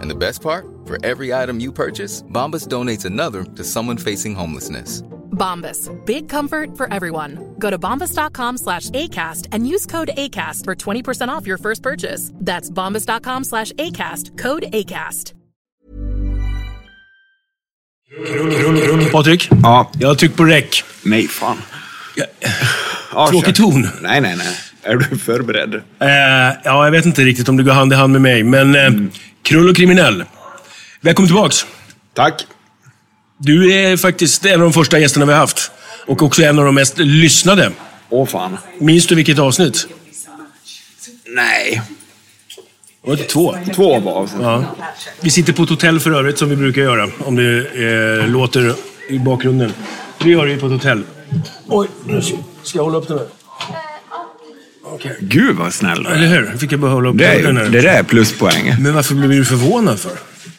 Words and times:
And 0.00 0.10
the 0.10 0.14
best 0.14 0.42
part? 0.42 0.64
For 0.86 0.98
every 1.04 1.32
item 1.32 1.60
you 1.60 1.72
purchase, 1.72 2.22
Bombas 2.22 2.66
donates 2.68 3.04
another 3.04 3.44
to 3.56 3.64
someone 3.64 3.96
facing 3.98 4.34
homelessness. 4.34 5.02
Bombas. 5.32 5.88
Big 6.06 6.28
comfort 6.28 6.76
for 6.76 6.92
everyone. 6.92 7.38
Go 7.58 7.70
to 7.70 7.78
bombas.com 7.78 8.58
slash 8.58 8.90
ACAST 8.90 9.48
and 9.52 9.66
use 9.66 9.86
code 9.86 10.10
ACAST 10.16 10.64
for 10.64 10.74
20% 10.74 11.28
off 11.28 11.46
your 11.46 11.56
first 11.58 11.82
purchase. 11.82 12.30
That's 12.34 12.68
bombas.com 12.70 13.44
slash 13.44 13.72
ACAST. 13.72 14.36
Code 14.38 14.64
ACAST. 14.72 15.32
Patrik, 19.12 19.48
Ja, 19.62 19.90
jag 19.98 20.08
har 20.08 20.14
tryckt 20.14 20.36
på 20.36 20.44
räck. 20.44 20.84
nej 21.02 21.28
fan. 21.28 21.56
Ja, 22.16 22.24
Ja, 23.12 23.28
Tråkig 23.30 23.54
ton. 23.54 23.88
Nej, 24.00 24.20
nej, 24.20 24.36
nej. 24.36 24.56
Är 24.82 24.96
du 24.96 25.18
förberedd? 25.18 25.74
Eh, 25.74 26.08
ja, 26.64 26.84
jag 26.84 26.90
vet 26.90 27.06
inte 27.06 27.22
riktigt 27.22 27.48
om 27.48 27.56
det 27.56 27.62
går 27.62 27.72
hand 27.72 27.92
i 27.92 27.96
hand 27.96 28.12
med 28.12 28.22
mig, 28.22 28.42
men 28.44 28.74
eh, 28.74 28.90
Krull 29.50 29.68
och 29.68 29.76
kriminell. 29.76 30.24
Välkommen 31.00 31.28
tillbaks. 31.28 31.66
Tack. 32.14 32.46
Du 33.38 33.72
är 33.72 33.96
faktiskt 33.96 34.46
en 34.46 34.54
av 34.54 34.60
de 34.60 34.72
första 34.72 34.98
gästerna 34.98 35.26
vi 35.26 35.32
har 35.32 35.38
haft. 35.38 35.70
Och 36.06 36.22
också 36.22 36.42
en 36.42 36.58
av 36.58 36.64
de 36.64 36.74
mest 36.74 36.98
lyssnade. 36.98 37.72
Åh 38.08 38.26
fan. 38.26 38.58
Minns 38.78 39.06
du 39.06 39.14
vilket 39.14 39.38
avsnitt? 39.38 39.86
Nej. 41.26 41.82
Det 43.02 43.10
var 43.10 43.12
inte 43.12 43.24
två. 43.28 43.56
Två 43.74 44.00
var 44.00 44.12
avsnitt. 44.12 44.42
Ja. 44.42 44.64
Vi 45.20 45.30
sitter 45.30 45.52
på 45.52 45.62
ett 45.62 45.70
hotell 45.70 46.00
för 46.00 46.10
övrigt, 46.10 46.38
som 46.38 46.48
vi 46.48 46.56
brukar 46.56 46.82
göra. 46.82 47.10
Om 47.24 47.36
det 47.36 47.58
eh, 48.22 48.28
låter 48.28 48.74
i 49.08 49.18
bakgrunden. 49.18 49.72
Det 50.18 50.30
gör 50.30 50.46
vi 50.46 50.56
på 50.56 50.66
ett 50.66 50.72
hotell. 50.72 51.02
Oj, 51.66 51.88
nu 52.06 52.22
ska 52.62 52.78
jag 52.78 52.84
hålla 52.84 52.98
upp 52.98 53.08
den 53.08 53.18
här. 53.18 53.26
Okej. 54.92 55.16
Gud 55.20 55.56
vad 55.56 55.74
snäll 55.74 56.06
Eller 56.06 56.26
hur? 56.26 56.58
Fick 56.58 56.72
jag 56.72 56.80
bara 56.80 56.90
hålla 56.90 57.08
upp 57.08 57.18
Det, 57.18 57.52
det 57.52 57.80
där 57.80 57.84
är 57.84 58.02
pluspoäng. 58.02 58.74
Men 58.80 58.94
varför 58.94 59.14
blev 59.14 59.30
du 59.30 59.44
förvånad 59.44 60.00
för? 60.00 60.12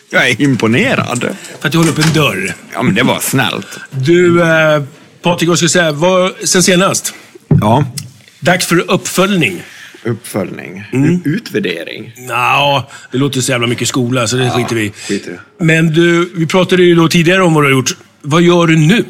Jag 0.09 0.29
är 0.29 0.41
imponerad. 0.41 1.35
För 1.59 1.67
att 1.67 1.73
jag 1.73 1.81
håller 1.81 1.91
upp 1.91 2.05
en 2.05 2.13
dörr. 2.13 2.55
Ja, 2.73 2.81
men 2.81 2.95
det 2.95 3.03
var 3.03 3.19
snällt. 3.19 3.67
Du, 3.91 4.41
eh, 4.41 4.83
Patrik, 5.21 5.49
jag 5.49 5.71
säga, 5.71 5.91
vad, 5.91 6.31
sen 6.43 6.63
senast? 6.63 7.13
Ja. 7.47 7.85
Dags 8.39 8.65
för 8.65 8.91
uppföljning. 8.91 9.63
Uppföljning. 10.03 10.83
Mm. 10.93 11.21
Utvärdering. 11.25 12.13
Ja, 12.29 12.89
det 13.11 13.17
låter 13.17 13.41
så 13.41 13.51
jävla 13.51 13.67
mycket 13.67 13.87
skola, 13.87 14.27
så 14.27 14.35
det 14.37 14.49
skiter 14.49 14.75
vi 14.75 14.89
skiter. 14.89 15.39
Men 15.59 15.93
du, 15.93 16.31
vi 16.35 16.47
pratade 16.47 16.83
ju 16.83 16.95
då 16.95 17.07
tidigare 17.07 17.43
om 17.43 17.53
vad 17.53 17.63
du 17.63 17.67
har 17.67 17.71
gjort. 17.71 17.95
Vad 18.21 18.41
gör 18.41 18.67
du 18.67 18.75
nu? 18.75 19.05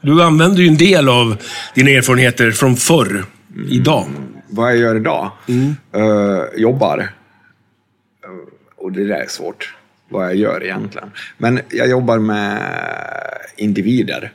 Du 0.00 0.22
använder 0.22 0.62
ju 0.62 0.68
en 0.68 0.76
del 0.76 1.08
av 1.08 1.36
dina 1.74 1.90
erfarenheter 1.90 2.50
från 2.50 2.76
förr, 2.76 3.24
idag. 3.68 4.06
Vad 4.48 4.70
jag 4.70 4.78
gör 4.78 4.96
idag? 4.96 5.30
Eh, 5.92 6.60
jobbar. 6.60 6.98
Eh, 6.98 8.30
och 8.76 8.92
det 8.92 9.04
där 9.04 9.14
är 9.14 9.26
svårt. 9.28 9.74
Vad 10.08 10.24
jag 10.26 10.34
gör 10.36 10.64
egentligen. 10.64 11.10
Men 11.38 11.60
jag 11.70 11.88
jobbar 11.88 12.18
med 12.18 12.62
individer. 13.56 14.32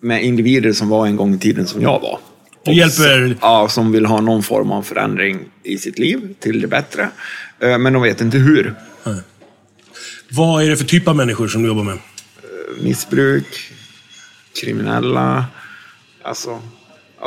Med 0.00 0.24
individer 0.24 0.72
som 0.72 0.88
var 0.88 1.06
en 1.06 1.16
gång 1.16 1.34
i 1.34 1.38
tiden 1.38 1.66
som 1.66 1.82
jag 1.82 2.00
var. 2.00 2.18
Du 2.64 2.72
hjälper- 2.72 3.36
Ja, 3.40 3.68
som 3.68 3.92
vill 3.92 4.06
ha 4.06 4.20
någon 4.20 4.42
form 4.42 4.70
av 4.72 4.82
förändring 4.82 5.38
i 5.62 5.78
sitt 5.78 5.98
liv 5.98 6.34
till 6.40 6.60
det 6.60 6.66
bättre. 6.68 7.08
Eh, 7.60 7.78
Men 7.78 7.92
de 7.92 8.02
vet 8.02 8.20
inte 8.20 8.38
hur. 8.38 8.74
Vad 10.30 10.64
är 10.64 10.70
det 10.70 10.76
för 10.76 10.84
typ 10.84 11.08
av 11.08 11.16
människor 11.16 11.48
som 11.48 11.62
du 11.62 11.68
jobbar 11.68 11.84
med? 11.84 11.98
Missbruk, 12.82 13.72
kriminella, 14.60 15.44
alltså, 16.22 16.62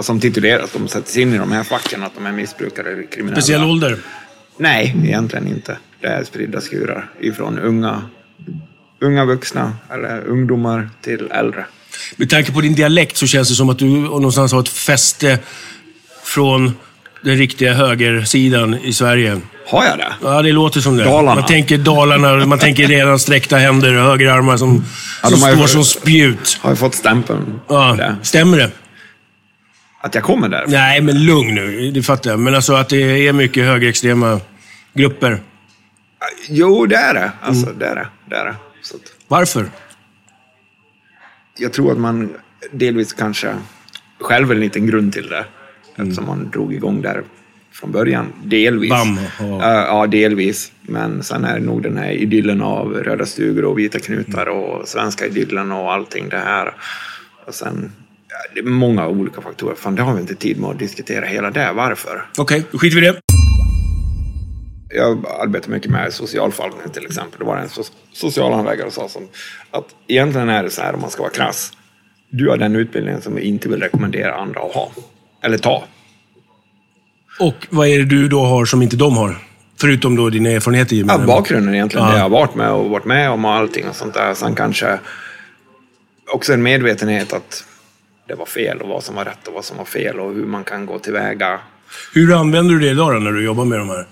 som 0.06 0.20
tituleras, 0.20 0.70
de 0.74 0.88
sätts 0.88 1.18
in 1.18 1.34
i 1.34 1.38
de 1.38 1.52
här 1.52 1.64
facken 1.64 2.04
att 2.04 2.16
de 2.16 2.26
är 2.26 2.32
missbrukare 2.32 2.92
eller 2.92 3.12
kriminella. 3.12 3.42
Speciell 3.42 3.64
ålder? 3.64 3.98
Nej, 4.58 4.96
egentligen 5.04 5.48
inte. 5.48 5.78
Det 6.02 6.08
är 6.08 6.24
spridda 6.24 6.62
skurar 6.62 7.10
ifrån 7.20 7.60
unga, 7.60 8.02
unga 9.02 9.26
vuxna 9.26 9.74
eller 9.94 10.24
ungdomar 10.28 10.90
till 11.02 11.28
äldre. 11.32 11.66
Med 12.16 12.30
tanke 12.30 12.52
på 12.52 12.62
din 12.62 12.76
dialekt 12.76 13.18
så 13.18 13.28
känns 13.28 13.50
det 13.50 13.56
som 13.56 13.70
att 13.70 13.80
du 13.80 13.86
någonstans 13.86 14.52
har 14.52 14.60
ett 14.60 14.70
fäste 14.70 15.40
från 16.24 16.74
den 17.22 17.38
riktiga 17.38 17.74
högersidan 17.74 18.74
i 18.84 18.94
Sverige. 18.94 19.42
Har 19.68 19.86
jag 19.86 19.98
det? 19.98 20.14
Ja, 20.24 20.42
det 20.42 20.52
låter 20.52 20.82
som 20.82 20.98
det. 20.98 21.04
Dalarna. 21.04 21.36
Man 21.36 21.46
tänker 21.50 21.78
Dalarna, 21.78 22.46
man 22.46 22.60
tänker 22.60 22.88
redan 22.88 23.20
sträckta 23.20 23.58
händer 23.58 23.94
och 23.98 24.04
högerarmar 24.04 24.58
som, 24.58 24.86
Ja, 25.24 25.30
som 25.30 25.42
har 25.42 25.50
ju- 25.50 25.56
står 25.56 25.68
som 25.68 25.84
spjut. 25.86 26.58
Har 26.62 26.72
jag 26.72 26.80
fått 26.80 26.96
stämpeln 26.96 27.60
Ja, 27.68 27.96
det? 27.98 28.16
stämmer 28.24 28.58
det? 28.58 28.72
Att 30.02 30.16
jag 30.16 30.24
kommer 30.24 30.50
där? 30.50 30.66
Nej, 30.68 31.02
men 31.02 31.26
lugn 31.26 31.56
nu. 31.56 31.92
Det 31.92 32.04
fattar 32.04 32.32
jag. 32.32 32.40
Men 32.40 32.56
alltså 32.56 32.74
att 32.74 32.90
det 32.90 33.28
är 33.28 33.34
mycket 33.34 33.66
högerextrema 33.66 34.40
grupper. 34.94 35.40
Jo, 36.50 36.86
det 36.86 36.96
är 36.96 37.14
det. 37.14 37.32
Alltså, 37.42 37.66
Mm. 37.66 37.80
det 37.80 37.86
är 37.86 37.96
det. 37.96 38.08
det, 38.30 38.36
är 38.36 38.46
det. 38.46 38.52
Att, 38.52 38.58
Varför? 39.28 39.66
jag 41.58 41.74
tror 41.74 41.92
att 41.92 41.98
man 41.98 42.34
delvis 42.72 43.14
kanske 43.14 43.54
själv 44.20 44.52
är 44.52 44.56
en 44.56 44.62
liten 44.62 44.88
grund 44.88 45.14
till 45.14 45.28
det. 45.30 45.46
Eftersom 45.96 46.26
man 46.26 46.50
drog 46.50 46.74
igång 46.74 47.02
där 47.02 47.24
från 47.72 47.92
början. 47.92 48.34
Delvis. 48.44 48.90
Bam. 48.90 49.20
Ja. 49.40 49.86
Ja. 49.88 50.08
delvis. 50.08 50.72
Men 50.82 51.24
sen 51.24 51.46
är 51.46 51.60
det 51.60 51.66
nog 51.66 51.84
den 51.84 51.98
här 51.98 52.12
idyllen 52.12 52.62
av 52.62 52.94
röda 52.94 53.26
stugor 53.26 53.66
och 53.66 53.80
vita 53.80 54.00
knutar 54.00 54.46
och 54.50 54.88
svenska 54.88 55.26
idyllen 55.26 55.72
och 55.72 55.94
allting 55.94 56.30
det 56.30 56.38
här. 56.38 56.74
Och 57.48 57.54
sen, 57.54 57.92
det 58.54 58.60
är 58.60 58.64
många 58.64 59.08
olika 59.08 59.42
faktorer. 59.42 59.76
Fan, 59.76 59.96
det 59.96 60.02
har 60.02 60.14
vi 60.14 60.22
inte 60.22 60.36
tid 60.36 60.60
med 60.60 60.70
att 60.70 60.80
diskutera 60.80 61.26
hela 61.26 61.52
det. 61.52 61.72
Varför? 61.74 62.26
Okej, 62.38 62.64
då 62.72 62.78
skiter 62.78 63.02
vi 63.02 63.08
i 63.08 63.12
det. 63.12 63.20
Jag 64.90 65.26
arbetar 65.42 65.70
mycket 65.72 65.92
med 65.92 66.14
socialförvaltningen 66.14 66.90
till 66.90 67.06
exempel. 67.06 67.40
Det 67.40 67.46
var 67.46 67.58
en 67.58 67.68
so- 67.68 67.92
socialhandläggare 68.14 68.92
som 68.92 69.04
sa 69.04 69.10
som 69.10 69.28
att 69.72 69.86
egentligen 70.08 70.50
är 70.50 70.64
det 70.64 70.70
så 70.70 70.82
här 70.82 70.94
om 70.94 71.02
man 71.02 71.10
ska 71.10 71.22
vara 71.22 71.32
krass. 71.32 71.72
Du 72.30 72.50
har 72.50 72.58
den 72.58 72.76
utbildningen 72.76 73.22
som 73.22 73.36
vi 73.36 73.42
inte 73.42 73.70
vill 73.70 73.82
rekommendera 73.82 74.36
andra 74.36 74.60
att 74.60 74.74
ha. 74.74 74.92
Eller 75.44 75.58
ta. 75.58 75.84
Och 77.40 77.68
vad 77.70 77.88
är 77.88 77.98
det 78.00 78.06
du 78.06 78.28
då 78.28 78.40
har 78.42 78.66
som 78.66 78.82
inte 78.82 78.96
de 78.96 79.18
har? 79.18 79.38
Förutom 79.82 80.16
då 80.16 80.30
dina 80.30 80.50
erfarenheter? 80.50 80.96
Ja, 80.96 81.18
bakgrunden 81.18 81.74
egentligen. 81.74 82.06
Ja. 82.06 82.12
Det 82.12 82.18
jag 82.18 82.24
har 82.24 82.30
varit 82.30 82.56
med 82.56 82.72
och 82.72 82.90
varit 82.90 83.06
med 83.06 83.30
om 83.30 83.46
och 83.46 83.52
allting 83.52 83.88
och 83.90 83.96
sånt 83.96 84.14
där. 84.14 84.34
Sen 84.34 84.56
kanske 84.56 85.00
också 86.34 86.54
en 86.54 86.64
medvetenhet 86.64 87.34
att 87.34 87.64
det 88.28 88.36
var 88.36 88.46
fel 88.46 88.82
och 88.82 88.90
vad 88.90 89.04
som 89.04 89.16
var 89.16 89.26
rätt 89.26 89.48
och 89.48 89.54
vad 89.54 89.66
som 89.66 89.78
var 89.78 89.86
fel 89.86 90.20
och 90.20 90.34
hur 90.34 90.46
man 90.46 90.64
kan 90.64 90.86
gå 90.86 91.00
tillväga. 91.00 91.60
Hur 92.14 92.34
använder 92.34 92.74
du 92.74 92.80
det 92.80 92.90
idag 92.90 93.14
då, 93.14 93.20
när 93.20 93.32
du 93.32 93.46
jobbar 93.46 93.66
med 93.66 93.80
de 93.80 93.90
här? 93.90 94.08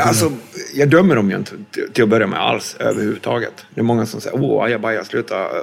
Alltså, 0.00 0.32
jag 0.74 0.88
dömer 0.88 1.16
dem 1.16 1.30
ju 1.30 1.36
inte 1.36 1.52
till, 1.92 2.02
att 2.02 2.08
börja 2.08 2.26
med 2.26 2.40
alls 2.40 2.76
överhuvudtaget. 2.78 3.66
Det 3.74 3.80
är 3.80 3.84
många 3.84 4.06
som 4.06 4.20
säger 4.20 4.40
åh, 4.42 4.64
ajabaja, 4.64 5.04
sluta 5.04 5.44
uh, 5.44 5.62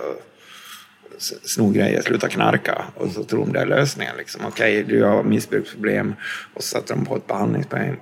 sno 1.44 1.70
grejer, 1.70 2.02
sluta 2.02 2.30
knarka. 2.30 2.82
Och 2.96 3.12
så 3.12 3.24
tror 3.24 3.46
de 3.46 3.54
det 3.54 3.60
är 3.60 3.66
lösningen. 3.66 4.18
Liksom. 4.18 4.42
Okej, 4.46 4.84
du 4.84 5.04
har 5.04 5.24
missbruksproblem 5.24 6.16
och 6.54 6.64
så 6.64 6.68
sätter 6.68 6.96
de 6.96 7.06
på 7.06 7.16
ett 7.16 7.28
behandlingshem 7.28 7.96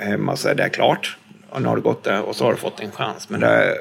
hemma 0.00 0.36
så 0.36 0.48
är 0.48 0.54
det 0.54 0.68
klart. 0.68 1.16
Och 1.50 1.62
nu 1.62 1.68
har 1.68 1.76
du 1.76 1.82
gått 1.82 2.04
det 2.04 2.20
och 2.20 2.36
så 2.36 2.44
har 2.44 2.52
du 2.52 2.58
fått 2.58 2.80
en 2.80 2.90
chans. 2.90 3.28
Men 3.30 3.40
det 3.40 3.46
är, 3.46 3.74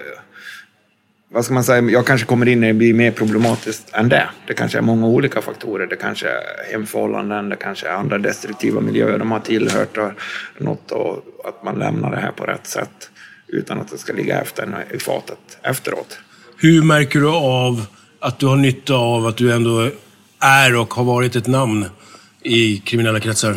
vad 1.34 1.46
ska 1.46 1.54
man 1.54 1.64
säga, 1.64 1.90
jag 1.90 2.06
kanske 2.06 2.28
kommer 2.28 2.48
in 2.48 2.60
när 2.60 2.68
det 2.68 2.74
blir 2.74 2.94
mer 2.94 3.12
problematiskt 3.12 3.90
än 3.94 4.10
det. 4.10 4.30
Det 4.48 4.54
kanske 4.54 4.78
är 4.78 4.82
många 4.82 5.08
olika 5.08 5.42
faktorer. 5.42 5.88
Det 5.88 5.96
kanske 5.96 6.28
är 6.28 6.72
hemförhållanden, 6.72 7.50
det 7.50 7.56
kanske 7.56 7.88
är 7.88 7.94
andra 7.94 8.18
destruktiva 8.18 8.82
miljöer 8.82 9.20
de 9.20 9.32
har 9.32 9.40
tillhört 9.40 9.98
och 9.98 10.12
något 10.58 10.92
och 10.92 11.26
att 11.46 11.64
man 11.64 11.80
lämnar 11.80 12.12
det 12.12 12.18
här 12.18 12.32
på 12.32 12.44
rätt 12.44 12.68
sätt 12.68 13.10
utan 13.48 13.82
att 13.82 13.92
det 13.92 13.98
ska 13.98 14.14
ligga 14.14 14.42
efter 14.42 14.64
en 14.64 14.76
i 14.96 15.00
fatet 15.00 15.58
efteråt. 15.64 16.20
Hur 16.58 16.84
märker 16.84 17.20
du 17.20 17.28
av 17.30 17.86
att 18.20 18.40
du 18.40 18.46
har 18.46 18.56
nytta 18.56 18.96
av 18.96 19.26
att 19.26 19.38
du 19.38 19.52
ändå 19.52 19.90
är 20.40 20.76
och 20.76 20.94
har 20.94 21.04
varit 21.04 21.36
ett 21.36 21.48
namn 21.48 21.86
i 22.42 22.78
kriminella 22.78 23.20
kretsar? 23.20 23.56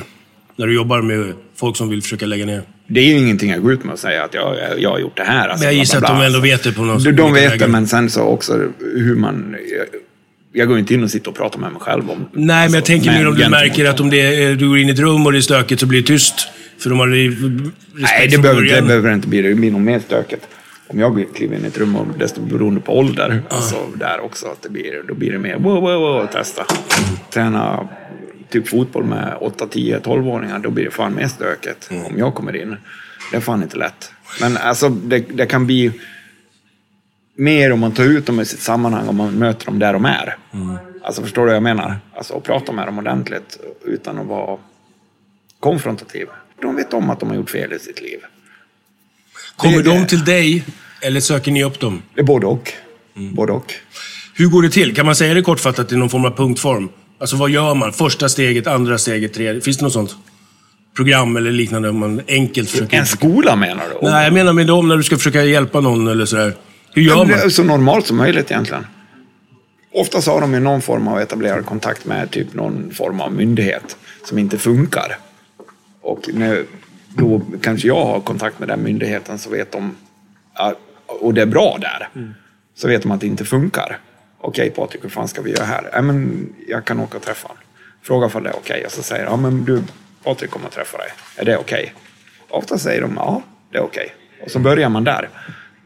När 0.56 0.66
du 0.66 0.74
jobbar 0.74 1.02
med 1.02 1.34
folk 1.54 1.76
som 1.76 1.88
vill 1.88 2.02
försöka 2.02 2.26
lägga 2.26 2.46
ner? 2.46 2.62
Det 2.86 3.00
är 3.00 3.04
ju 3.04 3.18
ingenting 3.18 3.50
jag 3.50 3.62
går 3.62 3.72
ut 3.72 3.84
med 3.84 3.92
och 3.92 3.98
säga 3.98 4.24
att 4.24 4.34
jag, 4.34 4.56
jag 4.78 4.90
har 4.90 4.98
gjort 4.98 5.16
det 5.16 5.24
här. 5.24 5.48
Alltså, 5.48 5.64
Men 5.64 5.74
jag 5.74 5.80
gissar 5.80 5.98
att 5.98 6.06
de 6.06 6.20
ändå 6.20 6.40
vet 6.40 6.62
det 6.62 6.72
på 6.72 6.82
något 6.82 7.04
De, 7.04 7.12
de 7.12 7.32
vet 7.32 7.58
det, 7.58 7.68
men 7.68 7.86
sen 7.86 8.10
så 8.10 8.22
också 8.22 8.68
hur 8.80 9.16
man... 9.16 9.56
Jag, 9.76 9.86
jag 10.56 10.68
går 10.68 10.78
inte 10.78 10.94
in 10.94 11.04
och 11.04 11.10
sitter 11.10 11.30
och 11.30 11.36
pratar 11.36 11.58
med 11.58 11.72
mig 11.72 11.80
själv 11.80 12.10
om... 12.10 12.18
Nej, 12.32 12.46
men 12.46 12.62
alltså, 12.62 12.76
jag 12.76 12.84
tänker 12.84 13.10
men 13.10 13.18
mer 13.18 13.28
om 13.28 13.34
du 13.34 13.48
märker 13.48 13.84
att 13.84 14.00
om 14.00 14.10
det 14.10 14.44
är, 14.44 14.54
du 14.54 14.68
går 14.68 14.78
in 14.78 14.88
i 14.88 14.92
ett 14.92 14.98
rum 14.98 15.26
och 15.26 15.32
det 15.32 15.38
är 15.38 15.42
stökigt 15.42 15.80
så 15.80 15.86
blir 15.86 16.00
det 16.00 16.06
tyst. 16.06 16.48
För 16.78 16.90
de 16.90 16.98
har 16.98 17.06
Nej, 17.06 18.28
det 18.28 18.38
behöver, 18.38 18.62
det 18.62 18.82
behöver 18.82 19.12
inte 19.12 19.28
bli. 19.28 19.42
Det 19.42 19.54
blir 19.54 19.70
nog 19.70 19.80
mer 19.80 20.00
stökigt. 20.00 20.46
Om 20.86 21.00
jag 21.00 21.26
kliver 21.34 21.56
in 21.56 21.64
i 21.64 21.66
ett 21.66 21.78
rum, 21.78 21.96
och 21.96 22.06
desto 22.18 22.40
beroende 22.40 22.80
på 22.80 22.98
ålder, 22.98 23.42
alltså 23.48 23.76
där 23.94 24.20
också, 24.20 24.46
att 24.46 24.62
det 24.62 24.68
blir, 24.68 25.02
då 25.08 25.14
blir 25.14 25.32
det 25.32 25.38
mer 25.38 25.56
wow, 25.56 25.80
wow, 25.82 26.00
wow, 26.00 26.26
testa. 26.26 26.64
Träna 27.30 27.88
typ 28.54 28.68
fotboll 28.68 29.04
med 29.04 29.36
8, 29.40 29.66
10, 29.66 29.98
12-åringar, 29.98 30.58
då 30.58 30.70
blir 30.70 30.84
det 30.84 30.90
fan 30.90 31.14
mer 31.14 31.28
stökigt 31.28 31.90
om 31.90 32.18
jag 32.18 32.34
kommer 32.34 32.56
in. 32.56 32.76
Det 33.30 33.36
är 33.36 33.40
fan 33.40 33.62
inte 33.62 33.76
lätt. 33.76 34.12
Men 34.40 34.56
alltså, 34.56 34.88
det, 34.88 35.18
det 35.18 35.46
kan 35.46 35.66
bli 35.66 35.92
mer 37.36 37.72
om 37.72 37.80
man 37.80 37.92
tar 37.92 38.04
ut 38.04 38.26
dem 38.26 38.40
i 38.40 38.44
sitt 38.44 38.60
sammanhang, 38.60 39.08
om 39.08 39.16
man 39.16 39.34
möter 39.34 39.66
dem 39.66 39.78
där 39.78 39.92
de 39.92 40.04
är. 40.04 40.36
Alltså 41.02 41.22
förstår 41.22 41.42
du 41.42 41.46
vad 41.46 41.56
jag 41.56 41.62
menar? 41.62 41.96
Alltså 42.16 42.36
att 42.36 42.42
prata 42.42 42.72
med 42.72 42.86
dem 42.86 42.98
ordentligt 42.98 43.58
utan 43.84 44.18
att 44.18 44.26
vara 44.26 44.58
konfrontativ. 45.60 46.26
De 46.62 46.76
vet 46.76 46.92
om 46.94 47.10
att 47.10 47.20
de 47.20 47.28
har 47.28 47.36
gjort 47.36 47.50
fel 47.50 47.72
i 47.72 47.78
sitt 47.78 48.00
liv. 48.02 48.18
Kommer 49.56 49.76
det- 49.76 49.82
de 49.82 50.06
till 50.06 50.24
dig 50.24 50.64
eller 51.00 51.20
söker 51.20 51.50
ni 51.52 51.64
upp 51.64 51.80
dem? 51.80 52.02
Det 52.14 52.20
är 52.20 52.24
både 52.24 52.46
och. 52.46 52.72
Mm. 53.16 53.34
Både 53.34 53.52
och. 53.52 53.74
Hur 54.34 54.46
går 54.48 54.62
det 54.62 54.70
till? 54.70 54.94
Kan 54.94 55.06
man 55.06 55.16
säga 55.16 55.34
det 55.34 55.42
kortfattat 55.42 55.92
i 55.92 55.96
någon 55.96 56.10
form 56.10 56.24
av 56.24 56.36
punktform? 56.36 56.88
Alltså 57.24 57.36
vad 57.36 57.50
gör 57.50 57.74
man? 57.74 57.92
Första 57.92 58.28
steget, 58.28 58.66
andra 58.66 58.98
steget, 58.98 59.34
tredje. 59.34 59.60
Finns 59.60 59.76
det 59.76 59.84
något 59.84 59.92
sånt? 59.92 60.16
Program 60.96 61.36
eller 61.36 61.52
liknande 61.52 61.88
om 61.88 61.98
man 61.98 62.20
enkelt 62.28 62.70
försöker... 62.70 62.98
En 62.98 63.06
skola 63.06 63.56
menar 63.56 63.84
du? 64.00 64.06
Nej, 64.10 64.24
jag 64.24 64.32
menar 64.32 64.52
med 64.52 64.66
dem 64.66 64.88
när 64.88 64.96
du 64.96 65.02
ska 65.02 65.16
försöka 65.16 65.44
hjälpa 65.44 65.80
någon 65.80 66.08
eller 66.08 66.24
sådär. 66.24 66.54
Hur 66.92 67.02
gör 67.02 67.16
men 67.16 67.28
det 67.28 67.34
är 67.34 67.38
man? 67.38 67.50
så 67.50 67.64
normalt 67.64 68.06
som 68.06 68.16
möjligt 68.16 68.50
egentligen. 68.50 68.86
Oftast 69.92 70.28
har 70.28 70.40
de 70.40 70.54
ju 70.54 70.60
någon 70.60 70.82
form 70.82 71.08
av 71.08 71.20
etablerad 71.20 71.66
kontakt 71.66 72.04
med 72.04 72.30
typ 72.30 72.54
någon 72.54 72.90
form 72.94 73.20
av 73.20 73.32
myndighet 73.32 73.96
som 74.24 74.38
inte 74.38 74.58
funkar. 74.58 75.18
Och 76.02 76.28
när, 76.34 76.64
då 77.08 77.42
kanske 77.62 77.88
jag 77.88 78.04
har 78.04 78.20
kontakt 78.20 78.58
med 78.58 78.68
den 78.68 78.82
myndigheten 78.82 79.38
så 79.38 79.50
vet 79.50 79.72
de, 79.72 79.96
och 81.06 81.34
det 81.34 81.42
är 81.42 81.46
bra 81.46 81.78
där, 81.80 82.08
så 82.76 82.88
vet 82.88 83.02
de 83.02 83.12
att 83.12 83.20
det 83.20 83.26
inte 83.26 83.44
funkar. 83.44 83.98
Okej 84.46 84.70
Patrik, 84.70 85.04
hur 85.04 85.08
fan 85.08 85.28
ska 85.28 85.42
vi 85.42 85.50
göra 85.50 85.64
här? 85.64 85.90
Ja, 85.92 86.02
men 86.02 86.48
jag 86.68 86.84
kan 86.84 87.00
åka 87.00 87.16
och 87.16 87.22
träffa 87.22 87.48
honom. 87.48 87.62
Fråga 88.02 88.30
om 88.34 88.42
det 88.42 88.50
är 88.50 88.56
okej 88.56 88.84
och 88.86 88.92
så 88.92 89.02
säger 89.02 89.24
ja 89.24 89.36
men 89.36 89.64
du, 89.64 89.82
Patrik 90.24 90.50
kommer 90.50 90.66
att 90.66 90.72
träffa 90.72 90.98
dig. 90.98 91.08
Är 91.36 91.44
det 91.44 91.56
okej? 91.56 91.94
Ofta 92.48 92.78
säger 92.78 93.00
de 93.00 93.12
ja, 93.16 93.42
det 93.72 93.78
är 93.78 93.82
okej. 93.82 94.14
Och 94.44 94.50
så 94.50 94.58
börjar 94.58 94.88
man 94.88 95.04
där. 95.04 95.28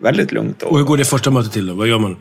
Väldigt 0.01 0.33
lugnt 0.33 0.63
och 0.63 0.73
Och 0.73 0.79
hur 0.79 0.85
går 0.85 0.97
det 0.97 1.05
första 1.05 1.31
mötet 1.31 1.53
till 1.53 1.67
då? 1.67 1.75
Vad 1.75 1.89
gör 1.89 1.99
man? 1.99 2.17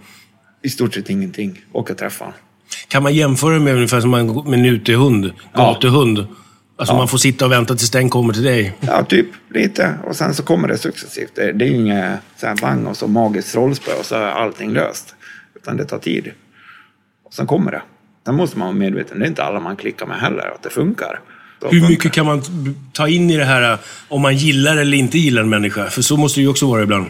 i 0.62 0.70
stort 0.70 0.94
sett 0.94 1.10
ingenting. 1.10 1.62
Åka 1.72 1.94
och 1.94 2.00
träffa 2.00 2.26
honom. 2.26 2.40
Kan 2.88 3.04
man 3.04 3.14
jämföra 3.14 3.60
med 3.60 3.76
ungefär 3.76 4.02
som 4.02 4.10
man 4.10 4.44
med 4.50 4.60
en 4.60 4.66
utehund? 4.66 5.32
Gatuhund? 5.54 6.28
Alltså 6.78 6.96
man 6.96 7.08
får 7.08 7.18
sitta 7.18 7.46
och 7.46 7.52
vänta 7.52 7.76
tills 7.76 7.92
den 7.92 8.10
kommer 8.10 8.34
till 8.34 8.44
dig. 8.44 8.74
Ja, 8.80 9.04
typ 9.04 9.28
lite. 9.50 9.94
Och 10.04 10.16
sen 10.16 10.34
så 10.34 10.44
kommer 10.44 10.68
det 10.68 10.78
successivt. 10.78 11.36
Det, 11.36 11.44
är 11.44 11.62
inget 11.64 12.20
så 12.38 12.48
här 12.48 12.56
bang 12.56 12.88
och 12.88 12.98
så 12.98 13.08
magiskt 13.08 13.52
trollspö 13.52 13.92
och 14.00 14.06
så 14.06 14.16
är 14.16 14.22
allting 14.22 14.74
löst. 14.74 15.16
Utan 15.68 15.78
det 15.78 15.86
tar 15.86 15.98
tid. 16.00 16.32
Och 17.26 17.34
sen 17.34 17.48
kommer 17.48 17.72
det. 17.72 17.82
Sen 18.26 18.36
måste 18.36 18.58
man 18.58 18.68
vara 18.68 18.78
medveten. 18.78 19.20
Det 19.20 19.26
är 19.26 19.28
inte 19.28 19.44
alla 19.44 19.60
man 19.60 19.76
klickar 19.76 20.06
med 20.06 20.20
heller, 20.20 20.54
att 20.56 20.64
det 20.64 20.70
funkar. 20.70 21.20
Hur 21.62 21.70
funkar 21.70 21.90
mycket 21.90 22.12
kan 22.12 22.26
man 22.26 22.42
ta 22.94 23.08
in 23.08 23.30
i 23.30 23.38
det 23.38 23.46
här 23.46 23.78
om 24.08 24.22
man 24.22 24.36
gillar 24.36 24.78
eller 24.78 24.98
inte 24.98 25.18
gillar 25.18 25.42
en 25.42 25.50
människa? 25.50 25.90
För 25.90 26.02
så 26.02 26.18
måste 26.18 26.40
det 26.40 26.44
ju 26.44 26.50
också 26.50 26.68
vara 26.68 26.84
ibland. 26.84 27.06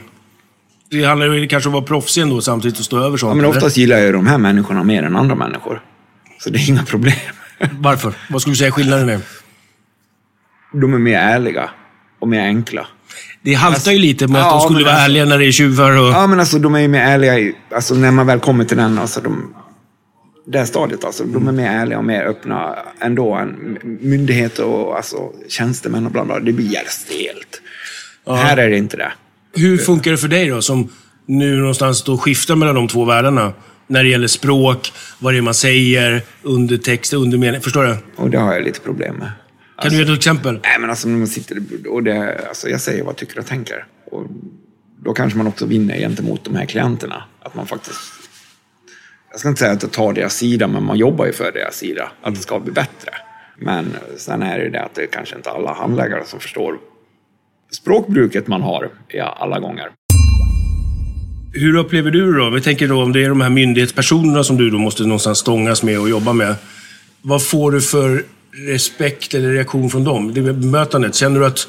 Det 0.89 1.03
handlar 1.03 1.33
ju 1.33 1.47
kanske 1.47 1.69
om 1.69 1.75
att 1.75 1.81
vara 1.81 1.87
proffsig 1.87 2.21
ändå 2.21 2.41
samtidigt 2.41 2.79
och 2.79 2.85
stå 2.85 2.99
över 2.99 3.17
sånt. 3.17 3.29
Ja, 3.29 3.35
men 3.35 3.45
eller? 3.45 3.57
oftast 3.57 3.77
gillar 3.77 3.97
jag 3.97 4.05
ju 4.05 4.11
de 4.11 4.27
här 4.27 4.37
människorna 4.37 4.83
mer 4.83 5.03
än 5.03 5.15
andra 5.15 5.35
människor. 5.35 5.81
Så 6.39 6.49
det 6.49 6.59
är 6.59 6.69
inga 6.69 6.83
problem. 6.83 7.15
Varför? 7.79 8.13
Vad 8.29 8.41
skulle 8.41 8.51
du 8.51 8.57
säga 8.57 8.71
skillnaden 8.71 9.09
är? 9.09 9.19
De 10.71 10.93
är 10.93 10.97
mer 10.97 11.17
ärliga 11.17 11.69
och 12.19 12.27
mer 12.27 12.41
enkla. 12.41 12.87
Det 13.47 13.53
haltar 13.53 13.91
ju 13.91 13.99
lite 13.99 14.27
med 14.27 14.41
att 14.41 14.47
Ja, 14.47 14.51
de 14.51 14.61
skulle 14.61 14.83
vara 14.83 14.93
alltså- 14.93 15.05
ärliga 15.05 15.25
när 15.25 15.37
det 15.37 15.45
är 15.45 15.51
tjuvar 15.51 15.91
och... 15.91 16.07
Ja, 16.07 16.27
men 16.27 16.39
alltså 16.39 16.59
de 16.59 16.75
är 16.75 16.79
ju 16.79 16.87
mer 16.87 17.01
ärliga 17.01 17.39
i, 17.39 17.55
alltså 17.71 17.95
när 17.95 18.11
man 18.11 18.27
väl 18.27 18.39
kommer 18.39 18.65
till 18.65 18.77
den, 18.77 18.99
alltså 18.99 19.21
de, 19.21 19.53
det 20.47 20.57
här 20.57 20.65
stadiet, 20.65 21.03
alltså 21.05 21.23
de 21.23 21.47
är 21.47 21.51
mer 21.51 21.67
ärliga 21.67 21.97
och 21.97 22.05
mer 22.05 22.25
öppna 22.25 22.75
ändå 22.99 23.33
än 23.33 23.77
myndigheter 24.01 24.65
och 24.65 24.97
alltså, 24.97 25.17
tjänstemän 25.49 26.05
och 26.05 26.11
bla 26.11 26.25
bla. 26.25 26.39
Det 26.39 26.51
blir 26.53 26.65
jävligt 26.65 26.91
stelt. 26.91 27.61
Här 28.27 28.57
är 28.57 28.69
det 28.69 28.77
inte 28.77 28.97
det. 28.97 29.11
Hur 29.55 29.77
funkar 29.77 30.11
det 30.11 30.17
för 30.17 30.27
dig 30.27 30.47
då, 30.47 30.61
som 30.61 30.89
nu 31.25 31.55
någonstans 31.57 32.03
då 32.03 32.17
skiftar 32.17 32.55
mellan 32.55 32.75
de 32.75 32.87
två 32.87 33.05
världarna? 33.05 33.53
När 33.87 34.03
det 34.03 34.09
gäller 34.09 34.27
språk, 34.27 34.93
vad 35.19 35.33
det 35.33 35.37
är 35.37 35.41
man 35.41 35.53
säger, 35.53 36.21
undertext, 36.43 37.13
undermening. 37.13 37.61
Förstår 37.61 37.83
du? 37.83 37.97
Och 38.15 38.29
det 38.29 38.37
har 38.37 38.53
jag 38.53 38.63
lite 38.63 38.79
problem 38.79 39.15
med. 39.15 39.31
Kan 39.81 39.91
du 39.91 39.97
ge 39.97 40.03
ett 40.03 40.17
exempel? 40.17 40.59
Nej, 40.63 40.79
men 40.79 40.89
alltså 40.89 41.07
man 41.07 41.27
sitter 41.27 41.57
och 41.89 42.03
det, 42.03 42.47
alltså 42.47 42.69
jag 42.69 42.81
säger 42.81 43.03
vad 43.03 43.11
jag 43.11 43.17
tycker 43.17 43.39
och 43.39 43.45
tänker. 43.45 43.85
Och 44.11 44.23
då 45.03 45.13
kanske 45.13 45.37
man 45.37 45.47
också 45.47 45.65
vinner 45.65 45.97
gentemot 45.97 46.43
de 46.43 46.55
här 46.55 46.65
klienterna. 46.65 47.23
Att 47.39 47.55
man 47.55 47.67
faktiskt, 47.67 47.99
jag 49.31 49.39
ska 49.39 49.49
inte 49.49 49.59
säga 49.59 49.71
att 49.71 49.83
jag 49.83 49.91
tar 49.91 50.13
deras 50.13 50.33
sida, 50.33 50.67
men 50.67 50.83
man 50.83 50.97
jobbar 50.97 51.25
ju 51.25 51.33
för 51.33 51.51
deras 51.51 51.75
sida. 51.75 52.11
Att 52.21 52.35
det 52.35 52.41
ska 52.41 52.59
bli 52.59 52.71
bättre. 52.71 53.11
Men 53.57 53.85
sen 54.17 54.41
är 54.43 54.57
det 54.57 54.63
ju 54.63 54.69
det 54.69 54.83
att 54.83 54.95
det 54.95 55.01
är 55.01 55.07
kanske 55.07 55.35
inte 55.35 55.49
alla 55.49 55.73
handläggare 55.73 56.23
som 56.25 56.39
förstår 56.39 56.77
språkbruket 57.71 58.47
man 58.47 58.61
har 58.61 58.89
i 59.09 59.19
alla 59.19 59.59
gånger. 59.59 59.89
Hur 61.53 61.77
upplever 61.77 62.11
du 62.11 62.33
då? 62.33 62.49
Vi 62.49 62.61
tänker 62.61 62.87
då 62.87 63.03
om 63.03 63.13
det 63.13 63.23
är 63.23 63.29
de 63.29 63.41
här 63.41 63.49
myndighetspersonerna 63.49 64.43
som 64.43 64.57
du 64.57 64.69
då 64.69 64.77
måste 64.77 65.03
någonstans 65.03 65.37
stångas 65.37 65.83
med 65.83 65.99
och 65.99 66.09
jobba 66.09 66.33
med. 66.33 66.55
Vad 67.21 67.47
får 67.47 67.71
du 67.71 67.81
för 67.81 68.23
respekt 68.57 69.33
eller 69.33 69.51
reaktion 69.51 69.89
från 69.89 70.03
dem? 70.03 70.33
Det 70.33 70.41
bemötandet. 70.41 71.15
Känner 71.15 71.39
du 71.39 71.45
att, 71.45 71.67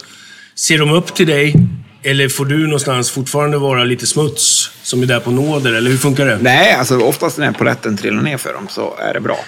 ser 0.55 0.79
de 0.79 0.93
upp 0.93 1.15
till 1.15 1.27
dig? 1.27 1.55
Eller 2.03 2.29
får 2.29 2.45
du 2.45 2.67
någonstans 2.67 3.11
fortfarande 3.11 3.59
vara 3.59 3.85
lite 3.85 4.07
smuts 4.07 4.71
som 4.83 5.03
är 5.03 5.07
där 5.07 5.21
på 5.21 5.31
nåder? 5.31 5.73
Eller 5.73 5.91
hur 5.91 5.99
funkar 5.99 6.27
det? 6.27 6.39
Nej, 6.43 6.73
alltså 6.73 7.01
oftast 7.01 7.39
när 7.39 7.53
polletten 7.53 7.97
trillar 7.97 8.23
ner 8.23 8.37
för 8.37 8.53
dem 8.53 8.67
så 8.69 8.97
är 8.99 9.15
det 9.15 9.21
bra. 9.21 9.39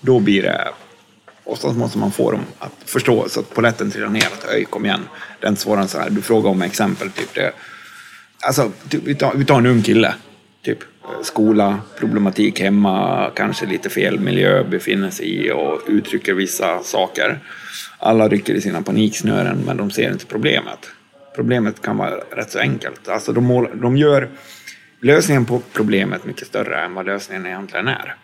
Då 0.00 0.20
blir 0.20 0.42
det... 0.42 0.68
Oftast 1.44 1.76
måste 1.76 1.98
man 1.98 2.12
få 2.12 2.30
dem 2.30 2.40
att 2.58 2.72
förstå 2.84 3.28
så 3.28 3.40
att 3.40 3.54
polletten 3.54 3.90
trillar 3.90 4.08
ner. 4.08 4.26
Att 4.26 4.48
öj, 4.48 4.64
kom 4.64 4.84
igen. 4.84 5.00
Det 5.40 5.46
är 5.46 5.48
inte 5.48 5.62
svårare 5.62 5.82
än 5.82 5.88
så 5.88 5.98
här. 5.98 6.10
Du 6.10 6.22
frågar 6.22 6.50
om 6.50 6.62
exempel. 6.62 7.10
Typ 7.10 7.34
det, 7.34 7.52
alltså, 8.40 8.72
typ, 8.88 9.00
vi, 9.04 9.14
tar, 9.14 9.34
vi 9.34 9.44
tar 9.44 9.58
en 9.58 9.66
ung 9.66 9.82
kille. 9.82 10.14
Typ 10.64 10.78
skola, 11.22 11.80
problematik 11.98 12.60
hemma, 12.60 13.30
kanske 13.36 13.66
lite 13.66 13.90
fel 13.90 14.20
miljö 14.20 14.64
befinner 14.64 15.10
sig 15.10 15.46
i 15.46 15.50
och 15.52 15.80
uttrycker 15.86 16.34
vissa 16.34 16.82
saker. 16.82 17.38
Alla 17.98 18.28
rycker 18.28 18.54
i 18.54 18.60
sina 18.60 18.82
paniksnören 18.82 19.62
men 19.66 19.76
de 19.76 19.90
ser 19.90 20.12
inte 20.12 20.26
problemet. 20.26 20.78
Problemet 21.34 21.82
kan 21.82 21.96
vara 21.96 22.14
rätt 22.30 22.50
så 22.50 22.58
enkelt. 22.58 23.08
Alltså 23.08 23.32
de, 23.32 23.44
mål, 23.44 23.68
de 23.74 23.96
gör 23.96 24.28
lösningen 25.00 25.46
på 25.46 25.62
problemet 25.72 26.24
mycket 26.24 26.46
större 26.46 26.84
än 26.84 26.94
vad 26.94 27.06
lösningen 27.06 27.46
egentligen 27.46 27.88
är. 27.88 28.14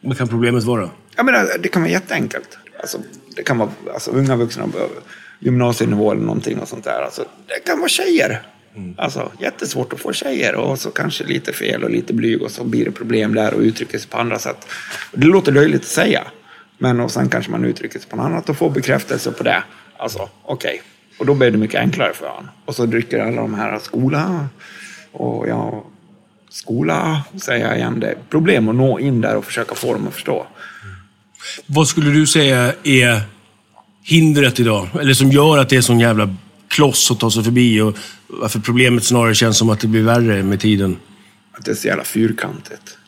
Vad 0.00 0.18
kan 0.18 0.28
problemet 0.28 0.64
vara? 0.64 0.90
Jag 1.16 1.26
menar, 1.26 1.46
det 1.60 1.68
kan 1.68 1.82
vara 1.82 1.92
jätteenkelt. 1.92 2.58
Alltså, 2.80 2.98
det 3.36 3.42
kan 3.42 3.58
vara 3.58 3.70
alltså, 3.92 4.10
unga 4.10 4.36
vuxna. 4.36 4.68
gymnasienivå 5.38 6.12
eller 6.12 6.22
någonting 6.22 6.58
och 6.58 6.68
sånt 6.68 6.84
där. 6.84 7.02
Alltså, 7.02 7.24
det 7.46 7.66
kan 7.66 7.78
vara 7.78 7.88
tjejer. 7.88 8.42
Mm. 8.76 8.94
Alltså 8.98 9.32
jättesvårt 9.40 9.92
att 9.92 10.00
få 10.00 10.12
tjejer 10.12 10.54
och 10.54 10.78
så 10.78 10.90
kanske 10.90 11.24
lite 11.24 11.52
fel 11.52 11.84
och 11.84 11.90
lite 11.90 12.12
blyg 12.12 12.42
och 12.42 12.50
så 12.50 12.64
blir 12.64 12.84
det 12.84 12.90
problem 12.90 13.34
där 13.34 13.54
och 13.54 13.60
uttrycker 13.60 13.98
sig 13.98 14.10
på 14.10 14.18
andra 14.18 14.38
sätt. 14.38 14.66
Det 15.12 15.26
låter 15.26 15.52
löjligt 15.52 15.80
att 15.80 15.86
säga. 15.86 16.24
Men 16.78 17.00
och 17.00 17.10
sen 17.10 17.28
kanske 17.28 17.50
man 17.50 17.64
uttrycker 17.64 17.98
sig 17.98 18.08
på 18.08 18.16
något 18.16 18.26
annat 18.26 18.48
och 18.48 18.56
får 18.56 18.70
bekräftelse 18.70 19.32
på 19.32 19.42
det. 19.42 19.62
Alltså, 19.96 20.28
okej. 20.42 20.70
Okay. 20.70 20.78
Och 21.18 21.26
då 21.26 21.34
blir 21.34 21.50
det 21.50 21.58
mycket 21.58 21.80
enklare 21.80 22.12
för 22.14 22.26
honom. 22.26 22.48
Och 22.64 22.74
så 22.74 22.86
dricker 22.86 23.18
alla 23.18 23.42
de 23.42 23.54
här 23.54 23.78
skola 23.78 24.48
och 25.12 25.48
ja, 25.48 25.84
skola 26.50 27.22
säger 27.42 27.68
jag 27.68 27.76
igen. 27.76 28.00
Det 28.00 28.06
är 28.06 28.16
problem 28.30 28.68
att 28.68 28.74
nå 28.74 29.00
in 29.00 29.20
där 29.20 29.36
och 29.36 29.44
försöka 29.44 29.74
få 29.74 29.92
dem 29.92 30.08
att 30.08 30.14
förstå. 30.14 30.46
Vad 31.66 31.88
skulle 31.88 32.10
du 32.10 32.26
säga 32.26 32.74
är 32.84 33.20
hindret 34.02 34.60
idag? 34.60 34.88
Eller 35.00 35.14
som 35.14 35.30
gör 35.30 35.58
att 35.58 35.68
det 35.68 35.76
är 35.76 35.80
sån 35.80 36.00
jävla 36.00 36.36
kloss 36.72 37.10
att 37.10 37.20
ta 37.20 37.30
sig 37.30 37.44
förbi 37.44 37.80
och 37.80 37.96
varför 38.26 38.60
problemet 38.60 39.04
snarare 39.04 39.34
känns 39.34 39.58
som 39.58 39.70
att 39.70 39.80
det 39.80 39.86
blir 39.88 40.02
värre 40.02 40.42
med 40.42 40.60
tiden? 40.60 40.96
Att 41.52 41.64
det 41.64 41.70
är 41.70 41.74
så 41.74 41.86
jävla 41.86 42.04
fyrkantigt. 42.04 42.98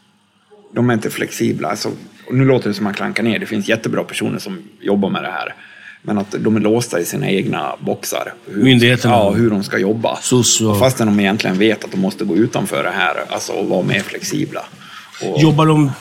De 0.75 0.91
är 0.91 0.95
inte 0.95 1.11
flexibla. 1.11 1.69
Alltså, 1.69 1.91
nu 2.31 2.45
låter 2.45 2.69
det 2.69 2.75
som 2.75 2.87
att 2.87 2.91
man 2.91 2.95
klankar 2.95 3.23
ner. 3.23 3.39
Det 3.39 3.47
finns 3.47 3.69
jättebra 3.69 4.05
personer 4.05 4.39
som 4.39 4.59
jobbar 4.81 5.11
med 5.11 5.23
det 5.23 5.31
här. 5.31 5.55
Men 6.03 6.19
att 6.19 6.35
de 6.39 6.57
är 6.57 6.61
låsta 6.61 7.01
i 7.01 7.05
sina 7.05 7.31
egna 7.31 7.77
boxar. 7.81 8.35
Hur, 8.47 8.63
Myndigheterna? 8.63 9.15
Ja, 9.15 9.31
hur 9.31 9.51
de 9.51 9.65
ska 9.65 9.79
jobba. 9.79 10.19
SOS 10.23 10.61
och... 10.61 10.79
Fastän 10.79 11.07
de 11.07 11.21
egentligen 11.21 11.59
vet 11.59 11.85
att 11.85 11.91
de 11.91 12.01
måste 12.01 12.25
gå 12.25 12.37
utanför 12.37 12.83
det 12.83 12.91
här 12.91 13.25
alltså, 13.29 13.53
och 13.53 13.69
vara 13.69 13.83
mer 13.83 14.01
flexibla. 14.01 14.65
Och... 15.23 15.43
Jobbar 15.43 15.67
de 15.67 15.93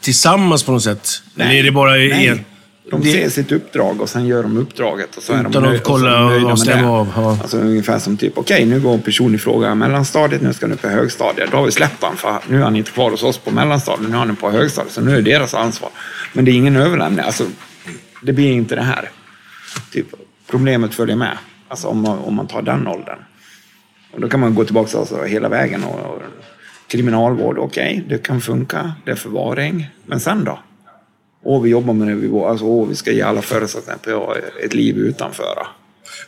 tillsammans 0.00 0.62
på 0.62 0.72
något 0.72 0.82
sätt? 0.82 1.08
Nej. 1.34 1.46
Eller 1.46 1.58
är 1.58 1.62
det 1.62 1.72
bara 1.72 1.90
Nej. 1.90 2.26
en? 2.26 2.44
De 2.90 3.00
Det- 3.00 3.12
ser 3.12 3.28
sitt 3.28 3.52
uppdrag 3.52 4.00
och 4.00 4.08
sen 4.08 4.26
gör 4.26 4.42
de 4.42 4.56
uppdraget. 4.56 5.16
Och 5.16 5.22
så 5.22 5.32
är 5.32 5.40
Utan 5.40 5.52
de 5.52 5.58
att 5.58 5.64
nöj- 5.64 5.80
och 5.80 5.86
så 5.86 5.96
är 5.96 5.98
kolla 5.98 6.10
de 6.18 6.24
och 6.24 6.30
nöjda 6.30 6.48
med 6.48 6.58
stämma 6.58 6.90
av, 6.90 7.12
ja. 7.16 7.30
Alltså 7.42 7.58
ungefär 7.58 7.98
som 7.98 8.16
typ, 8.16 8.38
okej 8.38 8.64
nu 8.66 8.80
går 8.80 8.98
person 8.98 9.34
i 9.34 9.38
fråga 9.38 9.74
mellanstadiet, 9.74 10.42
nu 10.42 10.52
ska 10.52 10.66
nu 10.66 10.76
på 10.76 10.88
högstadiet. 10.88 11.50
Då 11.50 11.56
har 11.56 11.64
vi 11.64 11.72
släppt 11.72 12.02
han 12.02 12.16
för 12.16 12.38
nu 12.48 12.56
är 12.58 12.62
han 12.62 12.76
inte 12.76 12.90
kvar 12.90 13.10
hos 13.10 13.22
oss 13.22 13.38
på 13.38 13.50
mellanstadiet, 13.50 14.08
nu 14.10 14.14
är 14.14 14.18
han 14.18 14.36
på 14.36 14.50
högstadiet. 14.50 14.92
Så 14.92 15.00
nu 15.00 15.10
är 15.12 15.16
det 15.22 15.30
deras 15.30 15.54
ansvar. 15.54 15.90
Men 16.32 16.44
det 16.44 16.50
är 16.50 16.54
ingen 16.54 16.76
överlämning. 16.76 17.20
Alltså, 17.24 17.44
det 18.22 18.32
blir 18.32 18.52
inte 18.52 18.74
det 18.74 18.82
här. 18.82 19.10
Typ, 19.92 20.06
problemet 20.50 20.94
följer 20.94 21.16
med. 21.16 21.38
Alltså 21.68 21.88
om 21.88 22.02
man, 22.02 22.18
om 22.18 22.34
man 22.34 22.46
tar 22.46 22.62
den 22.62 22.86
åldern. 22.86 23.18
Och 24.12 24.20
då 24.20 24.28
kan 24.28 24.40
man 24.40 24.54
gå 24.54 24.64
tillbaka 24.64 24.98
alltså, 24.98 25.22
hela 25.22 25.48
vägen. 25.48 25.84
Och, 25.84 26.00
och 26.16 26.22
kriminalvård, 26.88 27.58
okej, 27.58 28.04
det 28.08 28.18
kan 28.18 28.40
funka. 28.40 28.92
Det 29.04 29.10
är 29.10 29.14
förvaring. 29.16 29.88
Men 30.06 30.20
sen 30.20 30.44
då? 30.44 30.58
Och 31.46 31.66
vi 31.66 31.70
jobbar 31.70 31.94
med 31.94 32.08
det 32.08 32.14
vi 32.14 32.26
går. 32.26 32.50
Alltså, 32.50 32.64
åh, 32.64 32.88
vi 32.88 32.94
ska 32.94 33.12
ge 33.12 33.22
alla 33.22 33.42
förutsättningar 33.42 33.98
på 33.98 34.36
ett 34.64 34.74
liv 34.74 34.96
utanför. 34.96 35.66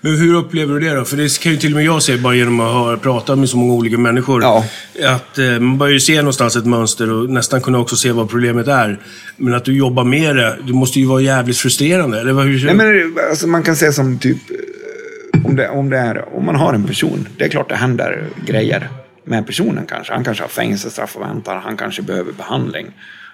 Men 0.01 0.17
hur 0.17 0.35
upplever 0.35 0.75
du 0.75 0.81
det 0.81 0.95
då? 0.95 1.05
För 1.05 1.17
det 1.17 1.39
kan 1.41 1.53
ju 1.53 1.59
till 1.59 1.73
och 1.73 1.77
med 1.77 1.85
jag 1.85 2.03
se 2.03 2.17
bara 2.17 2.35
genom 2.35 2.61
att 2.61 2.73
höra, 2.73 2.97
prata 2.97 3.37
med 3.37 3.49
så 3.49 3.57
många 3.57 3.75
olika 3.75 3.99
människor. 3.99 4.43
Ja. 4.43 4.65
Att 5.05 5.39
eh, 5.39 5.45
man 5.45 5.79
börjar 5.79 5.93
ju 5.93 6.01
se 6.01 6.17
någonstans 6.17 6.57
ett 6.57 6.67
mönster 6.67 7.13
och 7.13 7.31
nästan 7.31 7.61
kunna 7.61 7.79
också 7.79 7.97
se 7.97 8.13
vad 8.13 8.31
problemet 8.31 8.69
är. 8.69 8.99
Men 9.37 9.55
att 9.55 9.65
du 9.65 9.77
jobbar 9.77 10.05
med 10.05 10.37
det, 10.37 10.59
det 10.67 10.73
måste 10.73 11.01
ju 11.01 11.07
vara 11.07 11.21
jävligt 11.21 11.59
frustrerande. 11.59 12.21
Eller 12.21 12.33
hur, 12.33 12.65
Nej, 12.65 12.75
men 12.75 13.19
alltså, 13.31 13.47
man 13.47 13.63
kan 13.63 13.77
säga 13.77 13.93
som 13.93 14.19
typ, 14.19 14.39
eh, 14.51 15.47
om, 15.47 15.57
det, 15.57 15.69
om, 15.69 15.91
det 15.91 15.99
är, 15.99 16.37
om 16.37 16.47
man 16.47 16.57
har 16.57 16.75
en 16.75 16.85
person, 16.85 17.29
det 17.39 17.45
är 17.45 17.49
klart 17.49 17.69
det 17.69 17.77
händer 17.77 18.25
grejer 18.47 18.89
med 19.25 19.47
personen 19.47 19.87
kanske. 19.87 20.13
Han 20.13 20.25
kanske 20.25 20.45
har 20.45 20.49
fängelsestraff 20.49 21.17
och 21.17 21.23
väntar, 21.23 21.57
han 21.65 21.77
kanske 21.77 22.03
behöver 22.03 22.33
behandling. 22.33 22.87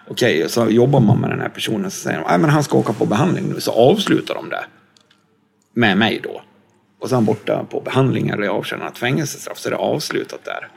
Okej, 0.08 0.49
så 0.49 0.70
jobbar 0.70 1.00
man 1.00 1.18
med 1.20 1.30
den 1.30 1.40
här 1.40 1.49
personen 1.49 1.90
så 1.90 1.96
säger 2.00 2.18
de, 2.18 2.25
"Nej, 2.28 2.38
men 2.38 2.50
han 2.50 2.64
ska 2.64 2.78
åka 2.78 2.92
på 2.92 3.06
behandling 3.06 3.44
nu, 3.54 3.61
så 3.61 3.70
avslutar 3.73 4.34
de 4.34 4.49
det. 4.49 4.64
Med 5.75 5.99
mig 5.99 6.20
då. 6.23 6.42
Och 7.00 7.11
han 7.11 7.25
borta 7.25 7.64
på 7.70 7.80
behandling 7.80 8.28
eller 8.28 8.49
avtjänar 8.49 8.87
ett 8.88 8.99
fängelsestraff, 8.99 9.58
så 9.58 9.68
är 9.68 9.70
det 9.70 9.76
avslutat 9.76 10.44
där. 10.44 10.68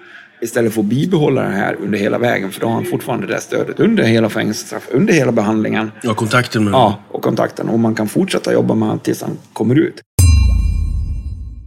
Istället 0.42 0.74
för 0.74 0.80
att 0.82 0.86
bibehålla 0.86 1.42
det 1.42 1.50
här 1.50 1.76
under 1.76 2.00
hela 2.00 2.18
vägen, 2.18 2.52
för 2.52 2.62
då 2.62 2.68
har 2.68 2.74
han 2.74 2.86
fortfarande 2.86 3.28
det 3.28 3.42
stödet 3.42 3.80
under 3.80 4.04
hela 4.04 4.30
fängelsestraffet, 4.30 4.94
under 4.94 5.14
hela 5.14 5.32
behandlingen. 5.32 5.92
Ja, 6.04 6.14
kontakten 6.14 6.64
med 6.64 6.74
Ja, 6.74 7.00
och 7.12 7.22
kontakten. 7.24 7.70
Och 7.70 7.80
man 7.80 7.96
kan 7.96 8.08
fortsätta 8.08 8.54
jobba 8.54 8.74
med 8.76 8.88
honom 8.88 9.00
tills 9.00 9.22
han 9.22 9.38
kommer 9.54 9.76
ut. 9.76 10.02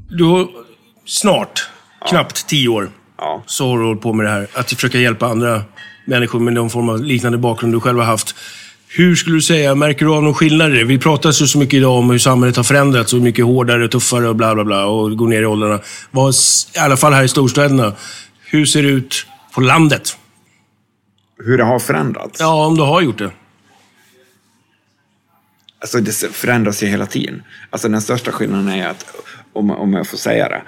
Du 0.08 0.24
har 0.24 0.46
snart, 1.06 1.70
knappt 2.08 2.46
tio 2.48 2.68
år, 2.68 2.90
Ja. 3.18 3.42
så 3.46 3.68
har 3.70 3.78
du 3.78 3.84
hållit 3.84 4.02
på 4.02 4.12
med 4.12 4.26
det 4.26 4.30
här. 4.30 4.48
Att 4.54 4.70
försöka 4.72 4.98
hjälpa 4.98 5.26
andra 5.26 5.62
människor 6.10 6.40
med 6.40 6.52
någon 6.52 6.70
form 6.70 6.88
av 6.88 7.04
liknande 7.04 7.38
bakgrund 7.38 7.74
du 7.74 7.80
själv 7.80 7.98
har 7.98 8.06
haft. 8.06 8.34
Hur 8.88 9.16
skulle 9.16 9.36
du 9.36 9.42
säga, 9.42 9.74
märker 9.74 10.04
du 10.06 10.12
av 10.12 10.22
någon 10.22 10.34
skillnad 10.34 10.74
i 10.74 10.78
det? 10.78 10.84
Vi 10.84 10.98
pratar 10.98 11.32
så 11.32 11.58
mycket 11.58 11.74
idag 11.74 11.98
om 11.98 12.10
hur 12.10 12.18
samhället 12.18 12.56
har 12.56 12.64
förändrats 12.64 13.12
och 13.12 13.18
hur 13.18 13.24
mycket 13.24 13.44
hårdare, 13.44 13.88
tuffare 13.88 14.28
och 14.28 14.36
bla 14.36 14.54
bla 14.54 14.64
bla 14.64 14.86
och 14.86 15.16
går 15.16 15.28
ner 15.28 15.42
i 15.42 15.46
åldrarna. 15.46 15.80
Vad, 16.10 16.34
I 16.76 16.78
alla 16.78 16.96
fall 16.96 17.12
här 17.12 17.24
i 17.24 17.28
storstäderna. 17.28 17.92
Hur 18.44 18.66
ser 18.66 18.82
det 18.82 18.88
ut 18.88 19.26
på 19.54 19.60
landet? 19.60 20.16
Hur 21.38 21.58
det 21.58 21.64
har 21.64 21.78
förändrats? 21.78 22.40
Ja, 22.40 22.66
om 22.66 22.76
du 22.76 22.82
har 22.82 23.00
gjort 23.00 23.18
det. 23.18 23.30
Alltså 25.80 26.00
det 26.00 26.12
förändras 26.12 26.82
ju 26.82 26.86
hela 26.86 27.06
tiden. 27.06 27.42
Alltså 27.70 27.88
den 27.88 28.00
största 28.00 28.32
skillnaden 28.32 28.68
är 28.68 28.88
att, 28.88 29.04
om, 29.52 29.70
om 29.70 29.92
jag 29.92 30.06
får 30.06 30.16
säga 30.16 30.48
det, 30.48 30.62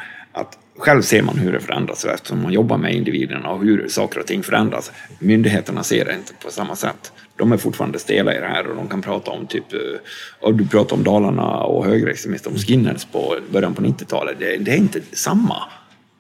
själv 0.83 1.03
ser 1.03 1.23
man 1.23 1.39
hur 1.39 1.53
det 1.53 1.61
förändras 1.61 2.05
eftersom 2.05 2.43
man 2.43 2.53
jobbar 2.53 2.79
med 2.79 2.95
individerna 2.95 3.49
och 3.49 3.65
hur 3.65 3.89
saker 3.89 4.21
och 4.21 4.27
ting 4.27 4.43
förändras. 4.43 4.93
Myndigheterna 5.19 5.83
ser 5.83 6.05
det 6.05 6.15
inte 6.15 6.33
på 6.45 6.51
samma 6.51 6.77
sätt. 6.77 7.12
De 7.37 7.53
är 7.53 7.57
fortfarande 7.57 7.99
stela 7.99 8.37
i 8.37 8.41
det 8.41 8.47
här 8.47 8.67
och 8.67 8.77
de 8.77 8.89
kan 8.89 9.03
prata 9.03 9.31
om 9.31 9.47
typ, 9.47 9.73
eh, 9.73 9.79
och 10.41 10.55
du 10.55 10.67
pratar 10.67 10.97
om 10.97 11.05
Dalarna 11.05 11.57
och 11.59 11.87
högerextremister, 11.87 12.51
om 12.51 12.57
skinheads 12.57 13.05
på 13.05 13.37
början 13.51 13.75
på 13.75 13.83
90-talet. 13.83 14.37
Det, 14.39 14.57
det 14.57 14.71
är 14.71 14.77
inte 14.77 15.01
samma. 15.12 15.57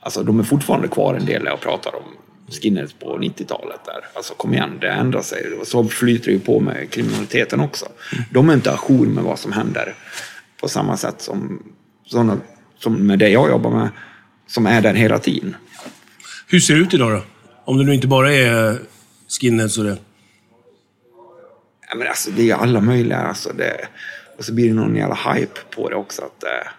Alltså 0.00 0.22
de 0.22 0.38
är 0.38 0.44
fortfarande 0.44 0.88
kvar 0.88 1.14
en 1.14 1.26
del 1.26 1.48
och 1.48 1.60
pratar 1.60 1.94
om 1.94 2.04
skinheads 2.48 2.92
på 2.92 3.18
90-talet 3.18 3.80
där. 3.84 4.00
Alltså 4.14 4.34
kom 4.34 4.54
igen, 4.54 4.78
det 4.80 4.90
ändrar 4.90 5.22
sig. 5.22 5.52
Och 5.60 5.66
så 5.66 5.84
flyter 5.84 6.26
det 6.26 6.32
ju 6.32 6.40
på 6.40 6.60
med 6.60 6.90
kriminaliteten 6.90 7.60
också. 7.60 7.86
De 8.30 8.48
är 8.48 8.54
inte 8.54 8.72
ajour 8.72 9.06
med 9.06 9.24
vad 9.24 9.38
som 9.38 9.52
händer 9.52 9.94
på 10.60 10.68
samma 10.68 10.96
sätt 10.96 11.20
som, 11.20 11.62
såna, 12.06 12.36
som 12.78 13.06
med 13.06 13.18
det 13.18 13.28
jag 13.28 13.50
jobbar 13.50 13.70
med, 13.70 13.88
som 14.52 14.66
är 14.66 14.80
där 14.80 14.94
hela 14.94 15.18
tiden. 15.18 15.56
Hur 16.46 16.60
ser 16.60 16.74
det 16.74 16.80
ut 16.80 16.94
idag 16.94 17.12
då? 17.12 17.22
Om 17.64 17.78
det 17.78 17.84
nu 17.84 17.94
inte 17.94 18.06
bara 18.06 18.32
är 18.34 18.78
skinheads 19.40 19.78
och 19.78 19.84
det. 19.84 19.96
Ja, 21.88 21.94
men 21.96 22.08
alltså, 22.08 22.30
det 22.30 22.50
är 22.50 22.54
alla 22.54 22.80
möjliga. 22.80 23.18
Alltså, 23.18 23.52
det, 23.52 23.88
och 24.38 24.44
så 24.44 24.52
blir 24.52 24.68
det 24.68 24.74
någon 24.74 24.96
jävla 24.96 25.14
hype 25.14 25.60
på 25.74 25.88
det 25.88 25.96
också. 25.96 26.22
Att, 26.22 26.44
eh, 26.44 26.70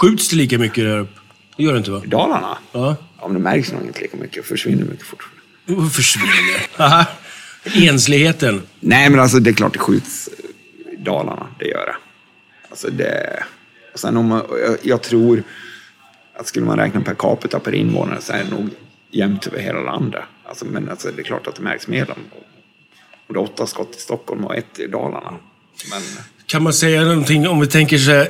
Skjuts 0.00 0.28
det 0.28 0.36
lika 0.36 0.58
mycket 0.58 0.84
där 0.84 0.98
uppe? 0.98 1.20
Det 1.56 1.62
gör 1.62 1.72
det 1.72 1.78
inte 1.78 1.90
va? 1.90 2.02
I 2.04 2.08
Dalarna? 2.08 2.58
Ja. 2.72 2.96
Ja, 3.20 3.28
men 3.28 3.34
det 3.34 3.42
märks 3.42 3.72
nog 3.72 3.82
inte 3.82 4.00
lika 4.00 4.16
mycket. 4.16 4.46
Försvinner 4.46 4.84
mycket 4.84 5.06
fortfarande. 5.06 5.90
Försvinner. 5.90 6.66
Aha. 6.76 7.06
Ensligheten. 7.74 8.62
Nej, 8.80 9.10
men 9.10 9.20
alltså 9.20 9.38
det 9.38 9.50
är 9.50 9.54
klart 9.54 9.72
det 9.72 9.78
skjuts 9.78 10.28
i 10.92 10.96
Dalarna. 10.96 11.46
Det 11.58 11.66
gör 11.66 11.86
det. 11.86 11.96
Alltså 12.70 12.90
det... 12.90 13.44
Och 13.92 14.00
sen 14.00 14.16
om 14.16 14.26
man, 14.26 14.42
jag, 14.50 14.76
jag 14.82 15.02
tror 15.02 15.42
att 16.38 16.46
skulle 16.46 16.66
man 16.66 16.78
räkna 16.78 17.00
per 17.00 17.14
capita 17.14 17.58
per 17.60 17.74
invånare 17.74 18.20
så 18.20 18.32
är 18.32 18.44
det 18.44 18.50
nog 18.50 18.70
jämnt 19.10 19.46
över 19.46 19.58
hela 19.58 19.80
landet. 19.80 20.22
Alltså, 20.48 20.64
men 20.64 20.88
alltså, 20.90 21.08
det 21.16 21.22
är 21.22 21.24
klart 21.24 21.46
att 21.46 21.54
det 21.56 21.62
märks 21.62 21.88
mer. 21.88 22.10
om- 22.10 22.16
om 23.26 23.34
det 23.34 23.40
är 23.40 23.42
åtta 23.42 23.66
skott 23.66 23.96
i 23.96 24.00
Stockholm 24.00 24.44
och 24.44 24.56
ett 24.56 24.78
i 24.78 24.86
Dalarna. 24.86 25.30
Men 25.90 26.02
Kan 26.46 26.62
man 26.62 26.72
säga 26.72 27.02
någonting 27.04 27.48
om 27.48 27.60
vi 27.60 27.66
tänker 27.66 27.98
så 27.98 28.10
här, 28.10 28.28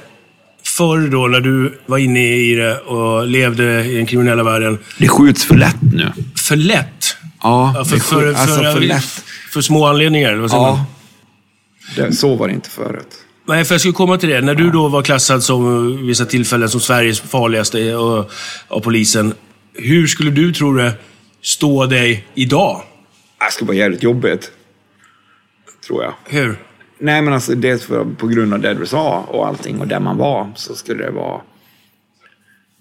förr 0.63 1.09
då 1.09 1.27
när 1.27 1.41
du 1.41 1.79
var 1.87 1.99
inne 1.99 2.35
i 2.37 2.55
det 2.55 2.79
och 2.81 3.27
levde 3.27 3.85
i 3.85 3.97
den 3.97 4.07
kriminella 4.07 4.43
världen. 4.45 4.79
det 4.99 5.09
skjuts 5.09 5.45
för 5.45 5.55
lätt 5.55 5.83
nu. 5.93 6.13
För 6.37 6.57
lätt? 6.57 7.17
Ja, 7.43 7.85
för, 7.89 7.97
för, 7.99 8.21
skjuts, 8.21 8.41
alltså 8.41 8.57
för, 8.63 8.73
för 8.73 8.81
lätt. 8.81 9.05
för 9.53 9.61
små 9.61 9.87
anledningar? 9.87 10.29
eller 10.33 10.41
Vad 10.41 10.51
säger 10.51 10.63
man? 10.63 10.79
Ja. 11.97 12.05
Det, 12.07 12.13
så 12.13 12.35
var 12.37 12.49
det 12.49 12.55
inte 12.55 12.71
förut. 12.71 13.24
Nej, 13.47 13.65
för 13.65 13.75
jag 13.75 13.81
skulle 13.81 13.95
komma 13.95 14.19
till 14.19 14.29
det. 14.29 14.41
När 14.41 14.55
du 14.55 14.71
då 14.71 14.89
var 14.89 15.03
klassad 15.03 15.43
som 15.43 15.87
vid 15.97 16.07
vissa 16.07 16.25
tillfällen 16.25 16.69
som 16.69 16.81
Sveriges 16.81 17.21
farligaste 17.21 17.95
och, 17.97 18.31
av 18.69 18.81
polisen. 18.81 19.35
Hur 19.75 20.07
skulle 20.07 20.31
du, 20.31 20.53
tror 20.53 20.77
du, 20.77 20.93
stå 21.43 21.87
dig 21.87 22.27
idag? 22.35 22.83
Det 23.39 23.53
skulle 23.53 23.69
vara 23.69 23.77
jävligt 23.77 24.03
jobbigt. 24.03 24.51
Tror 25.87 26.03
jag. 26.03 26.15
Hur? 26.25 26.57
Nej, 26.99 27.23
men 27.23 27.33
alltså 27.35 27.55
dels 27.55 27.83
för, 27.85 28.05
på 28.05 28.27
grund 28.27 28.55
av 28.55 28.61
det 28.61 28.75
du 28.75 28.87
sa 28.87 29.25
och 29.29 29.47
allting 29.47 29.81
och 29.81 29.89
där 29.89 30.01
man 30.01 30.17
var 30.17 30.53
så 30.57 30.75
skulle 30.75 31.05
det 31.05 31.11
vara... 31.11 31.41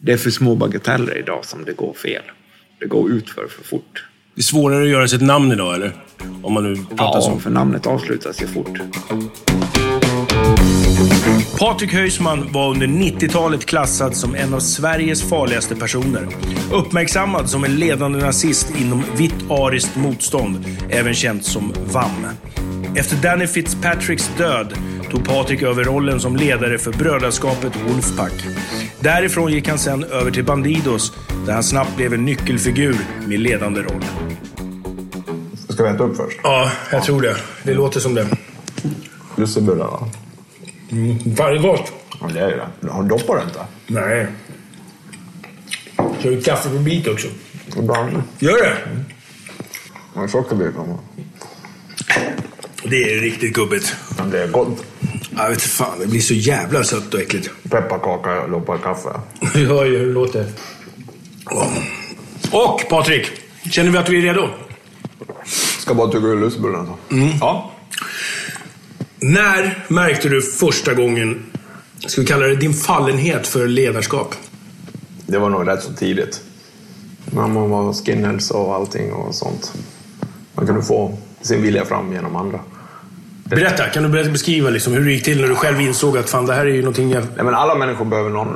Det 0.02 0.12
är 0.12 0.18
för 0.18 0.30
små 0.30 0.56
bagateller 0.56 1.18
idag 1.18 1.46
som 1.46 1.66
det 1.66 1.74
går 1.74 1.94
fel. 1.94 2.24
Det 2.80 2.86
går 2.86 3.12
utför 3.12 3.48
för 3.48 3.64
fort. 3.64 4.06
Det 4.36 4.42
är 4.42 4.44
svårare 4.44 4.84
att 4.84 4.90
göra 4.90 5.08
sig 5.08 5.16
ett 5.16 5.22
namn 5.24 5.52
idag, 5.52 5.76
eller? 5.76 5.92
Om 6.44 6.54
man 6.54 6.74
nu 6.74 6.76
pratar 6.76 7.18
Ja, 7.18 7.22
så. 7.22 7.40
för 7.40 7.50
namnet 7.50 7.88
avslutas 7.88 8.42
ju 8.42 8.48
fort. 8.48 8.80
Patrik 11.60 11.94
Höjsman 11.94 12.52
var 12.52 12.70
under 12.70 12.88
90-talet 12.88 13.66
klassad 13.66 14.16
som 14.16 14.36
en 14.36 14.54
av 14.54 14.60
Sveriges 14.60 15.30
farligaste 15.30 15.76
personer. 15.76 16.28
Uppmärksammad 16.72 17.50
som 17.50 17.64
en 17.64 17.76
ledande 17.76 18.20
nazist 18.20 18.68
inom 18.78 19.04
vitt 19.18 19.36
ariskt 19.50 19.96
motstånd, 19.96 20.66
även 20.90 21.14
känt 21.14 21.46
som 21.46 21.74
VAM. 21.86 22.28
Efter 22.96 23.16
Danny 23.16 23.48
Fitzpatricks 23.48 24.32
död 24.38 24.74
tog 25.12 25.26
Patrik 25.26 25.62
över 25.62 25.84
rollen 25.84 26.20
som 26.20 26.36
ledare 26.36 26.78
för 26.78 26.92
brödraskapet 26.92 27.74
Wolfpack. 27.88 28.46
Därifrån 29.00 29.52
gick 29.52 29.68
han 29.68 29.80
sen 29.80 30.04
över 30.04 30.32
till 30.32 30.46
Bandidos, 30.46 31.14
där 31.46 31.54
han 31.54 31.64
snabbt 31.64 31.96
blev 31.96 32.14
en 32.14 32.26
nyckelfigur 32.26 32.98
med 33.28 33.40
ledande 33.40 33.82
roll. 33.82 34.04
Ska 35.70 35.84
vi 35.84 35.90
äta 35.90 36.04
upp 36.04 36.18
först? 36.18 36.40
Ja, 36.44 36.72
jag 36.92 37.04
tror 37.04 37.22
det. 37.22 37.36
Det 37.64 37.74
låter 37.74 38.00
som 38.00 38.16
det. 38.16 38.28
Lussebullarna? 39.36 40.00
Mm. 40.94 41.36
Fan, 41.36 41.52
det 41.52 41.58
är 41.58 41.62
gott. 41.62 41.92
Ja, 42.22 42.28
det 42.34 42.40
är 42.40 42.70
det. 42.82 42.90
Har 42.92 43.04
du 43.38 43.44
inte? 43.44 43.60
Nej. 43.88 44.28
Kör 46.22 46.32
du 46.32 46.42
kaffe 46.42 46.70
på 46.70 46.76
bit 46.76 47.08
också? 47.08 47.28
Ibland. 47.78 48.24
Gör 48.40 48.64
det? 48.64 48.78
Ja, 50.16 50.28
sockerbit. 50.28 50.76
Det 52.84 53.14
är 53.14 53.20
riktigt 53.22 53.54
gubbigt. 53.54 53.96
Men 54.18 54.30
det 54.30 54.44
är 54.44 54.48
gott. 54.48 54.84
Jag 55.38 55.50
vet 55.50 55.62
fan, 55.62 56.00
det 56.00 56.08
blir 56.08 56.22
så 56.22 56.34
jävla 56.34 56.84
sött 56.84 57.14
och 57.14 57.20
äckligt. 57.22 57.50
Pepparkaka, 57.70 58.46
loppar 58.46 58.78
kaffe. 58.78 59.10
Du 59.54 59.68
hör 59.68 59.86
ju 59.86 59.98
hur 59.98 60.08
det 60.08 60.14
låter. 60.14 60.46
Och 62.52 62.86
Patrik, 62.90 63.32
känner 63.72 63.92
vi 63.92 63.98
att 63.98 64.10
vi 64.10 64.18
är 64.18 64.22
redo? 64.22 64.50
Ska 65.80 65.94
bara 65.94 66.12
tugga 66.12 66.28
ur 66.28 66.40
lussebullen. 66.40 66.88
Mm. 67.12 67.30
Ja. 67.40 67.73
När 69.24 69.86
märkte 69.88 70.30
du 70.30 70.42
första 70.42 70.94
gången, 70.94 71.44
ska 72.08 72.22
vi 72.22 72.28
kalla 72.28 72.46
det 72.46 72.56
din 72.56 72.74
fallenhet 72.74 73.48
för 73.48 73.68
ledarskap? 73.68 74.36
Det 75.28 75.38
var 75.38 75.50
nog 75.50 75.68
rätt 75.68 75.84
så 75.84 75.94
tidigt. 75.94 76.42
När 77.26 77.48
man 77.48 77.70
var 77.70 77.94
skinheads 77.94 78.52
och 78.52 78.76
allting 78.76 79.14
och 79.14 79.36
sånt. 79.36 79.74
Man 80.54 80.68
kunde 80.68 80.82
få 80.84 81.18
sin 81.42 81.62
vilja 81.62 81.86
fram 81.86 82.14
genom 82.14 82.36
andra. 82.36 82.60
Berätta, 83.44 83.90
kan 83.90 84.04
du 84.12 84.30
beskriva 84.30 84.70
liksom 84.70 84.94
hur 84.94 85.06
det 85.06 85.12
gick 85.12 85.24
till 85.24 85.42
när 85.42 85.48
du 85.48 85.56
själv 85.56 85.82
insåg 85.82 86.18
att 86.18 86.30
fan, 86.30 86.46
det 86.46 86.54
här 86.54 86.66
är 86.66 86.70
ju 86.74 86.82
någonting 86.82 87.12
jag... 87.12 87.24
Nej, 87.36 87.46
men 87.46 87.56
alla 87.56 87.76
människor 87.76 88.06
behöver 88.06 88.30
någon 88.30 88.48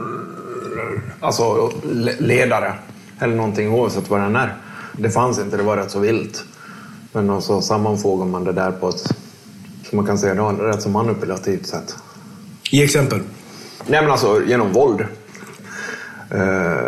alltså, 1.19 1.71
le- 1.91 2.15
ledare. 2.19 2.73
Eller 3.19 3.35
någonting 3.35 3.69
oavsett 3.71 4.09
vad 4.09 4.19
den 4.21 4.35
är. 4.35 4.55
Det 4.97 5.09
fanns 5.09 5.39
inte, 5.39 5.57
det 5.57 5.63
var 5.63 5.77
rätt 5.77 5.91
så 5.91 5.99
vilt. 5.99 6.43
Men 7.11 7.41
så 7.41 7.61
sammanfogar 7.61 8.25
man 8.25 8.43
det 8.43 8.51
där 8.53 8.71
på 8.71 8.89
ett, 8.89 9.13
som 9.89 9.95
man 9.95 10.05
kan 10.05 10.17
säga, 10.17 10.35
då, 10.35 10.49
rätt 10.49 10.81
så 10.81 10.89
manipulativt 10.89 11.67
sätt. 11.67 11.95
Ge 12.69 12.83
exempel. 12.83 13.19
Nej 13.87 14.01
men 14.01 14.11
alltså 14.11 14.41
genom 14.45 14.73
våld. 14.73 15.05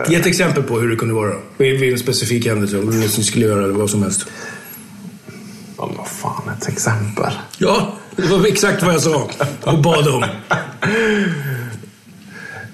Ge 0.08 0.16
ett 0.16 0.26
exempel 0.26 0.64
på 0.64 0.80
hur 0.80 0.90
det 0.90 0.96
kunde 0.96 1.14
vara. 1.14 1.34
Vid 1.58 1.80
vid 1.80 1.94
en 1.94 2.00
specifik 2.00 2.48
händelse, 2.48 2.80
om 2.80 2.92
du 2.92 3.02
liksom 3.02 3.24
skulle 3.24 3.46
göra 3.46 3.64
eller 3.64 3.74
vad 3.74 3.90
som 3.90 4.04
helst. 4.04 4.26
Ja, 5.78 5.90
vad 5.98 6.08
fan, 6.08 6.50
ett 6.58 6.68
exempel. 6.68 7.34
Ja, 7.58 7.94
det 8.16 8.28
var 8.28 8.48
exakt 8.48 8.84
vad 8.84 8.94
jag 8.94 9.02
sa 9.02 9.30
och 9.64 9.82
bad 9.82 10.08
om. 10.08 10.26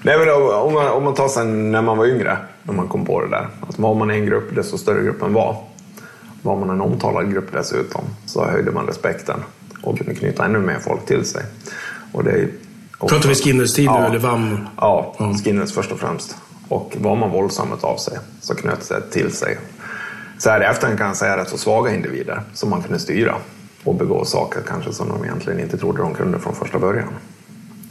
Nej, 0.02 0.18
men 0.18 0.28
om, 0.52 0.74
man, 0.74 0.88
om 0.88 1.04
man 1.04 1.14
tar 1.14 1.28
sen 1.28 1.72
när 1.72 1.82
man 1.82 1.98
var 1.98 2.06
yngre, 2.06 2.38
när 2.62 2.74
man 2.74 2.88
kom 2.88 3.04
på 3.04 3.20
det 3.20 3.28
där. 3.28 3.48
Alltså, 3.60 3.82
var 3.82 3.94
man 3.94 4.10
i 4.10 4.14
en 4.14 4.26
grupp, 4.26 4.54
desto 4.54 4.78
större 4.78 5.04
gruppen 5.04 5.32
var. 5.32 5.64
Var 6.42 6.56
man 6.56 6.70
en 6.70 6.80
omtalad 6.80 7.32
grupp 7.32 7.52
dessutom, 7.52 8.04
så 8.26 8.44
höjde 8.44 8.70
man 8.70 8.86
respekten 8.86 9.40
och 9.86 9.98
knyta 9.98 10.44
ännu 10.44 10.58
mer 10.58 10.78
folk 10.78 11.06
till 11.06 11.24
sig. 11.24 11.42
Och 12.12 12.24
det 12.24 12.48
ofta- 12.98 13.14
Pratar 13.14 13.28
vi 13.28 13.34
Skinners 13.34 13.74
tid 13.74 13.90
nu, 13.90 14.06
eller 14.06 14.18
VAM? 14.18 14.68
Ja, 14.76 15.14
Skinners 15.44 15.72
först 15.72 15.92
och 15.92 15.98
främst. 15.98 16.36
Och 16.68 16.96
var 17.00 17.16
man 17.16 17.30
våldsam 17.30 17.68
av 17.80 17.96
sig 17.96 18.18
så 18.40 18.54
knöt 18.54 18.88
det 18.88 19.00
till 19.10 19.32
sig. 19.32 19.58
Så 20.38 20.50
här 20.50 20.60
i 20.62 20.64
efterhand 20.64 20.98
kan 20.98 21.06
jag 21.06 21.16
säga 21.16 21.36
rätt 21.36 21.48
så 21.48 21.58
svaga 21.58 21.94
individer 21.94 22.40
som 22.54 22.70
man 22.70 22.82
kunde 22.82 22.98
styra 22.98 23.34
och 23.84 23.94
begå 23.94 24.24
saker 24.24 24.60
kanske 24.68 24.92
som 24.92 25.08
de 25.08 25.24
egentligen 25.24 25.60
inte 25.60 25.76
trodde 25.78 26.02
de 26.02 26.14
kunde 26.14 26.38
från 26.38 26.54
första 26.54 26.78
början. 26.78 27.08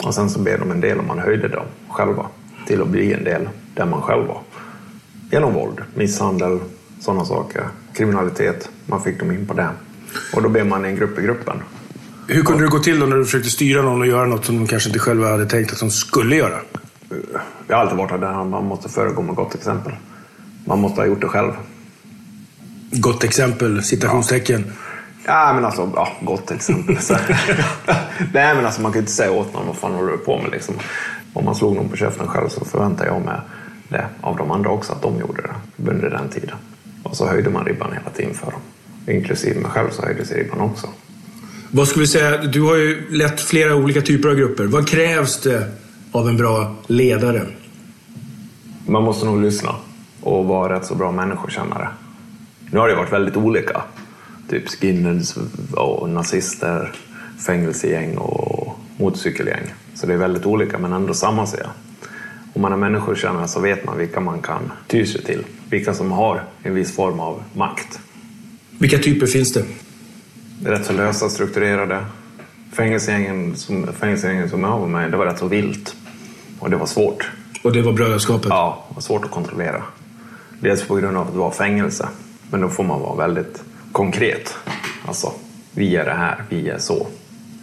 Och 0.03 0.13
sen 0.13 0.29
så 0.29 0.39
blev 0.39 0.59
de 0.59 0.71
en 0.71 0.81
del 0.81 0.97
och 0.99 1.05
man 1.05 1.19
höjde 1.19 1.47
dem 1.47 1.65
själva 1.89 2.25
till 2.67 2.81
att 2.81 2.87
bli 2.87 3.13
en 3.13 3.23
del 3.23 3.49
där 3.75 3.85
man 3.85 4.01
själv 4.01 4.27
var. 4.27 4.41
Genom 5.31 5.53
våld, 5.53 5.81
misshandel, 5.93 6.59
sådana 6.99 7.25
saker, 7.25 7.63
kriminalitet. 7.93 8.69
Man 8.85 9.03
fick 9.03 9.19
dem 9.19 9.31
in 9.31 9.47
på 9.47 9.53
det. 9.53 9.69
Och 10.35 10.41
då 10.43 10.49
blev 10.49 10.65
man 10.67 10.85
en 10.85 10.95
grupp 10.95 11.19
i 11.19 11.21
gruppen. 11.21 11.57
Hur 12.27 12.43
kunde 12.43 12.63
det 12.63 12.69
gå 12.69 12.79
till 12.79 12.99
då 12.99 13.05
när 13.05 13.15
du 13.15 13.25
försökte 13.25 13.49
styra 13.49 13.81
någon 13.81 14.01
och 14.01 14.07
göra 14.07 14.25
något 14.25 14.45
som 14.45 14.57
de 14.57 14.67
kanske 14.67 14.89
inte 14.89 14.99
själva 14.99 15.29
hade 15.29 15.45
tänkt 15.45 15.73
att 15.73 15.79
de 15.79 15.89
skulle 15.91 16.35
göra? 16.35 16.59
Jag 17.67 17.75
har 17.75 17.81
alltid 17.81 17.97
varit 17.97 18.21
där 18.21 18.43
man 18.43 18.65
måste 18.65 18.89
föregå 18.89 19.21
med 19.21 19.35
gott 19.35 19.55
exempel. 19.55 19.93
Man 20.65 20.79
måste 20.79 21.01
ha 21.01 21.07
gjort 21.07 21.21
det 21.21 21.27
själv. 21.27 21.51
Gott 22.91 23.23
exempel, 23.23 23.83
citationstecken. 23.83 24.73
Ja, 25.25 25.53
men 25.55 25.65
alltså, 25.65 25.91
ja, 25.95 26.07
gott 26.21 26.51
exempel. 26.51 26.97
Nej, 28.33 28.55
men 28.55 28.65
alltså 28.65 28.81
man 28.81 28.91
kan 28.91 28.99
ju 28.99 29.03
inte 29.03 29.11
säga 29.11 29.31
åt 29.31 29.53
någon 29.53 29.67
vad 29.67 29.75
fan 29.75 29.93
håller 29.93 30.11
du 30.11 30.17
på 30.17 30.41
med 30.41 30.51
liksom. 30.51 30.75
Om 31.33 31.45
man 31.45 31.55
slog 31.55 31.75
någon 31.75 31.89
på 31.89 31.95
käften 31.95 32.27
själv 32.27 32.49
så 32.49 32.65
förväntar 32.65 33.05
jag 33.05 33.21
mig 33.21 33.39
det 33.89 34.05
av 34.21 34.37
de 34.37 34.51
andra 34.51 34.69
också, 34.69 34.93
att 34.93 35.01
de 35.01 35.19
gjorde 35.19 35.41
det 35.41 35.91
under 35.91 36.09
den 36.09 36.29
tiden. 36.29 36.55
Och 37.03 37.17
så 37.17 37.27
höjde 37.27 37.49
man 37.49 37.65
ribban 37.65 37.93
hela 37.93 38.09
tiden 38.09 38.33
för 38.33 38.51
dem. 38.51 38.61
Inklusive 39.07 39.59
mig 39.59 39.71
själv 39.71 39.89
så 39.91 40.05
höjdes 40.05 40.31
ribban 40.31 40.59
också. 40.59 40.87
Vad 41.71 41.87
skulle 41.87 42.03
vi 42.03 42.07
säga, 42.07 42.37
du 42.37 42.61
har 42.61 42.75
ju 42.75 43.09
lett 43.09 43.41
flera 43.41 43.75
olika 43.75 44.01
typer 44.01 44.29
av 44.29 44.35
grupper. 44.35 44.65
Vad 44.65 44.87
krävs 44.87 45.41
det 45.41 45.71
av 46.11 46.29
en 46.29 46.37
bra 46.37 46.75
ledare? 46.87 47.41
Man 48.87 49.03
måste 49.03 49.25
nog 49.25 49.41
lyssna 49.41 49.75
och 50.21 50.45
vara 50.45 50.75
rätt 50.75 50.85
så 50.85 50.95
bra 50.95 51.11
människokännare. 51.11 51.87
Nu 52.71 52.79
har 52.79 52.87
det 52.87 52.95
varit 52.95 53.13
väldigt 53.13 53.37
olika. 53.37 53.81
Typ 54.49 54.69
skinheads 54.69 55.37
och 55.73 56.09
nazister, 56.09 56.91
fängelsegäng 57.45 58.17
och 58.17 58.79
motorcykelgäng. 58.97 59.73
Så 59.95 60.07
det 60.07 60.13
är 60.13 60.17
väldigt 60.17 60.45
olika 60.45 60.77
men 60.77 60.93
ändå 60.93 61.13
samma 61.13 61.47
ser 61.47 61.57
jag. 61.59 61.69
Om 62.53 62.61
man 62.61 62.73
är 62.73 62.77
människokännare 62.77 63.47
så 63.47 63.59
vet 63.59 63.85
man 63.85 63.97
vilka 63.97 64.19
man 64.19 64.41
kan 64.41 64.71
ty 64.87 65.05
sig 65.05 65.23
till. 65.23 65.43
Vilka 65.69 65.93
som 65.93 66.11
har 66.11 66.43
en 66.63 66.75
viss 66.75 66.95
form 66.95 67.19
av 67.19 67.43
makt. 67.53 67.99
Vilka 68.79 68.97
typer 68.97 69.25
finns 69.25 69.53
det? 69.53 69.65
Rätt 70.63 70.85
så 70.85 70.93
lösa, 70.93 71.29
strukturerade. 71.29 72.05
Fängelsegängen 72.71 73.55
som, 73.55 73.87
fängelsegängen 73.99 74.49
som 74.49 74.63
jag 74.63 74.79
var 74.79 74.87
med 74.87 75.11
det 75.11 75.17
var 75.17 75.25
rätt 75.25 75.39
så 75.39 75.47
vilt. 75.47 75.95
Och 76.59 76.69
det 76.69 76.77
var 76.77 76.85
svårt. 76.85 77.31
Och 77.63 77.73
det 77.73 77.81
var 77.81 77.93
brödraskapet? 77.93 78.49
Ja, 78.49 78.85
det 78.89 78.95
var 78.95 79.01
svårt 79.01 79.25
att 79.25 79.31
kontrollera. 79.31 79.83
Dels 80.59 80.87
på 80.87 80.95
grund 80.95 81.17
av 81.17 81.27
att 81.27 81.33
det 81.33 81.39
var 81.39 81.51
fängelse. 81.51 82.09
Men 82.51 82.61
då 82.61 82.69
får 82.69 82.83
man 82.83 82.99
vara 83.01 83.15
väldigt 83.15 83.63
konkret. 83.91 84.55
Alltså, 85.05 85.31
vi 85.71 85.95
är 85.95 86.05
det 86.05 86.13
här, 86.13 86.43
vi 86.49 86.69
är 86.69 86.77
så. 86.77 87.07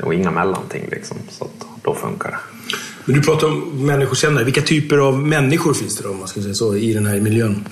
Och 0.03 0.15
inga 0.15 0.31
mellanting 0.31 0.89
liksom. 0.91 1.17
Så 1.29 1.45
att 1.45 1.67
då 1.83 1.95
funkar 1.95 2.31
det. 2.31 2.39
Men 3.05 3.15
du 3.15 3.23
pratar 3.23 3.47
om 3.47 3.87
människokännare. 3.87 4.45
Vilka 4.45 4.63
typer 4.63 4.99
av 4.99 5.19
människor 5.19 5.75
finns 5.75 5.97
det 5.97 6.03
då, 6.05 6.11
om 6.11 6.19
man 6.19 6.29
ska 6.29 6.43
säga 6.43 6.55
så, 6.55 6.77
i 6.77 6.93
den 6.93 7.07
här 7.07 7.21
miljön? 7.21 7.65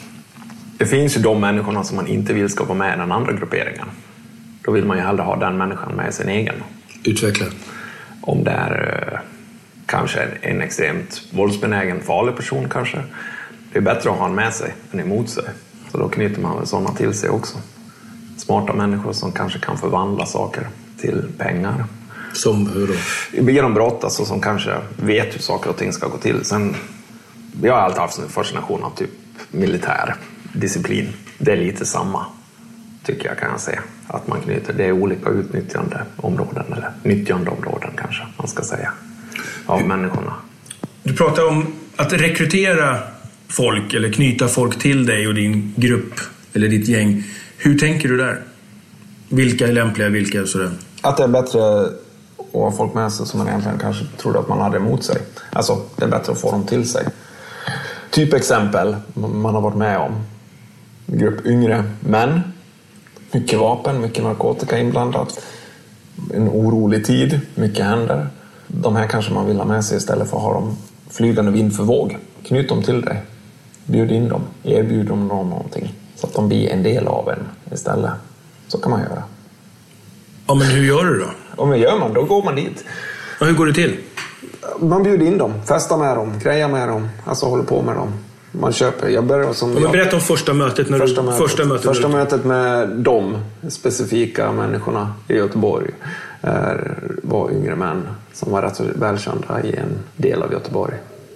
Det 0.78 0.86
finns 0.86 1.16
ju 1.16 1.20
de 1.20 1.40
människorna 1.40 1.84
som 1.84 1.96
man 1.96 2.06
inte 2.06 2.32
vill 2.32 2.48
ska 2.48 2.64
vara 2.64 2.78
med 2.78 2.94
i 2.94 2.98
den 2.98 3.12
andra 3.12 3.32
grupperingen. 3.32 3.86
Då 4.62 4.72
vill 4.72 4.84
man 4.84 4.96
ju 4.96 5.02
hellre 5.02 5.22
ha 5.22 5.36
den 5.36 5.58
människan 5.58 5.92
med 5.92 6.14
sin 6.14 6.28
egen. 6.28 6.54
Utveckla. 7.04 7.46
Om 8.20 8.44
det 8.44 8.50
är 8.50 9.12
eh, 9.12 9.20
kanske 9.86 10.20
en, 10.20 10.28
en 10.42 10.60
extremt 10.60 11.22
våldsbenägen, 11.30 12.00
farlig 12.00 12.36
person 12.36 12.68
kanske. 12.68 12.98
Det 13.72 13.78
är 13.78 13.82
bättre 13.82 14.10
att 14.10 14.16
ha 14.16 14.22
han 14.26 14.34
med 14.34 14.54
sig 14.54 14.74
än 14.92 15.00
emot 15.00 15.30
sig. 15.30 15.44
Så 15.92 15.98
då 15.98 16.08
knyter 16.08 16.40
man 16.40 16.56
väl 16.56 16.66
sådana 16.66 16.90
till 16.90 17.14
sig 17.14 17.30
också. 17.30 17.58
Smarta 18.36 18.72
människor 18.72 19.12
som 19.12 19.32
kanske 19.32 19.58
kan 19.58 19.78
förvandla 19.78 20.26
saker 20.26 20.68
till 21.00 21.28
pengar. 21.38 21.84
Som 22.32 22.66
hur 22.66 22.86
då? 22.86 23.50
Genom 23.50 23.74
brott, 23.74 24.04
alltså 24.04 24.24
som 24.24 24.40
kanske 24.40 24.76
vet 24.96 25.34
hur 25.34 25.40
saker 25.40 25.70
och 25.70 25.76
ting 25.76 25.92
ska 25.92 26.08
gå 26.08 26.18
till. 26.18 26.44
Sen, 26.44 26.76
jag 27.62 27.74
har 27.74 27.80
alltid 27.80 28.00
haft 28.00 28.18
en 28.18 28.28
fascination 28.28 28.82
av 28.82 28.90
typ 28.90 29.10
militär 29.50 30.14
disciplin. 30.52 31.08
Det 31.38 31.52
är 31.52 31.56
lite 31.56 31.86
samma, 31.86 32.26
tycker 33.04 33.28
jag 33.28 33.38
kan 33.38 33.50
jag 33.50 33.60
säga. 33.60 33.82
Att 34.06 34.26
man 34.26 34.40
knyter, 34.40 34.72
det 34.72 34.84
är 34.84 34.92
olika 34.92 35.30
utnyttjandeområden, 35.30 36.64
eller 36.72 36.90
nyttjandeområden 37.02 37.90
kanske 37.96 38.22
man 38.36 38.48
ska 38.48 38.62
säga, 38.62 38.92
av 39.66 39.82
människorna. 39.82 40.34
Du 41.02 41.16
pratar 41.16 41.48
om 41.48 41.72
att 41.96 42.12
rekrytera 42.12 42.98
folk 43.48 43.94
eller 43.94 44.12
knyta 44.12 44.48
folk 44.48 44.78
till 44.78 45.06
dig 45.06 45.28
och 45.28 45.34
din 45.34 45.74
grupp 45.76 46.14
eller 46.52 46.68
ditt 46.68 46.88
gäng. 46.88 47.24
Hur 47.56 47.78
tänker 47.78 48.08
du 48.08 48.16
där? 48.16 48.42
Vilka 49.28 49.68
är 49.68 49.72
lämpliga, 49.72 50.08
vilka 50.08 50.40
är 50.40 50.44
sådär? 50.44 50.70
Att 51.00 51.16
det 51.16 51.22
är 51.22 51.28
bättre 51.28 51.80
att 51.80 51.92
ha 52.52 52.72
folk 52.72 52.94
med 52.94 53.12
sig 53.12 53.26
som 53.26 53.38
man 53.38 53.48
egentligen 53.48 53.78
kanske 53.78 54.04
trodde 54.16 54.38
att 54.38 54.48
man 54.48 54.60
hade 54.60 54.76
emot 54.76 55.04
sig. 55.04 55.16
Alltså, 55.52 55.82
det 55.96 56.04
är 56.04 56.08
bättre 56.08 56.32
att 56.32 56.40
få 56.40 56.50
dem 56.50 56.66
till 56.66 56.88
sig. 56.88 57.06
Typ 58.10 58.34
exempel 58.34 58.96
man 59.14 59.54
har 59.54 59.60
varit 59.60 59.76
med 59.76 59.98
om. 59.98 60.24
Grupp 61.06 61.46
yngre 61.46 61.84
män. 62.00 62.40
Mycket 63.32 63.58
vapen, 63.58 64.00
mycket 64.00 64.24
narkotika 64.24 64.78
inblandat. 64.78 65.44
En 66.34 66.48
orolig 66.48 67.04
tid, 67.04 67.40
mycket 67.54 67.84
händer. 67.84 68.26
De 68.66 68.96
här 68.96 69.06
kanske 69.06 69.32
man 69.32 69.46
vill 69.46 69.58
ha 69.58 69.64
med 69.64 69.84
sig 69.84 69.96
istället 69.96 70.30
för 70.30 70.36
att 70.36 70.42
ha 70.42 70.54
dem 70.54 70.76
flygande 71.10 71.50
vind 71.50 71.76
för 71.76 71.82
våg. 71.82 72.18
Knyt 72.44 72.68
dem 72.68 72.82
till 72.82 73.00
dig. 73.00 73.22
Bjud 73.84 74.12
in 74.12 74.28
dem. 74.28 74.42
Erbjud 74.64 75.06
dem 75.06 75.28
någonting. 75.28 75.92
Så 76.16 76.26
att 76.26 76.34
de 76.34 76.48
blir 76.48 76.68
en 76.68 76.82
del 76.82 77.06
av 77.06 77.28
en 77.28 77.72
istället. 77.72 78.10
Så 78.68 78.78
kan 78.78 78.90
man 78.90 79.00
göra. 79.00 79.22
Ja, 80.46 80.54
men 80.54 80.66
hur 80.66 80.84
gör 80.84 81.04
du 81.04 81.18
då? 81.18 81.30
Om 81.62 81.68
vad 81.68 81.78
gör 81.78 81.98
man? 81.98 82.14
Då 82.14 82.24
går 82.24 82.42
man 82.42 82.54
dit. 82.54 82.84
Och 83.40 83.46
hur 83.46 83.54
går 83.54 83.66
det 83.66 83.74
till? 83.74 83.96
Man 84.80 85.02
bjuder 85.02 85.26
in 85.26 85.38
dem, 85.38 85.54
festar 85.68 85.96
med 85.96 86.16
dem, 86.16 86.38
grejar 86.42 86.68
med 86.68 86.88
dem, 86.88 87.08
alltså 87.24 87.46
håller 87.46 87.64
på 87.64 87.82
med 87.82 87.96
dem. 87.96 88.12
Man 88.52 88.72
köper. 88.72 89.08
Jag 89.08 89.24
börjar 89.24 89.52
som... 89.52 89.70
Men 89.70 89.92
berätta 89.92 90.16
om 90.16 90.22
första 90.22 90.52
mötet. 90.54 90.90
När 90.90 90.98
Första 90.98 91.20
du, 91.22 91.26
mötet, 91.26 91.38
Första 91.42 91.64
mötet, 91.64 91.84
första 91.84 92.08
mötet 92.08 92.44
med 92.44 92.88
de 92.88 93.36
specifika 93.68 94.52
människorna 94.52 95.14
i 95.28 95.34
Göteborg 95.34 95.90
var 97.22 97.50
yngre 97.50 97.76
män 97.76 98.08
som 98.32 98.52
var 98.52 98.62
rätt 98.62 98.76
så 98.76 98.84
välkända 98.94 99.62
i 99.64 99.76
en 99.76 99.98
del 100.16 100.42
av 100.42 100.52
Göteborg. 100.52 100.94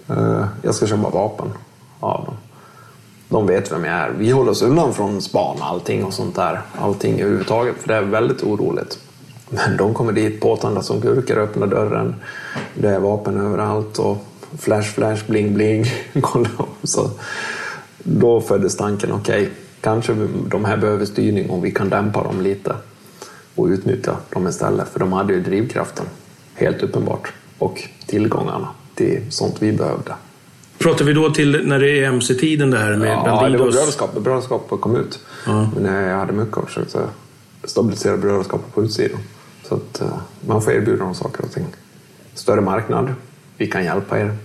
Eh, 0.08 0.44
Jag 0.62 0.74
ska 0.74 0.86
köpa 0.86 1.10
vapen 1.10 1.46
av 2.00 2.24
dem. 2.24 2.34
De 3.28 3.46
vet 3.46 3.72
vem 3.72 3.84
jag 3.84 3.94
är. 3.94 4.10
Vi 4.18 4.30
håller 4.30 4.50
oss 4.50 4.62
undan 4.62 4.94
från 4.94 5.22
span 5.22 5.56
allting 5.60 6.04
och 6.04 6.12
sånt 6.14 6.34
där. 6.36 6.60
Allting 6.80 7.20
överhuvudtaget, 7.20 7.74
för 7.80 7.88
det 7.88 7.94
är 7.94 8.02
väldigt 8.02 8.42
oroligt. 8.42 8.98
Men 9.48 9.76
de 9.76 9.94
kommer 9.94 10.12
dit 10.12 10.40
påtända 10.40 10.82
som 10.82 11.00
gurkor, 11.00 11.38
öppnar 11.38 11.66
dörren. 11.66 12.14
Det 12.74 12.88
är 12.88 12.98
vapen 12.98 13.40
överallt 13.46 13.98
och 13.98 14.16
flash, 14.58 14.94
flash, 14.94 15.22
bling, 15.26 15.54
bling. 15.54 15.84
Kolla. 16.20 16.48
Så 16.84 17.10
då 17.98 18.40
föddes 18.40 18.76
tanken, 18.76 19.12
okej, 19.12 19.50
kanske 19.80 20.14
de 20.50 20.64
här 20.64 20.76
behöver 20.76 21.04
styrning 21.06 21.50
om 21.50 21.62
vi 21.62 21.70
kan 21.70 21.88
dämpa 21.88 22.22
dem 22.22 22.40
lite 22.40 22.76
och 23.54 23.66
utnyttja 23.66 24.16
dem 24.30 24.48
istället. 24.48 24.88
För 24.88 25.00
de 25.00 25.12
hade 25.12 25.32
ju 25.32 25.40
drivkraften, 25.40 26.06
helt 26.54 26.82
uppenbart, 26.82 27.32
och 27.58 27.82
tillgångarna 28.06 28.68
till 28.94 29.20
sånt 29.30 29.56
vi 29.58 29.72
behövde. 29.72 30.14
Pratar 30.78 31.04
vi 31.04 31.12
då 31.12 31.30
till 31.30 31.68
när 31.68 31.78
det 31.78 31.90
är 32.04 32.04
MC-tiden 32.08 32.70
det 32.70 32.78
här 32.78 32.96
med 32.96 33.08
Ja, 33.08 33.24
det 33.24 33.30
var 33.30 33.40
Bandidos? 33.40 33.74
brödraskapet. 33.74 34.22
Brödraskapet 34.22 34.80
kom 34.80 34.96
ut. 34.96 35.20
Men 35.46 35.86
eh, 35.86 35.94
jag 36.10 36.18
hade 36.18 36.32
mycket 36.32 36.58
att 36.58 36.64
försöka 36.66 36.98
stabilisera 37.64 38.16
brödraskapet 38.16 38.74
på 38.74 38.84
utsidan. 38.84 39.18
Så 39.68 39.74
att 39.74 40.00
eh, 40.00 40.08
man 40.46 40.62
får 40.62 40.72
erbjuda 40.72 41.04
dem 41.04 41.14
saker 41.14 41.44
och 41.44 41.52
ting. 41.52 41.64
Större 42.34 42.60
marknad. 42.60 43.14
Vi 43.56 43.66
kan 43.66 43.84
hjälpa 43.84 44.18
er. 44.18 44.36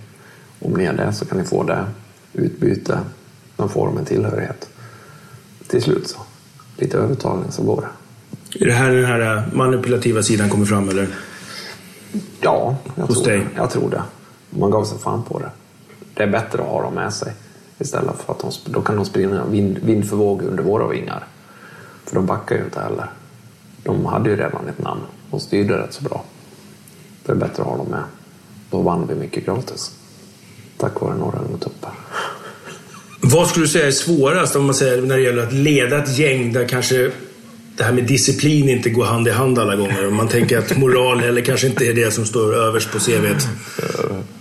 Om 0.60 0.72
ni 0.72 0.84
är 0.84 0.92
det 0.92 1.12
så 1.12 1.24
kan 1.24 1.38
ni 1.38 1.44
få 1.44 1.62
det. 1.62 1.84
Utbyte. 2.32 3.00
Får 3.56 3.86
de 3.86 3.98
en 3.98 4.04
tillhörighet. 4.04 4.68
Till 5.66 5.82
slut 5.82 6.08
så. 6.08 6.18
Lite 6.76 6.98
övertalning 6.98 7.52
så 7.52 7.62
går 7.62 7.80
det. 7.80 7.88
Är 8.64 8.66
det 8.66 8.72
här 8.72 8.90
den 8.90 9.04
här 9.04 9.36
äh, 9.36 9.42
manipulativa 9.52 10.22
sidan 10.22 10.50
kommer 10.50 10.66
fram 10.66 10.88
eller? 10.88 11.08
Ja, 12.40 12.76
jag 12.94 13.06
Hos 13.06 13.22
tror, 13.22 13.32
dig? 13.32 13.38
Det. 13.38 13.46
jag 13.56 13.70
tror 13.70 13.90
det. 13.90 14.02
Man 14.50 14.70
gav 14.70 14.84
sig 14.84 14.98
fan 14.98 15.22
på 15.22 15.38
det. 15.38 15.50
Det 16.14 16.22
är 16.22 16.30
bättre 16.30 16.62
att 16.62 16.68
ha 16.68 16.82
dem 16.82 16.94
med 16.94 17.12
sig. 17.12 17.32
Istället 17.78 18.16
för 18.16 18.32
att 18.32 18.38
de, 18.38 18.50
då 18.72 18.80
kan 18.82 18.96
de 18.96 19.04
springa 19.04 19.44
vind, 19.44 19.78
vind 19.78 20.08
för 20.08 20.16
våg 20.16 20.42
under 20.42 20.62
våra 20.62 20.88
vingar. 20.88 21.26
För 22.04 22.14
de 22.14 22.26
backar 22.26 22.56
ju 22.56 22.64
inte 22.64 22.80
heller. 22.80 23.10
De 23.82 24.06
hade 24.06 24.30
ju 24.30 24.36
redan 24.36 24.68
ett 24.68 24.78
namn. 24.78 25.00
De 25.30 25.40
styrde 25.40 25.78
rätt 25.78 25.92
så 25.94 26.04
bra. 26.04 26.24
Det 27.26 27.32
är 27.32 27.36
bättre 27.36 27.62
att 27.62 27.68
ha 27.68 27.76
dem 27.76 27.86
med. 27.86 28.02
Då 28.70 28.82
vann 28.82 29.06
vi 29.06 29.14
mycket 29.14 29.46
gratis. 29.46 29.99
Tack 30.80 31.00
vare 31.00 31.16
några 31.16 31.38
ungtuppar. 31.38 31.90
Vad 33.20 33.48
skulle 33.48 33.64
du 33.64 33.68
säga 33.68 33.86
är 33.86 33.90
svårast 33.90 34.56
om 34.56 34.64
man 34.64 34.74
säger 34.74 35.02
när 35.02 35.16
det 35.16 35.22
gäller 35.22 35.42
att 35.42 35.52
leda 35.52 35.98
ett 35.98 36.18
gäng 36.18 36.52
där 36.52 36.68
kanske 36.68 37.10
det 37.76 37.84
här 37.84 37.92
med 37.92 38.04
disciplin 38.04 38.68
inte 38.68 38.90
går 38.90 39.04
hand 39.04 39.28
i 39.28 39.30
hand 39.30 39.58
alla 39.58 39.76
gånger. 39.76 40.08
Om 40.08 40.14
man 40.14 40.28
tänker 40.28 40.58
att 40.58 40.76
moral 40.76 41.22
eller 41.22 41.40
kanske 41.40 41.66
inte 41.66 41.84
är 41.84 41.94
det 41.94 42.10
som 42.10 42.24
står 42.24 42.54
överst 42.54 42.92
på 42.92 42.98
CVt. 42.98 43.48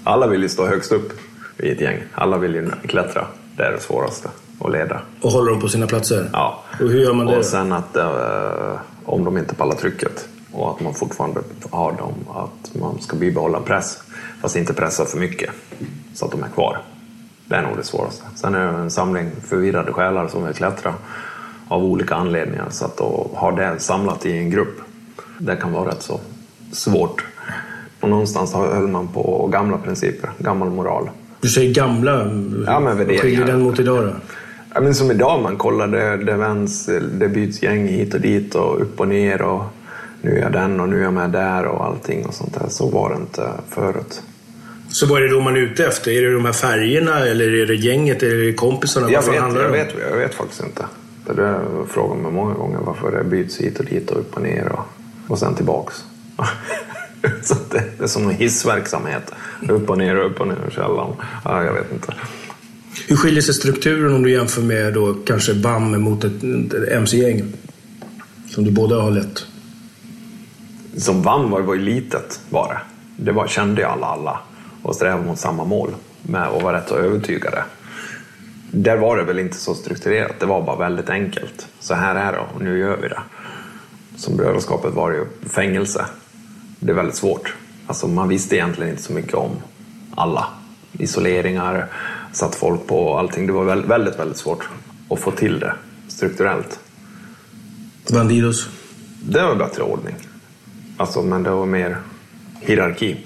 Alla 0.03 0.27
vill 0.27 0.41
ju 0.41 0.49
stå 0.49 0.67
högst 0.67 0.91
upp 0.91 1.11
i 1.57 1.69
ett 1.69 1.81
gäng. 1.81 2.03
Alla 2.13 2.37
vill 2.37 2.55
ju 2.55 2.71
klättra. 2.87 3.27
Det 3.57 3.63
är 3.63 3.71
det 3.71 3.79
svåraste. 3.79 4.29
Att 4.59 4.71
leda. 4.71 5.01
Och 5.21 5.31
håller 5.31 5.51
dem 5.51 5.61
på 5.61 5.69
sina 5.69 5.87
platser. 5.87 6.29
Ja. 6.33 6.63
Och 6.79 6.89
hur 6.89 6.99
gör 6.99 7.13
man 7.13 7.25
det? 7.25 7.37
Och 7.37 7.45
sen 7.45 7.71
att 7.71 7.95
eh, 7.95 8.79
om 9.05 9.23
de 9.23 9.37
inte 9.37 9.55
pallar 9.55 9.75
trycket 9.75 10.27
och 10.51 10.71
att 10.71 10.79
man 10.79 10.93
fortfarande 10.93 11.41
har 11.69 11.91
dem, 11.91 12.13
att 12.29 12.75
man 12.81 13.01
ska 13.01 13.15
bibehålla 13.15 13.59
press. 13.59 13.97
Fast 14.41 14.55
inte 14.55 14.73
pressa 14.73 15.05
för 15.05 15.17
mycket 15.17 15.49
så 16.13 16.25
att 16.25 16.31
de 16.31 16.43
är 16.43 16.47
kvar. 16.47 16.81
Det 17.45 17.55
är 17.55 17.61
nog 17.61 17.77
det 17.77 17.83
svåraste. 17.83 18.25
Sen 18.35 18.55
är 18.55 18.73
det 18.73 18.79
en 18.79 18.91
samling 18.91 19.31
förvirrade 19.47 19.93
själar 19.93 20.27
som 20.27 20.45
vill 20.45 20.53
klättra 20.53 20.93
av 21.67 21.83
olika 21.83 22.15
anledningar. 22.15 22.65
Så 22.69 22.85
att 22.85 22.99
ha 23.33 23.51
det 23.51 23.79
samlat 23.79 24.25
i 24.25 24.37
en 24.37 24.49
grupp, 24.49 24.81
det 25.37 25.55
kan 25.55 25.71
vara 25.71 25.89
rätt 25.89 26.01
så 26.01 26.19
svårt. 26.71 27.25
Och 27.99 28.09
någonstans 28.09 28.53
höll 28.53 28.87
man 28.87 29.07
på 29.07 29.47
gamla 29.47 29.77
principer, 29.77 30.29
gammal 30.37 30.69
moral. 30.69 31.09
Du 31.41 31.49
säger 31.49 31.73
gamla. 31.73 32.11
Ja, 32.65 32.79
men 32.79 32.97
Vad 32.97 33.19
skiljer 33.19 33.45
den 33.45 33.61
mot 33.61 33.79
idag 33.79 34.03
då? 34.03 34.11
Ja, 34.73 34.81
men 34.81 34.95
som 34.95 35.11
idag, 35.11 35.41
man 35.41 35.57
kollar, 35.57 35.87
det, 35.87 36.17
det, 36.17 36.35
vänds, 36.35 36.85
det 37.11 37.29
byts 37.29 37.63
gäng 37.63 37.87
hit 37.87 38.13
och 38.13 38.21
dit 38.21 38.55
och 38.55 38.81
upp 38.81 38.99
och 38.99 39.07
ner 39.07 39.41
och 39.41 39.63
nu 40.21 40.37
är 40.37 40.41
jag 40.41 40.51
den 40.51 40.79
och 40.79 40.89
nu 40.89 40.99
är 40.99 41.03
jag 41.03 41.13
med 41.13 41.29
där 41.29 41.65
och 41.65 41.85
allting 41.85 42.25
och 42.25 42.33
sånt 42.33 42.53
där. 42.53 42.69
Så 42.69 42.89
var 42.89 43.09
det 43.09 43.15
inte 43.15 43.51
förut. 43.69 44.21
Så 44.89 45.05
vad 45.05 45.17
är 45.17 45.27
det 45.27 45.33
då 45.33 45.41
man 45.41 45.55
är 45.55 45.59
ute 45.59 45.85
efter? 45.85 46.11
Är 46.11 46.21
det 46.21 46.33
de 46.33 46.45
här 46.45 46.53
färgerna 46.53 47.19
eller 47.19 47.53
är 47.53 47.65
det 47.65 47.75
gänget? 47.75 48.23
Eller 48.23 48.35
är 48.35 48.45
det 48.45 48.53
kompisarna? 48.53 49.11
Jag 49.11 49.21
vet, 49.21 49.35
jag, 49.35 49.69
vet, 49.69 49.95
jag 50.09 50.17
vet 50.17 50.33
faktiskt 50.33 50.63
inte. 50.63 50.85
Det 51.27 51.33
där 51.33 51.59
frågat 51.89 52.17
mig 52.17 52.31
många 52.31 52.53
gånger 52.53 52.79
varför 52.79 53.11
det 53.11 53.23
byts 53.23 53.57
hit 53.57 53.79
och 53.79 53.85
dit 53.85 54.11
och 54.11 54.19
upp 54.19 54.35
och 54.35 54.41
ner 54.41 54.71
och, 54.71 54.85
och 55.27 55.39
sen 55.39 55.55
tillbaks. 55.55 56.03
så 57.41 57.55
det, 57.71 57.83
det 57.97 58.03
är 58.03 58.07
som 58.07 58.29
en 58.29 58.35
hissverksamhet. 58.35 59.31
Upp 59.69 59.89
och 59.89 59.97
ner 59.97 60.15
och 60.15 60.31
upp 60.31 60.41
och 60.41 60.47
ner 60.47 60.67
i 60.69 60.71
källaren. 60.71 61.13
Ja, 61.45 61.63
jag 61.63 61.73
vet 61.73 61.91
inte. 61.91 62.13
Hur 63.07 63.15
skiljer 63.15 63.41
sig 63.41 63.53
strukturen 63.53 64.15
om 64.15 64.23
du 64.23 64.31
jämför 64.31 64.61
med 64.61 64.93
då 64.93 65.13
kanske 65.25 65.53
BAM 65.53 66.01
mot 66.01 66.23
ett, 66.23 66.43
ett 66.73 66.91
MC-gäng? 66.91 67.53
Som 68.49 68.63
du 68.63 68.71
båda 68.71 69.01
har 69.01 69.11
lett. 69.11 69.45
Som 71.01 71.21
vann 71.21 71.49
var, 71.49 71.61
var 71.61 71.73
ju 71.73 71.81
litet 71.81 72.39
var 72.49 72.81
det. 73.17 73.31
Var, 73.31 73.47
kände 73.47 73.81
ju 73.81 73.87
alla 73.87 74.07
alla 74.07 74.39
och 74.83 74.95
strävade 74.95 75.25
mot 75.25 75.39
samma 75.39 75.63
mål 75.65 75.89
med 76.21 76.47
att 76.47 76.63
vara 76.63 76.77
rätt 76.77 76.89
så 76.89 76.95
övertygade. 76.95 77.63
Där 78.71 78.97
var 78.97 79.17
det 79.17 79.23
väl 79.23 79.39
inte 79.39 79.57
så 79.57 79.75
strukturerat, 79.75 80.39
det 80.39 80.45
var 80.45 80.61
bara 80.61 80.75
väldigt 80.75 81.09
enkelt. 81.09 81.67
Så 81.79 81.93
här 81.93 82.15
är 82.15 82.31
det 82.31 82.39
och 82.39 82.61
nu 82.61 82.77
gör 82.79 82.97
vi 82.97 83.07
det. 83.07 83.21
Som 84.15 84.37
brödraskapet 84.37 84.93
var 84.93 85.11
det 85.11 85.17
ju 85.17 85.25
fängelse. 85.49 86.05
Det 86.79 86.91
är 86.91 86.95
väldigt 86.95 87.15
svårt. 87.15 87.55
Alltså 87.87 88.07
man 88.07 88.27
visste 88.27 88.55
egentligen 88.55 88.91
inte 88.91 89.03
så 89.03 89.13
mycket 89.13 89.33
om 89.33 89.51
alla. 90.15 90.47
Isoleringar, 90.91 91.87
satt 92.31 92.55
folk 92.55 92.87
på 92.87 93.17
allting. 93.17 93.47
Det 93.47 93.53
var 93.53 93.63
väl- 93.63 93.85
väldigt, 93.85 94.19
väldigt 94.19 94.37
svårt 94.37 94.69
att 95.09 95.19
få 95.19 95.31
till 95.31 95.59
det 95.59 95.73
strukturellt. 96.07 96.79
Bandidos. 98.11 98.67
Det 99.23 99.41
var 99.41 99.55
bättre 99.55 99.83
ordning. 99.83 100.15
Alltså, 100.99 101.21
men 101.21 101.43
det 101.43 101.49
var 101.49 101.65
mer 101.65 101.97
hierarki. 102.59 103.17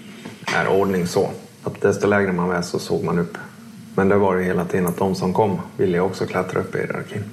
Är 0.55 0.67
ordning 0.67 1.07
så. 1.07 1.29
Att 1.63 1.81
desto 1.81 2.07
lägre 2.07 2.31
man 2.31 2.47
var 2.47 2.62
så 2.62 2.79
såg 2.79 3.03
man 3.03 3.19
upp. 3.19 3.38
Men 3.95 4.09
det 4.09 4.15
var 4.15 4.38
det 4.38 4.43
hela 4.43 4.65
tiden 4.65 4.88
att 4.88 4.97
de 4.97 5.15
som 5.15 5.33
kom 5.33 5.62
ville 5.77 5.99
också 5.99 6.25
klättra 6.25 6.59
upp 6.59 6.75
i 6.75 6.77
hierarkin. 6.77 7.23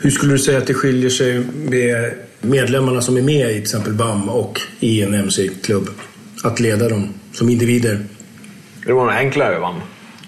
Hur 0.00 0.10
skulle 0.10 0.32
du 0.32 0.38
säga 0.38 0.58
att 0.58 0.66
det 0.66 0.74
skiljer 0.74 1.10
sig 1.10 1.44
med 1.54 2.14
medlemmarna 2.40 3.00
som 3.00 3.16
är 3.16 3.22
med 3.22 3.50
i 3.50 3.52
till 3.52 3.62
exempel 3.62 3.92
BAM 3.92 4.28
och 4.28 4.60
i 4.80 5.02
en 5.02 5.14
MC-klubb? 5.14 5.88
Att 6.44 6.60
leda 6.60 6.88
dem 6.88 7.08
som 7.32 7.48
individer. 7.48 8.04
Det 8.86 8.92
var 8.92 9.04
nog 9.04 9.14
enklare 9.14 9.58
vann 9.58 9.80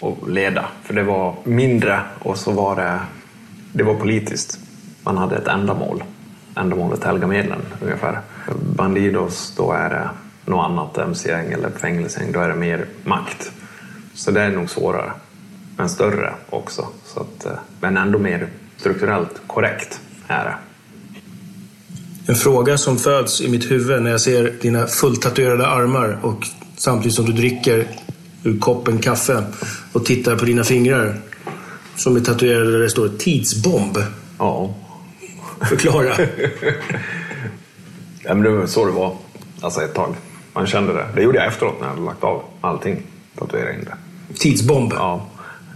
att 0.02 0.30
leda. 0.30 0.64
För 0.84 0.94
det 0.94 1.02
var 1.02 1.34
mindre 1.44 2.00
och 2.18 2.36
så 2.36 2.52
var 2.52 2.76
det, 2.76 3.00
det 3.72 3.82
var 3.82 3.94
politiskt. 3.94 4.58
Man 5.02 5.18
hade 5.18 5.36
ett 5.36 5.48
ändamål. 5.48 6.04
Ändamålet 6.56 7.04
helga 7.04 7.26
medlen 7.26 7.60
ungefär. 7.82 8.20
Bandidos, 8.54 9.54
då 9.56 9.72
är 9.72 9.90
det 9.90 10.10
något 10.50 10.64
annat 10.64 10.98
MC-gäng 10.98 11.52
eller 11.52 11.70
fängelsegäng. 11.70 12.32
Då 12.32 12.40
är 12.40 12.48
det 12.48 12.56
mer 12.56 12.86
makt. 13.04 13.52
Så 14.14 14.30
det 14.30 14.40
är 14.40 14.50
nog 14.50 14.70
svårare. 14.70 15.12
Men 15.76 15.88
större 15.88 16.34
också. 16.50 16.86
Så 17.06 17.20
att, 17.20 17.46
eh, 17.46 17.52
men 17.80 17.96
ändå 17.96 18.18
mer 18.18 18.48
strukturellt 18.76 19.40
korrekt 19.46 20.00
är 20.26 20.44
det. 20.44 20.54
En 22.26 22.34
fråga 22.34 22.78
som 22.78 22.98
föds 22.98 23.40
i 23.40 23.48
mitt 23.48 23.70
huvud 23.70 24.02
när 24.02 24.10
jag 24.10 24.20
ser 24.20 24.52
dina 24.60 24.86
fulltatuerade 24.86 25.66
armar 25.66 26.18
och 26.22 26.46
samtidigt 26.76 27.14
som 27.14 27.24
du 27.24 27.32
dricker 27.32 27.86
ur 28.44 28.58
koppen 28.58 28.98
kaffe 28.98 29.44
och 29.92 30.04
tittar 30.04 30.36
på 30.36 30.44
dina 30.44 30.64
fingrar 30.64 31.20
som 31.96 32.16
är 32.16 32.20
tatuerade 32.20 32.72
där 32.72 32.78
det 32.78 32.90
står 32.90 33.08
tidsbomb. 33.18 33.98
Ja. 34.38 34.74
Förklara. 35.68 36.14
ja 38.22 38.34
men 38.34 38.42
det 38.42 38.50
var 38.50 38.66
så 38.66 38.84
det 38.84 38.92
var. 38.92 39.16
Alltså 39.60 39.82
ett 39.82 39.94
tag. 39.94 40.14
Man 40.52 40.66
kände 40.66 40.92
det. 40.92 41.06
Det 41.14 41.22
gjorde 41.22 41.38
jag 41.38 41.46
efteråt 41.46 41.74
när 41.80 41.86
jag 41.86 41.94
hade 41.94 42.06
lagt 42.06 42.24
av 42.24 42.42
allting. 42.60 43.02
Tatuera 43.38 43.72
in 43.74 43.84
det. 43.84 43.94
Tidsbomb. 44.38 44.92
Ja, 44.96 45.26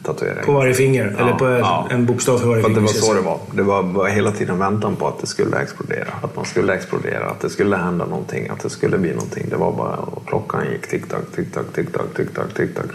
tatuera 0.04 0.38
in 0.38 0.46
På 0.46 0.52
varje 0.52 0.74
finger? 0.74 1.06
Eller 1.06 1.32
på 1.32 1.44
ja. 1.48 1.86
en 1.90 2.06
bokstav 2.06 2.38
för 2.38 2.46
varje 2.46 2.62
För 2.62 2.68
finger? 2.68 2.80
det 2.80 2.86
var 2.86 2.92
så 2.92 3.14
det 3.14 3.20
var. 3.20 3.38
Det 3.52 3.62
var, 3.62 3.82
var 3.82 4.08
hela 4.08 4.32
tiden 4.32 4.58
väntan 4.58 4.96
på 4.96 5.08
att 5.08 5.20
det 5.20 5.26
skulle 5.26 5.56
explodera. 5.56 6.08
Att 6.22 6.36
man 6.36 6.44
skulle 6.44 6.74
explodera, 6.74 7.30
att 7.30 7.40
det 7.40 7.50
skulle 7.50 7.76
hända 7.76 8.06
någonting, 8.06 8.48
att 8.48 8.60
det 8.60 8.70
skulle 8.70 8.98
bli 8.98 9.10
någonting. 9.10 9.46
Det 9.50 9.56
var 9.56 9.72
bara, 9.72 9.96
och 9.96 10.26
klockan 10.28 10.64
gick 10.72 10.88
tick-tack, 10.88 11.24
tick-tack, 11.34 11.66
tick-tack, 11.74 12.14
tick-tack, 12.16 12.54
tick-tack. 12.54 12.90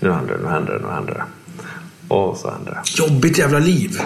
Nu 0.00 0.10
händer 0.12 0.34
det, 0.34 0.42
nu 0.42 0.48
händer 0.48 0.72
det, 0.72 0.86
nu 0.86 0.92
händer 0.92 1.14
det. 1.14 1.24
Och 2.14 2.36
så 2.36 2.50
händer 2.50 2.70
det. 2.72 3.02
Jobbigt 3.02 3.38
jävla 3.38 3.58
liv. 3.58 4.00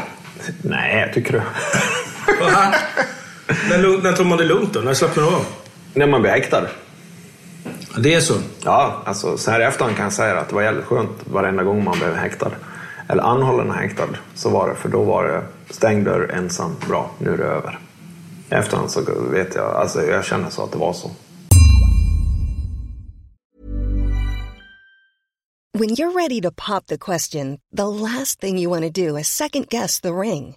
Nej, 0.62 1.10
tycker 1.14 1.32
du? 1.32 1.42
när, 3.48 4.02
när 4.02 4.12
tog 4.12 4.26
man 4.26 4.38
det 4.38 4.44
lugnt 4.44 4.72
då? 4.72 4.80
När 4.80 4.94
slappnade 4.94 5.30
du 5.30 5.36
av? 5.36 5.46
När 5.94 6.06
man 6.06 6.20
blir 6.20 6.30
häktad. 6.30 6.66
Det 7.98 8.14
är 8.14 8.20
så? 8.20 8.34
Ja, 8.64 9.02
alltså 9.04 9.38
så 9.38 9.50
här 9.50 9.60
i 9.60 9.64
efterhand 9.64 9.96
kan 9.96 10.04
jag 10.04 10.12
säga 10.12 10.38
att 10.38 10.48
det 10.48 10.54
var 10.54 10.62
jävligt 10.62 10.84
skönt 10.84 11.10
varenda 11.24 11.62
gång 11.62 11.84
man 11.84 11.98
blev 11.98 12.14
häktad. 12.14 12.50
Eller 13.08 13.22
anhållen 13.22 13.70
och 13.70 13.76
häktad, 13.76 14.08
så 14.34 14.50
var 14.50 14.68
det. 14.68 14.74
För 14.74 14.88
då 14.88 15.02
var 15.02 15.24
det 15.24 15.42
stängd 15.74 16.04
dörr, 16.04 16.30
ensam, 16.34 16.76
bra, 16.88 17.10
nu 17.18 17.32
är 17.32 17.36
det 17.36 17.44
över. 17.44 17.78
I 18.50 18.54
efterhand 18.54 18.90
så 18.90 19.00
vet 19.30 19.54
jag, 19.54 19.76
alltså 19.76 20.02
jag 20.02 20.24
känner 20.24 20.50
så 20.50 20.64
att 20.64 20.72
det 20.72 20.78
var 20.78 20.92
så. 20.92 21.10
When 25.78 25.90
you're 25.90 26.12
ready 26.12 26.40
to 26.40 26.50
pop 26.50 26.86
the 26.86 26.98
question, 26.98 27.60
the 27.76 27.86
last 27.86 28.40
thing 28.40 28.58
you 28.58 28.70
want 28.70 28.94
to 28.94 29.06
do 29.06 29.18
is 29.18 29.28
second 29.28 29.68
guess 29.68 30.00
the 30.00 30.08
ring. 30.08 30.56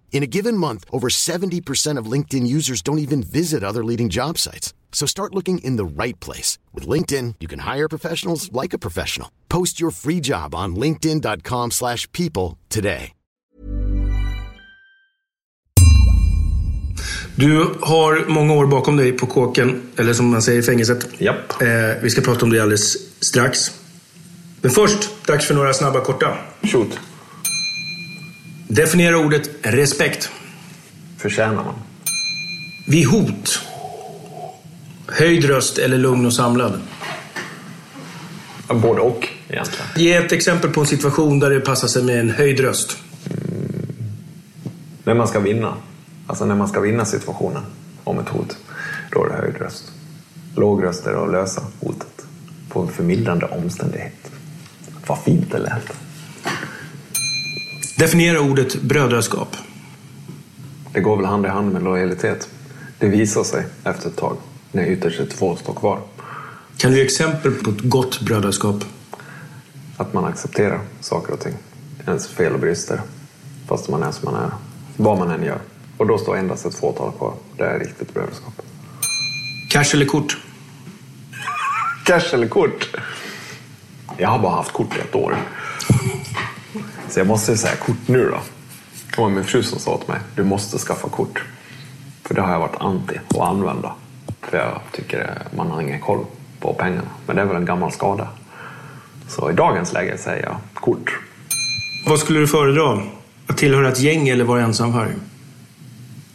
In 0.11 0.23
a 0.23 0.27
given 0.27 0.57
month, 0.57 0.85
over 0.91 1.07
70% 1.09 1.97
of 1.97 2.11
LinkedIn 2.11 2.45
users 2.45 2.83
don't 2.83 2.99
even 2.99 3.23
visit 3.23 3.63
other 3.63 3.83
leading 3.83 4.09
job 4.09 4.37
sites. 4.37 4.75
So 4.91 5.07
start 5.07 5.33
looking 5.33 5.59
in 5.63 5.77
the 5.77 6.03
right 6.03 6.19
place. 6.19 6.59
With 6.73 6.87
LinkedIn, 6.87 7.35
you 7.39 7.47
can 7.47 7.59
hire 7.59 7.89
professionals 7.89 8.51
like 8.51 8.75
a 8.75 8.79
professional. 8.79 9.29
Post 9.49 9.81
your 9.81 9.91
free 9.91 10.19
job 10.19 10.53
on 10.53 10.75
linkedin.com 10.75 11.71
slash 11.71 12.07
people 12.11 12.59
today. 12.69 13.13
Du 17.35 17.75
har 17.81 18.25
många 18.27 18.53
år 18.53 18.65
bakom 18.65 18.97
dig 18.97 19.11
på 19.11 19.25
kåken, 19.25 19.81
eller 19.95 20.13
som 20.13 20.31
man 20.31 20.41
säger 20.41 20.59
i 20.59 20.63
fängelset. 20.63 21.21
Japp. 21.21 21.61
Eh, 21.61 21.67
vi 22.03 22.09
ska 22.09 22.21
prata 22.21 22.45
om 22.45 22.49
det 22.49 22.59
alldeles 22.59 22.97
strax. 23.19 23.71
Men 24.61 24.71
först, 24.71 25.25
dags 25.27 25.45
för 25.47 25.53
några 25.53 25.73
snabba 25.73 26.01
korta. 26.01 26.37
Shoot. 26.63 26.99
Definiera 28.75 29.17
ordet 29.17 29.49
respekt. 29.61 30.29
Förtjänar 31.17 31.63
man. 31.63 31.73
Vid 32.87 33.07
hot. 33.07 33.59
Höjd 35.07 35.45
röst 35.45 35.77
eller 35.77 35.97
lugn 35.97 36.25
och 36.25 36.33
samlad. 36.33 36.81
Både 38.67 39.01
och 39.01 39.27
egentligen. 39.47 39.85
Ge 39.95 40.13
ett 40.13 40.31
exempel 40.31 40.71
på 40.71 40.79
en 40.79 40.85
situation 40.85 41.39
där 41.39 41.49
det 41.49 41.59
passar 41.59 41.87
sig 41.87 42.03
med 42.03 42.19
en 42.19 42.29
höjd 42.29 42.59
röst. 42.59 42.97
När 45.03 45.13
man 45.13 45.27
ska 45.27 45.39
vinna. 45.39 45.73
Alltså 46.27 46.45
när 46.45 46.55
man 46.55 46.67
ska 46.67 46.79
vinna 46.79 47.05
situationen 47.05 47.63
om 48.03 48.19
ett 48.19 48.29
hot. 48.29 48.57
Då 49.11 49.25
är 49.25 49.29
det 49.29 49.35
höjd 49.35 49.55
röst. 49.57 49.91
Låg 50.55 50.83
röst 50.83 51.07
är 51.07 51.23
att 51.23 51.31
lösa 51.31 51.61
hotet. 51.79 52.25
På 52.69 52.81
en 52.81 52.87
förmildrande 52.87 53.45
omständighet. 53.45 54.31
Vad 55.07 55.19
fint 55.23 55.51
det 55.51 55.59
lät. 55.59 55.93
Definiera 58.01 58.39
ordet 58.41 58.81
brödraskap. 58.81 59.57
Det 60.93 60.99
går 60.99 61.17
väl 61.17 61.25
hand 61.25 61.45
i 61.45 61.49
hand 61.49 61.73
med 61.73 61.83
lojalitet. 61.83 62.49
Det 62.99 63.07
visar 63.07 63.43
sig 63.43 63.65
efter 63.83 64.09
ett 64.09 64.17
tag. 64.17 64.37
När 64.71 64.85
ytterst 64.85 65.19
ett 65.19 65.33
få 65.33 65.55
står 65.55 65.73
kvar. 65.73 65.99
Kan 66.77 66.91
du 66.91 66.97
ge 66.97 67.03
exempel 67.03 67.51
på 67.51 67.69
ett 67.69 67.81
gott 67.81 68.21
brödraskap? 68.21 68.75
Att 69.97 70.13
man 70.13 70.25
accepterar 70.25 70.79
saker 70.99 71.33
och 71.33 71.39
ting. 71.39 71.53
Ens 72.07 72.27
fel 72.27 72.53
och 72.53 72.59
brister. 72.59 73.01
Fast 73.67 73.89
man 73.89 74.03
är 74.03 74.11
som 74.11 74.31
man 74.33 74.43
är. 74.43 74.51
Vad 74.97 75.17
man 75.17 75.31
än 75.31 75.43
gör. 75.43 75.59
Och 75.97 76.07
då 76.07 76.17
står 76.17 76.37
endast 76.37 76.65
ett 76.65 76.75
fåtal 76.75 77.11
kvar. 77.11 77.33
Det 77.57 77.63
är 77.63 77.79
riktigt 77.79 78.13
brödraskap. 78.13 78.61
Cash 79.69 79.93
eller 79.93 80.05
kort? 80.05 80.37
Cash 82.05 82.33
eller 82.33 82.47
kort? 82.47 82.95
Jag 84.17 84.29
har 84.29 84.39
bara 84.39 84.55
haft 84.55 84.71
kort 84.71 84.97
i 84.97 84.99
ett 84.99 85.15
år. 85.15 85.37
Så 87.11 87.19
jag 87.19 87.27
måste 87.27 87.57
säga 87.57 87.75
kort 87.75 88.07
nu 88.07 88.29
då. 88.29 88.37
Det 89.15 89.21
var 89.21 89.29
min 89.29 89.43
fru 89.43 89.63
som 89.63 89.79
sa 89.79 89.97
till 89.97 90.09
mig, 90.09 90.19
du 90.35 90.43
måste 90.43 90.77
skaffa 90.77 91.09
kort. 91.09 91.43
För 92.23 92.35
det 92.35 92.41
har 92.41 92.51
jag 92.51 92.59
varit 92.59 92.75
anti 92.81 93.19
att 93.27 93.37
använda. 93.37 93.93
För 94.41 94.57
jag 94.57 94.81
tycker 94.91 95.41
man 95.55 95.71
har 95.71 95.81
ingen 95.81 95.99
koll 95.99 96.25
på 96.59 96.73
pengarna. 96.73 97.07
Men 97.25 97.35
det 97.35 97.41
är 97.41 97.45
väl 97.45 97.55
en 97.55 97.65
gammal 97.65 97.91
skada. 97.91 98.27
Så 99.27 99.51
i 99.51 99.53
dagens 99.53 99.93
läge 99.93 100.17
säger 100.17 100.43
jag 100.43 100.57
kort. 100.73 101.19
Vad 102.07 102.19
skulle 102.19 102.39
du 102.39 102.47
föredra? 102.47 103.01
Att 103.47 103.57
tillhöra 103.57 103.89
ett 103.89 103.99
gäng 103.99 104.29
eller 104.29 104.43
vara 104.43 104.61
ensamvarg? 104.61 105.11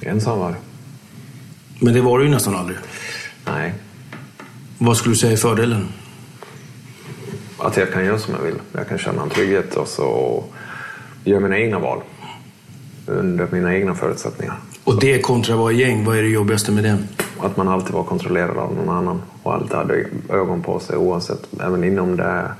Ensamvarg? 0.00 0.54
Men 1.80 1.94
det 1.94 2.00
var 2.00 2.18
du 2.18 2.24
ju 2.24 2.30
nästan 2.30 2.56
aldrig. 2.56 2.78
Nej. 3.44 3.74
Vad 4.78 4.96
skulle 4.96 5.12
du 5.12 5.18
säga 5.18 5.32
är 5.32 5.36
fördelen? 5.36 5.88
Att 7.58 7.76
jag 7.76 7.92
kan 7.92 8.04
göra 8.04 8.18
som 8.18 8.34
jag 8.34 8.40
vill. 8.40 8.58
Jag 8.72 8.88
kan 8.88 8.98
känna 8.98 9.22
en 9.22 9.30
trygghet 9.30 9.74
och 9.74 9.88
så 9.88 10.44
göra 11.26 11.40
mina 11.40 11.58
egna 11.58 11.78
val. 11.78 11.98
Under 13.06 13.48
mina 13.50 13.74
egna 13.74 13.94
förutsättningar. 13.94 14.54
Och 14.84 15.00
det 15.00 15.18
kontra 15.18 15.54
att 15.54 15.60
vara 15.60 15.72
gäng, 15.72 16.04
vad 16.04 16.18
är 16.18 16.22
det 16.22 16.28
jobbigaste 16.28 16.72
med 16.72 16.84
det? 16.84 16.98
Att 17.40 17.56
man 17.56 17.68
alltid 17.68 17.94
var 17.94 18.04
kontrollerad 18.04 18.56
av 18.56 18.74
någon 18.74 18.96
annan 18.96 19.22
och 19.42 19.54
alltid 19.54 19.76
hade 19.76 20.06
ögon 20.30 20.62
på 20.62 20.80
sig 20.80 20.96
oavsett, 20.96 21.40
även 21.60 21.84
inom 21.84 22.16
det 22.16 22.50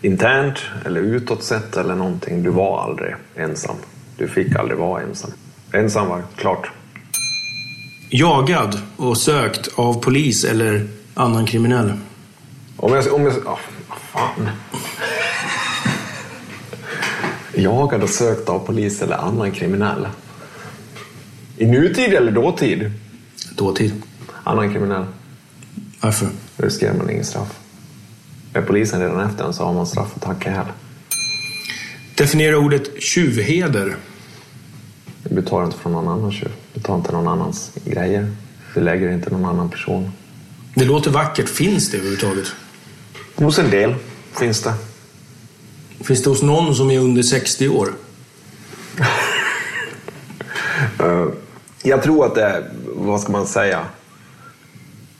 internt 0.00 0.58
eller 0.84 1.00
utåt 1.00 1.42
sett 1.42 1.76
eller 1.76 1.94
någonting. 1.94 2.42
Du 2.42 2.50
var 2.50 2.82
aldrig 2.82 3.14
ensam. 3.36 3.76
Du 4.16 4.28
fick 4.28 4.56
aldrig 4.56 4.78
vara 4.78 5.02
ensam. 5.02 5.30
Ensam 5.72 6.08
var 6.08 6.22
klart. 6.36 6.70
Jagad 8.10 8.80
och 8.96 9.18
sökt 9.18 9.68
av 9.74 10.02
polis 10.02 10.44
eller 10.44 10.88
annan 11.14 11.46
kriminell? 11.46 11.92
Om 12.76 12.92
jag... 12.92 13.14
Om 13.14 13.22
jag 13.22 13.36
oh, 13.36 13.58
fan. 13.88 14.48
Jagad 17.56 18.02
och 18.02 18.10
sökt 18.10 18.48
av 18.48 18.58
polis 18.58 19.02
eller 19.02 19.16
annan 19.16 19.52
kriminell. 19.52 20.08
I 21.56 21.66
nutid 21.66 22.14
eller 22.14 22.32
dåtid? 22.32 22.90
Dåtid. 23.54 24.02
Annan 24.44 24.72
kriminell. 24.72 25.04
Varför? 26.00 26.28
Då 26.56 26.64
riskerar 26.64 26.94
man 26.94 27.10
ingen 27.10 27.24
straff. 27.24 27.58
Är 28.52 28.62
polisen 28.62 29.00
redan 29.00 29.30
efter 29.30 29.44
en 29.44 29.52
så 29.52 29.64
har 29.64 29.74
man 29.74 29.86
straff 29.86 30.12
att 30.14 30.22
tacka 30.22 30.50
ihjäl. 30.50 30.66
Definiera 32.16 32.58
ordet 32.58 33.02
tjuvheder. 33.02 33.96
Du 35.22 35.42
tar 35.42 35.64
inte 35.64 35.76
från 35.76 35.92
någon 35.92 36.08
annan 36.08 36.32
tjuv. 36.32 36.52
Du 36.74 36.80
tar 36.80 36.96
inte 36.96 37.12
någon 37.12 37.28
annans 37.28 37.72
grejer. 37.84 38.30
Du 38.74 38.80
lägger 38.80 39.12
inte 39.12 39.30
någon 39.30 39.44
annan 39.44 39.70
person. 39.70 40.12
Det 40.74 40.84
låter 40.84 41.10
vackert. 41.10 41.48
Finns 41.48 41.90
det 41.90 41.96
överhuvudtaget? 41.96 42.46
Hos 43.34 43.58
en 43.58 43.70
del 43.70 43.94
finns 44.32 44.62
det. 44.62 44.74
Finns 46.00 46.22
det 46.22 46.30
hos 46.30 46.42
någon 46.42 46.74
som 46.74 46.90
är 46.90 46.98
under 46.98 47.22
60 47.22 47.68
år? 47.68 47.88
Eh, 51.00 51.26
jag 51.82 52.02
tror 52.02 52.26
att 52.26 52.34
det 52.34 52.42
är, 52.42 52.70
vad 52.86 53.20
ska 53.20 53.32
man 53.32 53.46
säga, 53.46 53.86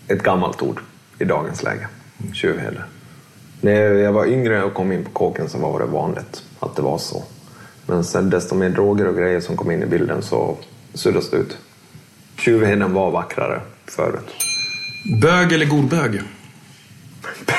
ett 0.08 0.22
gammalt 0.22 0.62
ord 0.62 0.80
i 1.18 1.24
dagens 1.24 1.62
läge. 1.62 1.88
Tjuvheder. 2.32 2.86
När 3.60 3.72
jag 3.80 4.12
var 4.12 4.26
yngre 4.26 4.62
och 4.62 4.74
kom 4.74 4.92
in 4.92 5.04
på 5.04 5.10
kåken 5.10 5.48
så 5.48 5.58
var 5.58 5.80
det 5.80 5.86
vanligt 5.86 6.42
att 6.60 6.76
det 6.76 6.82
var 6.82 6.98
så. 6.98 7.24
Men 7.86 8.04
sen 8.04 8.30
desto 8.30 8.54
mer 8.54 8.70
droger 8.70 9.08
och 9.08 9.16
grejer 9.16 9.40
som 9.40 9.56
kom 9.56 9.70
in 9.70 9.82
i 9.82 9.86
bilden 9.86 10.22
så 10.22 10.56
suddas 10.94 11.30
det 11.30 11.36
ut. 11.36 11.56
Tjuvheden 12.36 12.94
var 12.94 13.10
vackrare 13.10 13.60
förut. 13.86 14.34
Bög 15.22 15.52
eller 15.52 15.66
godbög? 15.66 16.20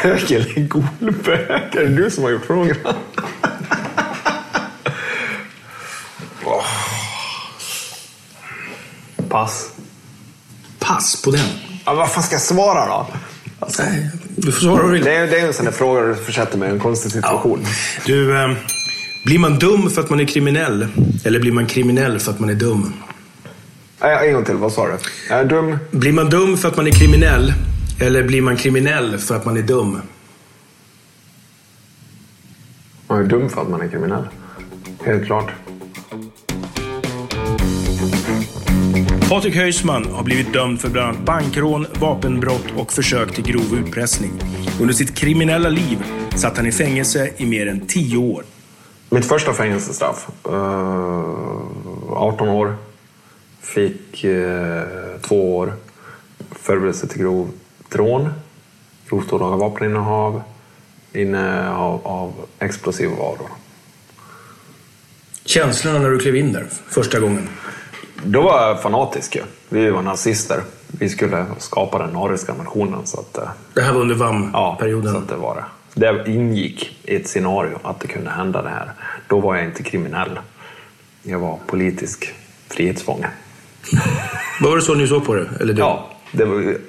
Bög 0.03 0.32
eller 0.32 0.67
golbög? 0.67 1.75
Är 1.75 1.84
det 1.84 1.95
du 2.03 2.10
som 2.12 2.23
har 2.23 2.32
gjort 2.32 2.45
frågan? 2.45 2.75
Åh. 6.45 6.65
Pass. 9.30 9.69
Pass 10.80 11.21
på 11.21 11.32
den. 11.32 11.45
Ja, 11.86 11.93
vad 11.93 12.12
fan 12.12 12.23
ska 12.23 12.36
jag 12.36 12.41
svara 12.41 12.86
då? 12.86 13.08
Alltså, 13.60 13.84
Nej, 13.84 14.10
du 14.36 14.51
får 14.51 14.62
svara 14.62 14.75
vad 14.75 14.86
du 14.86 14.91
vill. 14.91 15.03
det, 15.03 15.15
är, 15.15 15.27
det 15.27 15.39
är 15.39 15.47
en 15.47 15.53
sån 15.53 15.65
där 15.65 15.71
fråga 15.71 16.01
du 16.01 16.15
försätter 16.15 16.58
mig 16.58 16.69
i 16.69 16.71
en 16.71 16.80
konstig 16.80 17.12
situation. 17.12 17.65
Du, 18.06 18.38
eh, 18.43 18.51
blir 19.25 19.39
man 19.39 19.60
dum 19.60 19.89
för 19.89 20.01
att 20.01 20.10
man 20.10 20.19
är 20.19 20.25
kriminell? 20.25 20.88
Eller 21.25 21.39
blir 21.39 21.51
man 21.51 21.65
kriminell 21.65 22.19
för 22.19 22.32
att 22.32 22.39
man 22.39 22.49
är 22.49 22.53
dum? 22.53 22.93
Nej, 24.01 24.27
en 24.27 24.34
gång 24.34 24.45
till, 24.45 24.56
vad 24.56 24.71
sa 24.73 24.88
du? 24.88 24.93
Är 25.34 25.38
jag 25.38 25.47
dum? 25.49 25.77
Blir 25.91 26.12
man 26.12 26.30
dum 26.30 26.58
för 26.58 26.67
att 26.67 26.77
man 26.77 26.88
är 26.88 26.91
kriminell? 26.91 27.53
Eller 27.99 28.23
blir 28.23 28.41
man 28.41 28.57
kriminell 28.57 29.17
för 29.17 29.36
att 29.36 29.45
man 29.45 29.57
är 29.57 29.62
dum? 29.62 30.01
Man 33.07 33.19
är 33.19 33.23
dum 33.23 33.49
för 33.49 33.62
att 33.62 33.69
man 33.69 33.81
är 33.81 33.88
kriminell. 33.88 34.27
Helt 35.05 35.25
klart. 35.25 35.51
Patrik 39.29 39.55
Höjsman 39.55 40.05
har 40.05 40.23
blivit 40.23 40.53
dömd 40.53 40.81
för 40.81 40.89
bland 40.89 41.07
annat 41.10 41.25
bankrån, 41.25 41.86
vapenbrott 41.99 42.65
och 42.77 42.91
försök 42.93 43.31
till 43.36 43.43
grov 43.43 43.79
utpressning. 43.86 44.31
Under 44.81 44.93
sitt 44.93 45.15
kriminella 45.15 45.69
liv 45.69 46.03
satt 46.36 46.57
han 46.57 46.65
i 46.65 46.71
fängelse 46.71 47.29
i 47.38 47.45
mer 47.45 47.67
än 47.67 47.88
tio 47.88 48.17
år. 48.17 48.43
Mitt 49.10 49.25
första 49.25 49.53
fängelsestraff. 49.53 50.27
eh, 50.45 50.53
18 52.10 52.49
år. 52.49 52.75
Fick 53.62 54.23
eh, 54.23 54.83
två 55.21 55.57
år. 55.57 55.73
Förberedelse 56.51 57.07
till 57.07 57.21
grovt 57.21 57.53
rån. 57.95 58.30
Grovt 59.10 59.34
olaga 59.34 59.56
vapeninnehav. 59.56 60.41
Innehav 61.13 62.00
av 62.08 62.34
explosiva 62.60 63.15
varor. 63.15 63.50
Känslorna 65.45 66.00
när 66.00 66.10
du 66.10 66.19
klev 66.19 66.36
in 66.36 66.54
där 66.54 66.65
första 66.89 67.19
gången? 67.19 67.50
Då 68.23 68.41
var 68.41 68.67
jag 68.67 68.82
fanatisk 68.82 69.36
ju. 69.36 69.41
Vi 69.69 69.89
var 69.89 70.02
nazister. 70.02 70.62
Vi 70.88 71.10
skulle 71.10 71.45
skapa 71.58 71.97
den 72.08 72.15
ariska 72.15 72.54
nationen. 72.54 73.06
Så 73.06 73.19
att, 73.19 73.38
eh, 73.38 73.50
Det 73.73 73.82
här 73.82 73.93
var 73.93 74.02
under 74.02 74.15
Ja, 74.15 74.21
VAM-perioden? 74.52 75.13
så 75.13 75.17
att 75.19 75.28
det 75.30 75.36
var 75.36 75.56
det. 75.56 75.65
Det 76.23 76.32
ingick 76.32 76.97
i 77.04 77.15
ett 77.15 77.28
scenario 77.28 77.80
att 77.84 78.00
det 78.00 78.08
kunde 78.08 78.30
hända 78.30 78.62
det 78.62 78.69
här. 78.69 78.91
Då 79.28 79.39
var 79.39 79.56
jag 79.56 79.65
inte 79.65 79.84
kriminell. 79.84 80.39
Jag 81.23 81.39
var 81.39 81.58
politisk 81.67 82.34
frihetsfånge. 82.69 83.30
Var 84.62 84.76
det 84.76 84.82
så 84.82 84.93
ni 84.95 85.08
såg 85.08 85.26
på 85.26 85.34
det? 85.36 85.47
Eller 85.60 85.73
du? 85.73 85.80
Ja, 85.80 86.10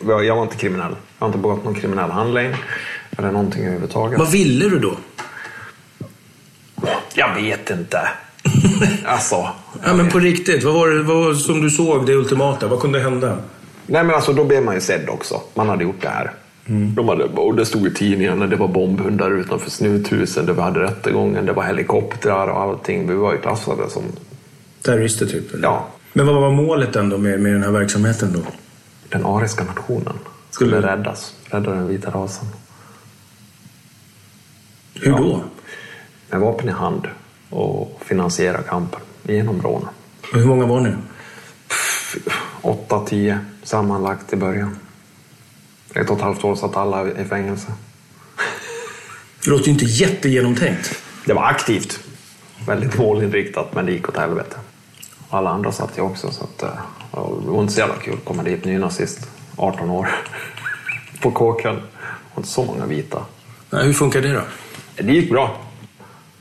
var, 0.01 0.23
jag 0.23 0.37
var 0.37 0.43
inte 0.43 0.57
kriminell. 0.57 0.97
Jag 1.19 1.27
har 1.27 1.27
inte 1.27 1.39
begått 1.39 1.65
någon 1.65 1.75
kriminell 1.75 2.11
handling 2.11 2.55
eller 3.19 3.33
någonting 3.33 3.63
överhuvudtaget. 3.63 4.19
Vad 4.19 4.31
ville 4.31 4.69
du 4.69 4.79
då? 4.79 4.97
Jag 7.15 7.35
vet 7.35 7.71
inte. 7.71 8.09
alltså. 9.05 9.49
Ja, 9.85 9.95
men 9.95 10.09
på 10.09 10.19
riktigt, 10.19 10.65
vad 10.65 10.75
var 10.75 10.89
det 10.89 11.03
vad 11.03 11.17
var 11.17 11.35
som 11.35 11.63
du 11.63 11.71
såg 11.71 12.07
det 12.07 12.15
ultimata? 12.15 12.69
Vad 12.69 12.81
kunde 12.81 13.01
hända? 13.01 13.39
Nej 13.87 14.05
men 14.05 14.15
alltså 14.15 14.33
då 14.33 14.45
blev 14.45 14.63
man 14.63 14.75
ju 14.75 14.81
sedd 14.81 15.09
också. 15.09 15.41
Man 15.55 15.69
hade 15.69 15.85
gjort 15.85 16.03
det 16.03 16.09
här. 16.09 16.33
De 16.71 17.09
hade, 17.09 17.25
och 17.25 17.55
det 17.55 17.67
stod 17.67 17.87
i 17.87 17.95
tidningarna, 17.95 18.47
det 18.47 18.57
var 18.57 18.69
bombhundar 18.69 19.31
utanför 19.31 19.71
snuthusen, 19.71 20.47
det 20.47 20.53
var 20.53 20.65
hade 20.65 20.81
rättegången, 20.81 21.47
det 21.47 21.53
var 21.53 21.63
helikoptrar 21.63 22.49
och 22.49 22.61
allting. 22.61 23.09
Vi 23.09 23.15
var 23.15 23.33
ju 23.33 23.39
klassade 23.39 23.91
som, 23.91 24.03
Terrorister 24.83 25.27
typ? 25.27 25.55
Eller? 25.55 25.63
ja, 25.63 25.87
Men 26.13 26.27
vad 26.27 26.41
var 26.41 26.51
målet 26.51 26.97
ändå 26.97 27.19
med, 27.19 27.41
med 27.41 27.53
den 27.53 27.63
här 27.63 27.71
verksamheten 27.71 28.33
då? 28.33 28.41
Den 29.09 29.27
ariska 29.27 29.65
nationen 29.65 30.19
skulle 30.51 30.77
Mm. 30.77 30.89
räddas. 30.91 31.35
Rädda 31.45 31.71
den 31.71 31.89
vita 31.89 32.11
rasen. 32.11 32.47
Hur 34.95 35.13
då? 35.13 35.43
Med 36.31 36.41
vapen 36.41 36.69
i 36.69 36.73
hand 36.73 37.07
och 37.51 38.01
finansiera 38.05 38.63
kampen 38.63 39.01
genom 39.23 39.63
rån. 39.63 39.89
Hur 40.33 40.45
många 40.45 40.67
var 40.67 40.81
ni? 40.81 40.95
Åtta, 42.63 43.05
tio 43.07 43.39
sammanlagt 43.63 44.33
i 44.33 44.37
början. 44.37 44.77
Ett 45.95 46.11
och 46.11 46.17
ett 46.17 46.23
halvt 46.23 46.45
år 46.45 46.57
satt 46.57 46.77
alla 46.77 47.11
i 47.11 47.25
fängelse. 47.25 47.73
Det 49.45 49.51
låter 49.51 49.65
ju 49.67 49.73
inte 49.73 49.85
jättegenomtänkt. 49.85 51.03
Det 51.27 51.33
var 51.33 51.43
aktivt. 51.45 52.01
Väldigt 52.67 52.99
målinriktat, 52.99 53.75
men 53.75 53.87
det 53.87 53.93
gick 53.93 54.09
åt 54.09 54.17
helvete. 54.17 54.57
Alla 55.31 55.51
andra 55.51 55.73
satt 55.73 55.99
ju 55.99 56.03
också, 56.03 56.31
så 56.31 56.45
att, 56.45 56.63
eh, 56.63 56.69
det 57.45 57.51
var 57.51 57.61
inte 57.61 57.73
så 57.73 57.81
jävla 57.81 57.97
kul 57.97 58.15
att 58.15 58.25
komma 58.25 58.43
dit 58.43 58.65
nynazist, 58.65 59.31
18 59.57 59.91
år, 59.91 60.09
på 61.23 61.31
kåken. 61.31 61.75
Var 61.75 62.41
inte 62.41 62.49
så 62.49 62.65
många 62.65 62.87
vita. 62.87 63.25
Nej, 63.71 63.87
hur 63.87 63.93
funkar 63.93 64.21
det 64.21 64.33
då? 64.33 64.43
Det 64.97 65.13
gick 65.13 65.31
bra. 65.31 65.61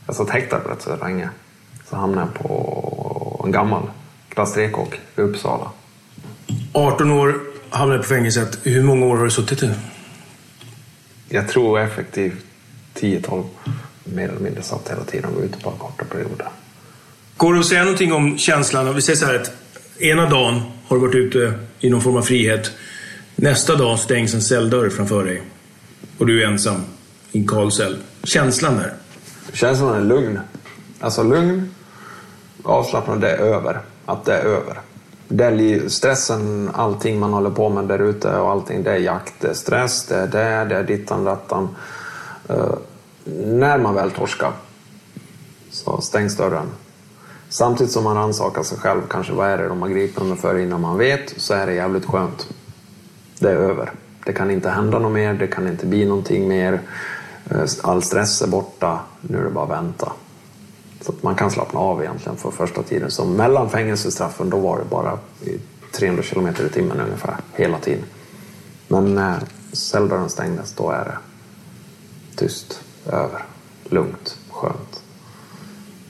Jag 0.06 0.16
satt 0.16 0.30
häktad 0.30 0.58
rätt 0.58 0.82
så 0.82 0.96
länge. 0.96 1.30
Så 1.90 1.96
hamnade 1.96 2.28
jag 2.28 2.44
på 2.44 3.42
en 3.46 3.52
gammal 3.52 3.84
klass 4.30 4.58
3-kåk 4.58 5.00
i 5.16 5.22
Uppsala. 5.22 5.72
18 6.74 7.12
år, 7.12 7.40
hamnade 7.70 8.00
på 8.00 8.06
fängelset. 8.06 8.60
Hur 8.64 8.84
många 8.84 9.06
år 9.06 9.18
har 9.18 9.24
du 9.24 9.32
suttit 9.32 9.62
nu? 9.62 9.76
Jag 11.30 11.48
tror 11.48 11.80
effektivt 11.80 12.46
10-12 12.96 13.44
mer 14.04 14.30
eller 14.30 14.40
mindre 14.40 14.64
satt 14.64 14.92
hela 14.92 15.04
tiden 15.04 15.30
och 15.30 15.36
var 15.36 15.42
ute 15.42 15.60
på 15.60 15.72
korta 15.72 16.06
perioder. 16.06 16.48
Går 17.38 17.54
det 17.54 17.60
att 17.60 17.66
säga 17.66 17.84
någonting 17.84 18.14
om 18.14 18.38
känslan? 18.38 18.96
Vi 18.96 19.02
säger 19.02 19.18
så 19.18 19.26
här 19.26 19.36
att 19.36 19.52
ena 20.02 20.30
dagen 20.30 20.62
har 20.88 20.98
du 20.98 21.02
varit 21.02 21.16
ute 21.16 21.54
i 21.80 21.90
någon 21.90 22.02
form 22.02 22.18
av 22.18 22.22
frihet. 22.22 22.72
Nästa 23.36 23.76
dag 23.76 24.00
stängs 24.00 24.34
en 24.34 24.42
celldörr 24.42 24.90
framför 24.90 25.26
dig. 25.26 25.42
Och 26.18 26.26
du 26.26 26.44
är 26.44 26.48
ensam 26.48 26.84
i 27.32 27.40
en 27.40 27.48
kal 27.48 27.72
cell. 27.72 27.98
Känslan 28.24 28.76
där? 28.76 28.94
Känslan 29.54 29.96
är 29.96 30.02
lugn. 30.02 30.40
Alltså 31.00 31.24
lugn, 31.24 31.70
avslappnad, 32.64 33.22
det 33.22 33.32
är 33.32 33.38
över. 33.38 33.82
Att 34.06 34.26
det 34.26 34.34
är 34.34 34.46
över. 34.46 34.80
Det 35.28 35.46
är 35.46 35.90
stressen, 35.90 36.72
allting 36.74 37.20
man 37.20 37.34
håller 37.34 37.50
på 37.50 37.70
med 37.70 37.84
där 37.84 38.00
ute 38.00 38.38
och 38.38 38.52
allting, 38.52 38.84
det 38.84 38.92
är 38.92 38.98
jakt, 38.98 39.34
det 39.40 39.48
är 39.48 39.54
stress, 39.54 40.06
det 40.06 40.16
är 40.16 40.28
det, 40.28 40.66
det 40.70 40.76
är 40.76 40.84
dittan, 40.84 41.24
dattan. 41.24 41.76
Uh, 42.50 42.76
när 43.46 43.78
man 43.78 43.96
väl 43.96 44.12
torskar 44.12 44.52
så 45.72 46.02
stängs 46.02 46.38
dörren. 46.38 46.68
Samtidigt 47.50 47.94
som 47.94 48.04
man 48.04 48.16
rannsakar 48.16 48.64
sig 48.64 48.78
själv, 48.78 49.02
kanske 49.10 49.34
vad 49.34 49.48
är 49.48 49.58
det 49.58 49.68
de 49.68 49.82
har 49.82 49.90
gripit 49.90 50.24
mig 50.24 50.38
för 50.38 50.58
innan 50.58 50.82
man 50.82 50.98
vet, 50.98 51.34
så 51.38 51.54
är 51.54 51.68
det 51.68 51.74
jävligt 51.74 52.06
skönt. 52.06 52.48
Det 53.40 53.50
är 53.50 53.56
över. 53.56 53.92
Det 54.26 54.34
kan 54.34 54.52
inte 54.52 54.70
hända 54.70 55.00
något 55.00 55.12
mer, 55.12 55.34
det 55.34 55.48
kan 55.48 55.68
inte 55.68 55.86
bli 55.86 56.06
någonting 56.06 56.48
mer. 56.48 56.82
Eh, 57.50 57.64
all 57.82 58.04
stress 58.04 58.42
är 58.42 58.48
borta, 58.48 59.00
nu 59.22 59.38
är 59.38 59.44
det 59.44 59.50
bara 59.50 59.64
att 59.64 59.84
vänta. 59.84 60.12
Så 61.02 61.12
att 61.12 61.24
man 61.24 61.36
kan 61.36 61.52
slappna 61.52 61.80
av 61.80 62.02
egentligen 62.02 62.38
för 62.38 62.52
första 62.52 62.84
tiden. 62.84 63.12
Så 63.12 63.26
mellan 63.26 63.70
fängelsestraffen 63.70 64.50
då 64.50 64.58
var 64.58 64.78
det 64.78 64.86
bara 64.86 65.20
300 65.92 66.24
kilometer 66.24 66.66
i 66.66 66.70
timmen 66.70 67.00
ungefär, 67.00 67.36
hela 67.54 67.80
tiden. 67.80 68.06
Men 68.88 69.16
när 69.16 69.44
celldörren 69.72 70.30
stängdes, 70.30 70.74
då 70.74 70.92
är 70.92 71.06
det 71.06 71.18
tyst, 72.36 72.82
över, 73.06 73.46
lugnt, 73.84 74.38
skönt. 74.50 74.97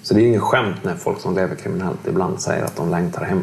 Så 0.08 0.14
det 0.14 0.22
är 0.22 0.26
ingen 0.26 0.42
skämt 0.42 0.84
när 0.84 0.96
folk 0.96 1.20
som 1.20 1.36
lever 1.36 1.56
kriminellt 1.56 2.08
ibland 2.08 2.42
säger 2.42 2.64
att 2.64 2.76
de 2.76 2.90
längtar 2.90 3.26
hem. 3.26 3.42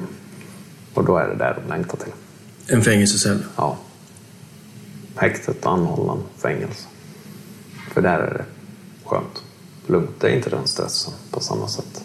Och 0.94 1.04
då 1.04 1.16
är 1.16 1.28
det 1.28 1.34
där 1.34 1.58
de 1.62 1.74
längtar 1.74 1.98
till. 1.98 2.12
En 2.66 2.82
fängelsecell. 2.82 3.38
Ja. 3.56 3.78
Häktet, 5.16 5.66
anhållan, 5.66 6.22
fängelse. 6.42 6.88
För 7.92 8.02
där 8.02 8.18
är 8.18 8.34
det 8.38 8.44
skönt. 9.04 9.42
Lugnt. 9.86 10.10
Det 10.20 10.26
är 10.26 10.36
inte 10.36 10.50
den 10.50 10.66
stressen 10.66 11.12
på 11.30 11.40
samma 11.40 11.68
sätt. 11.68 12.02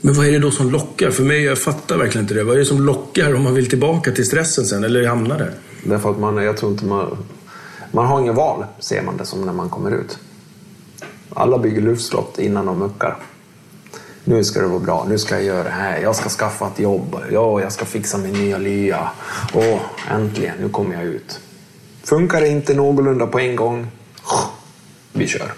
Men 0.00 0.14
vad 0.14 0.26
är 0.26 0.32
det 0.32 0.38
då 0.38 0.50
som 0.50 0.70
lockar? 0.70 1.10
För 1.10 1.24
mig, 1.24 1.42
jag 1.42 1.58
fattar 1.58 1.96
verkligen 1.96 2.24
inte 2.24 2.34
det. 2.34 2.44
Vad 2.44 2.54
är 2.54 2.58
det 2.58 2.64
som 2.64 2.82
lockar 2.86 3.34
om 3.34 3.42
man 3.42 3.54
vill 3.54 3.68
tillbaka 3.68 4.12
till 4.12 4.26
stressen 4.26 4.64
sen? 4.64 4.84
Eller 4.84 5.06
hamnar 5.06 5.38
där? 5.38 5.54
Därför 5.84 6.10
att 6.10 6.18
man, 6.18 6.36
jag 6.36 6.56
tror 6.56 6.72
inte 6.72 6.84
man... 6.84 7.16
Man 7.92 8.06
har 8.06 8.20
ingen 8.20 8.34
val, 8.34 8.64
ser 8.78 9.02
man 9.02 9.16
det 9.16 9.26
som 9.26 9.46
när 9.46 9.52
man 9.52 9.70
kommer 9.70 9.90
ut. 9.90 10.18
Alla 11.30 11.58
bygger 11.58 11.82
luftslott 11.82 12.38
innan 12.38 12.66
de 12.66 12.78
muckar. 12.78 13.18
Nu 14.24 14.44
ska 14.44 14.60
det 14.60 14.66
vara 14.66 14.78
bra, 14.78 15.06
nu 15.08 15.18
ska 15.18 15.34
jag 15.34 15.44
göra 15.44 15.62
det 15.62 15.70
här, 15.70 15.98
jag 15.98 16.16
ska 16.16 16.28
skaffa 16.28 16.66
ett 16.66 16.78
jobb, 16.78 17.16
ja, 17.32 17.60
jag 17.60 17.72
ska 17.72 17.84
fixa 17.84 18.18
min 18.18 18.32
nya 18.32 18.58
lya. 18.58 19.10
Åh, 19.54 19.80
äntligen, 20.10 20.54
nu 20.60 20.68
kommer 20.68 20.94
jag 20.94 21.04
ut. 21.04 21.40
Funkar 22.04 22.40
det 22.40 22.48
inte 22.48 22.74
någorlunda 22.74 23.26
på 23.26 23.38
en 23.38 23.56
gång, 23.56 23.86
vi 25.12 25.26
kör. 25.26 25.52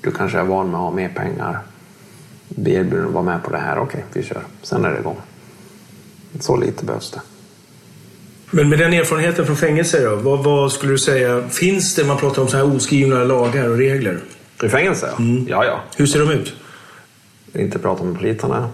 Du 0.00 0.10
kanske 0.10 0.38
är 0.38 0.44
van 0.44 0.66
med 0.66 0.74
att 0.74 0.80
ha 0.80 0.90
mer 0.90 1.08
pengar. 1.08 1.58
Blir 2.48 2.78
erbjuden 2.78 3.06
att 3.06 3.12
vara 3.12 3.24
med 3.24 3.42
på 3.42 3.50
det 3.50 3.58
här, 3.58 3.78
okej, 3.78 4.04
vi 4.12 4.22
kör. 4.22 4.42
Sen 4.62 4.84
är 4.84 4.90
det 4.90 4.98
igång. 4.98 5.16
Så 6.40 6.56
lite 6.56 6.84
behövs 6.84 7.10
det. 7.10 7.20
Men 8.50 8.68
med 8.68 8.78
den 8.78 8.92
erfarenheten 8.92 9.46
från 9.46 9.56
fängelse 9.56 10.04
då, 10.04 10.16
vad, 10.16 10.44
vad 10.44 10.72
skulle 10.72 10.92
du 10.92 10.98
säga, 10.98 11.48
finns 11.48 11.94
det, 11.94 12.04
man 12.04 12.16
pratar 12.16 12.42
om 12.42 12.48
så 12.48 12.56
här 12.56 12.76
oskrivna 12.76 13.24
lagar 13.24 13.68
och 13.68 13.76
regler? 13.78 14.20
I 14.62 14.68
fängelse? 14.68 15.10
Ja, 15.48 15.64
ja. 15.64 15.80
Hur 15.96 16.06
ser 16.06 16.18
de 16.18 16.30
ut? 16.30 16.54
Inte 17.54 17.78
prata 17.78 18.04
med 18.04 18.18
plitarna. 18.18 18.68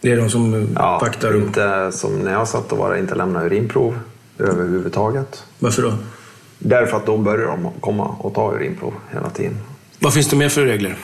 Det 0.00 0.12
är 0.12 0.16
de 0.16 0.30
som 0.30 0.54
eh, 0.54 0.68
Ja, 0.74 0.98
vaktar 1.02 1.30
och... 1.34 1.40
inte 1.40 1.92
som 1.92 2.18
när 2.18 2.32
jag 2.32 2.48
satt 2.48 2.72
och 2.72 2.78
var 2.78 2.96
inte 2.96 3.14
lämna 3.14 3.44
urinprov 3.44 3.98
överhuvudtaget. 4.38 5.44
Varför 5.58 5.82
då? 5.82 5.94
Därför 6.58 6.96
att 6.96 7.06
då 7.06 7.16
börjar 7.16 7.46
de 7.46 7.68
komma 7.80 8.04
och 8.18 8.34
ta 8.34 8.52
urinprov 8.54 8.94
hela 9.12 9.30
tiden. 9.30 9.56
Vad 9.98 10.14
finns 10.14 10.28
det 10.28 10.36
mer 10.36 10.48
för 10.48 10.64
regler 10.64 10.96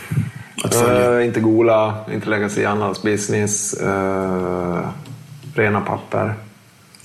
att 0.65 0.75
följa? 0.75 1.19
Eh, 1.21 1.27
inte 1.27 1.41
gola, 1.41 2.05
inte 2.13 2.29
lägga 2.29 2.49
sig 2.49 2.63
i 2.63 2.67
andras 2.67 3.03
business. 3.03 3.75
eh, 3.75 4.81
rena 5.55 5.81
papper. 5.81 6.35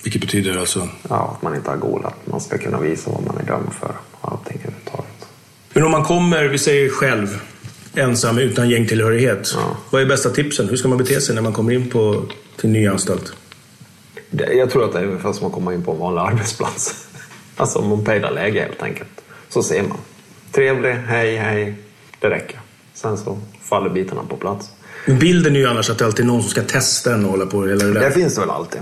Vilket 0.03 0.22
betyder 0.22 0.57
alltså? 0.57 0.88
Ja, 1.09 1.34
att 1.36 1.41
man 1.41 1.55
inte 1.55 1.70
har 1.70 1.78
golat. 1.78 2.15
Man 2.26 2.41
ska 2.41 2.57
kunna 2.57 2.80
visa 2.80 3.11
vad 3.11 3.26
man 3.26 3.38
är 3.38 3.43
dömd 3.43 3.74
för. 3.74 3.91
Allting 4.22 4.57
överhuvudtaget. 4.63 5.28
Men 5.74 5.84
om 5.84 5.91
man 5.91 6.03
kommer, 6.03 6.43
vi 6.45 6.57
säger 6.57 6.89
själv, 6.89 7.41
ensam 7.98 8.38
utan 8.38 8.70
gängtillhörighet. 8.70 9.56
Vad 9.89 10.02
är 10.02 10.06
bästa 10.06 10.30
tipsen? 10.30 10.70
Hur 10.70 10.78
ska 10.78 10.88
man 10.88 10.98
bete 10.98 11.22
sig 11.22 11.36
när 11.36 11.41
man 11.41 11.54
kommer 11.54 11.74
in 11.74 11.89
på 11.89 12.24
till 12.56 12.66
en 12.66 12.74
ny 12.74 12.88
anstalt? 12.88 13.34
Jag 14.30 14.70
tror 14.70 14.86
att 14.86 14.93
det 14.93 15.00
är 15.00 15.06
ungefär 15.06 15.34
som 15.34 15.48
att 15.48 15.54
komma 15.54 15.74
in 15.74 15.84
på 15.84 15.91
en 15.91 16.00
vanlig 16.00 16.22
arbetsplats. 16.22 17.04
Alltså 17.60 17.82
mopeda 17.82 18.30
läge 18.30 18.60
helt 18.60 18.84
enkelt. 18.84 19.10
Så 19.50 19.64
ser 19.64 19.84
man. 19.84 19.98
Trevlig, 20.52 20.93
hej, 20.93 21.38
hej. 21.38 21.76
Det 22.20 22.30
räcker. 22.30 22.60
Sen 22.93 23.18
så 23.18 23.39
faller 23.62 23.89
bitarna 23.89 24.24
på 24.30 24.38
plats. 24.38 24.72
Men 25.06 25.20
bilden 25.20 25.56
är 25.56 25.60
ju 25.60 25.68
annars 25.68 25.89
att 25.89 25.98
det 25.98 26.06
alltid 26.06 26.26
är 26.26 26.28
någon 26.28 26.41
som 26.41 26.50
ska 26.50 26.62
testa 26.62 27.14
en 27.14 27.26
och 27.26 27.32
hålla 27.32 27.45
på 27.45 27.66
hela 27.66 27.86
det 27.86 27.93
där. 27.93 28.02
Det 28.02 28.12
finns 28.12 28.36
det 28.36 28.41
väl 28.41 28.50
alltid. 28.50 28.82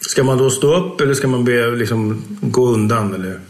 Ska 0.00 0.24
man 0.24 0.38
då 0.38 0.50
stå 0.50 0.74
upp 0.76 1.00
eller 1.00 1.14
ska 1.14 1.28
man 1.28 1.44
be 1.44 1.70
liksom 1.70 2.22
gå 2.40 2.66
undan? 2.68 3.14
Eller? 3.14 3.40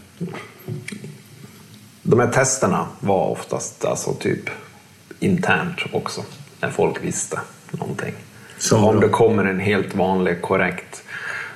De 2.02 2.20
här 2.20 2.30
testerna 2.30 2.86
var 3.00 3.28
oftast 3.28 3.84
alltså 3.84 4.12
typ 4.12 4.50
internt 5.22 5.78
också. 5.92 6.24
När 6.60 6.70
folk 6.70 7.04
visste 7.04 7.40
någonting. 7.70 8.14
Så 8.58 8.76
om 8.76 8.94
då? 8.94 9.00
det 9.00 9.08
kommer 9.08 9.44
en 9.44 9.60
helt 9.60 9.94
vanlig, 9.94 10.42
korrekt 10.42 11.02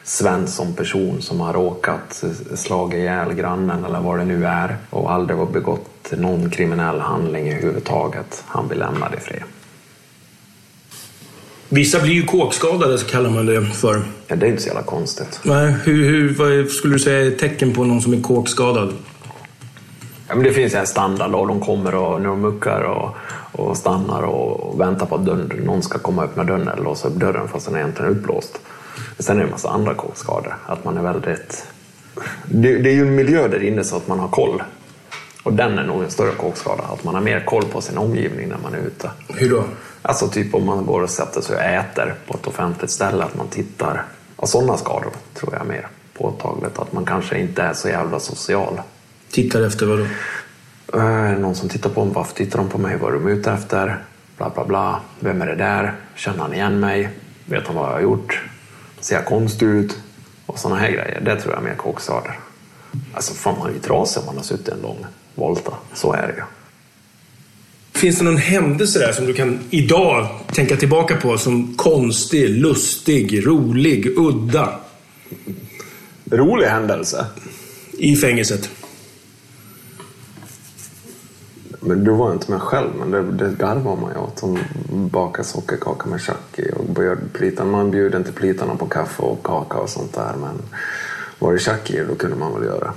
Svensson 0.06 0.74
person 0.74 1.22
som 1.22 1.40
har 1.40 1.52
råkat 1.52 2.24
slagit 2.54 2.98
ihjäl 2.98 3.34
grannen 3.34 3.84
eller 3.84 4.00
vad 4.00 4.18
det 4.18 4.24
nu 4.24 4.46
är 4.46 4.76
och 4.90 5.12
aldrig 5.12 5.38
har 5.38 5.46
begått 5.46 6.12
någon 6.16 6.50
kriminell 6.50 7.00
handling 7.00 7.52
överhuvudtaget. 7.52 8.44
Han 8.46 8.68
blir 8.68 8.78
lämnad 8.78 9.14
i 9.14 9.20
fred. 9.20 9.42
Vissa 11.68 12.00
blir 12.00 12.12
ju 12.12 12.26
kåkskadade, 12.26 12.98
så 12.98 13.06
kallar 13.06 13.30
man 13.30 13.46
det 13.46 13.66
för. 13.66 14.02
Ja, 14.26 14.36
det 14.36 14.46
är 14.46 14.50
inte 14.50 14.62
så 14.62 14.68
jävla 14.68 14.82
konstigt. 14.82 15.40
Nej, 15.42 15.74
hur, 15.84 16.04
hur, 16.04 16.34
vad 16.34 16.70
skulle 16.70 16.94
du 16.94 16.98
säga 16.98 17.26
är 17.26 17.30
tecken 17.30 17.74
på 17.74 17.84
någon 17.84 18.02
som 18.02 18.12
är 18.12 18.20
kåkskadad? 18.20 18.92
Ja, 20.28 20.34
men 20.34 20.44
det 20.44 20.52
finns 20.52 20.74
en 20.74 20.86
standard 20.86 21.34
och 21.34 21.48
de 21.48 21.60
kommer 21.60 21.94
och 21.94 22.20
när 22.20 22.28
de 22.28 22.40
muckar 22.40 22.80
och, 22.80 23.16
och 23.56 23.76
stannar 23.76 24.22
och, 24.22 24.80
väntar 24.80 25.06
på 25.06 25.14
att 25.14 25.24
dörren, 25.24 25.60
någon 25.64 25.82
ska 25.82 25.98
komma 25.98 26.22
och 26.22 26.28
öppna 26.28 26.44
dörren 26.44 26.68
eller 26.68 26.82
låsa 26.82 27.08
upp 27.08 27.14
dörren 27.14 27.48
fast 27.48 27.66
den 27.66 27.74
är 27.74 27.78
egentligen 27.78 28.12
upplåst. 28.12 28.60
Sen 29.18 29.36
är 29.36 29.40
det 29.40 29.46
en 29.46 29.50
massa 29.50 29.68
andra 29.70 29.94
kåkskador. 29.94 30.56
Att 30.66 30.84
man 30.84 30.96
är 30.96 31.02
väldigt... 31.02 31.66
Det, 32.44 32.78
det 32.78 32.90
är 32.90 32.94
ju 32.94 33.02
en 33.02 33.14
miljö 33.14 33.48
där 33.48 33.62
inne 33.62 33.84
så 33.84 33.96
att 33.96 34.08
man 34.08 34.18
har 34.18 34.28
koll. 34.28 34.62
Och 35.42 35.52
den 35.52 35.78
är 35.78 35.84
nog 35.84 36.02
en 36.02 36.10
större 36.10 36.32
kåkskada. 36.32 36.82
Att 36.82 37.04
man 37.04 37.14
har 37.14 37.22
mer 37.22 37.40
koll 37.40 37.64
på 37.64 37.80
sin 37.80 37.98
omgivning 37.98 38.48
när 38.48 38.58
man 38.62 38.74
är 38.74 38.78
ute. 38.78 39.10
Hur 39.28 39.50
då? 39.50 39.64
Alltså 40.02 40.28
typ 40.28 40.54
om 40.54 40.66
man 40.66 40.86
går 40.86 41.02
och 41.02 41.10
sätter 41.10 41.40
sig 41.40 41.56
och 41.56 41.62
äter 41.62 42.14
på 42.26 42.34
ett 42.34 42.46
offentligt 42.46 42.90
ställe, 42.90 43.24
att 43.24 43.36
man 43.36 43.48
tittar. 43.48 44.04
Och 44.36 44.48
sådana 44.48 44.76
skador 44.76 45.10
tror 45.34 45.52
jag 45.52 45.62
är 45.62 45.68
mer 45.68 45.88
påtagligt. 46.14 46.78
Att 46.78 46.92
man 46.92 47.04
kanske 47.04 47.38
inte 47.38 47.62
är 47.62 47.74
så 47.74 47.88
jävla 47.88 48.20
social. 48.20 48.80
Tittar 49.30 49.62
efter 49.62 49.86
vad 49.86 50.08
då? 50.86 50.98
Eh, 50.98 51.38
någon 51.38 51.54
som 51.54 51.68
tittar 51.68 51.90
på 51.90 52.00
en, 52.00 52.12
varför 52.12 52.34
tittar 52.34 52.58
de 52.58 52.68
på 52.68 52.78
mig? 52.78 52.96
Vad 52.96 53.14
är 53.14 53.18
de 53.18 53.28
ute 53.28 53.52
efter? 53.52 54.04
Bla 54.36 54.50
bla 54.50 54.64
bla. 54.64 55.00
Vem 55.20 55.42
är 55.42 55.46
det 55.46 55.54
där? 55.54 55.94
Känner 56.14 56.38
han 56.38 56.54
igen 56.54 56.80
mig? 56.80 57.10
Vet 57.44 57.66
han 57.66 57.76
vad 57.76 57.88
jag 57.88 57.92
har 57.92 58.00
gjort? 58.00 58.42
Ser 59.00 59.14
jag 59.16 59.24
konstig 59.24 59.66
ut? 59.66 59.98
Och 60.46 60.58
sådana 60.58 60.80
här 60.80 60.90
grejer. 60.90 61.20
Det 61.24 61.40
tror 61.40 61.54
jag 61.54 61.62
är 61.62 61.68
mer 61.68 61.74
kåkskador. 61.74 62.40
Alltså 63.12 63.34
fan 63.34 63.58
man 63.58 63.68
är 63.68 63.72
ju 63.72 63.78
trasig 63.78 64.20
om 64.20 64.26
man 64.26 64.36
har 64.36 64.42
suttit 64.42 64.68
en 64.68 64.80
lång 64.82 65.06
volta. 65.34 65.72
Så 65.94 66.12
är 66.12 66.26
det 66.26 66.34
ju. 66.34 66.42
Finns 68.00 68.18
det 68.18 68.24
någon 68.24 68.36
händelse 68.36 68.98
där 68.98 69.12
som 69.12 69.26
du 69.26 69.32
kan 69.32 69.58
idag 69.70 70.28
tänka 70.52 70.76
tillbaka 70.76 71.16
på 71.16 71.38
som 71.38 71.76
konstig, 71.76 72.50
lustig, 72.50 73.46
rolig, 73.46 74.18
udda? 74.18 74.80
Rolig 76.30 76.66
händelse? 76.66 77.26
I 77.98 78.16
fängelset? 78.16 78.70
Men 81.86 82.04
du 82.04 82.10
var 82.10 82.32
inte 82.32 82.50
med 82.50 82.60
själv, 82.60 82.90
men 82.98 83.10
det, 83.10 83.22
det 83.32 83.56
garvade 83.58 84.00
man 84.00 84.12
ju 84.14 84.20
åt. 84.20 84.38
Som 84.38 84.58
bakar 85.10 85.42
sockerkaka 85.42 86.08
med 86.08 86.20
tjack 86.20 86.58
i 86.58 86.70
och 86.76 86.84
bjöd 86.84 87.18
plitan. 87.32 87.70
Man 87.70 87.90
bjuder 87.90 88.18
inte 88.18 88.32
plitarna 88.32 88.76
på 88.76 88.86
kaffe 88.86 89.22
och 89.22 89.42
kaka 89.42 89.78
och 89.78 89.88
sånt 89.88 90.14
där. 90.14 90.34
Men 90.40 90.62
var 91.38 91.52
det 91.52 91.58
tjack 91.58 91.90
i 91.90 92.04
då 92.08 92.14
kunde 92.14 92.36
man 92.36 92.54
väl 92.54 92.64
göra. 92.64 92.92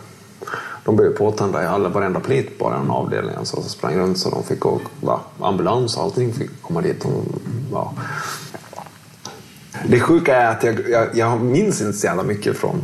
De 0.84 0.96
blev 0.96 1.18
påtända 1.18 1.64
i 1.64 1.66
alla, 1.66 1.90
varenda 1.90 2.20
plit 2.20 2.60
på 2.60 2.70
den 2.70 2.90
avdelningen. 2.90 3.46
Så, 3.46 3.58
alltså, 3.58 3.62
så 3.62 3.78
sprang 3.78 3.98
runt 3.98 4.18
så 4.18 4.30
de 4.30 4.44
fick 4.44 4.66
åka. 4.66 4.86
va, 5.02 5.20
ambulans 5.40 5.98
och 5.98 6.04
allting 6.04 6.34
fick 6.34 6.62
komma 6.62 6.82
dit. 6.82 7.06
Och, 7.06 7.24
va. 7.72 7.94
Det 9.88 10.00
sjuka 10.00 10.36
är 10.36 10.52
att 10.52 10.64
jag, 10.64 10.90
jag, 10.90 11.08
jag 11.14 11.42
minns 11.42 11.82
inte 11.82 11.94
så 11.94 12.08
jävla 12.08 12.24
mycket 12.24 12.58
från 12.58 12.82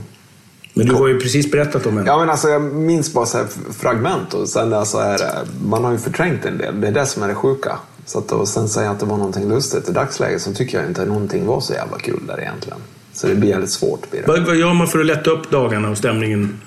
men 0.77 0.87
du 0.87 0.93
har 0.93 1.07
ju 1.07 1.19
precis 1.19 1.51
berättat 1.51 1.85
om 1.85 1.97
en. 1.97 2.05
Ja, 2.05 2.17
men 2.17 2.29
alltså, 2.29 2.49
jag 2.49 2.61
minns 2.61 3.13
bara 3.13 3.25
så 3.25 3.37
här 3.37 3.47
fragment 3.79 4.33
och 4.33 4.49
sen 4.49 4.73
alltså 4.73 4.97
är 4.97 5.17
det, 5.17 5.31
man 5.65 5.83
har 5.83 5.91
ju 5.91 5.97
förträngt 5.97 6.45
en 6.45 6.57
del. 6.57 6.81
Det 6.81 6.87
är 6.87 6.91
det 6.91 7.05
som 7.05 7.23
är 7.23 7.27
det 7.27 7.35
sjuka. 7.35 7.77
Så 8.05 8.19
att, 8.19 8.31
och 8.31 8.47
sen 8.47 8.69
säga 8.69 8.91
att 8.91 8.99
det 8.99 9.05
var 9.05 9.17
någonting 9.17 9.49
lustigt. 9.49 9.89
I 9.89 9.91
dagsläget 9.91 10.41
så 10.41 10.53
tycker 10.53 10.77
jag 10.79 10.87
inte 10.87 11.01
att 11.01 11.07
någonting 11.07 11.45
var 11.45 11.59
så 11.59 11.73
jävla 11.73 11.97
kul 11.97 12.19
där 12.27 12.41
egentligen. 12.41 12.77
Så 13.13 13.27
det 13.27 13.35
blir 13.35 13.49
jävligt 13.49 13.69
svårt. 13.69 14.11
Blir. 14.11 14.23
Vad, 14.27 14.45
vad 14.45 14.55
gör 14.55 14.73
man 14.73 14.87
för 14.87 14.99
att 14.99 15.05
lätta 15.05 15.29
upp 15.31 15.51
dagarna 15.51 15.89
och 15.89 15.97
stämningen? 15.97 16.61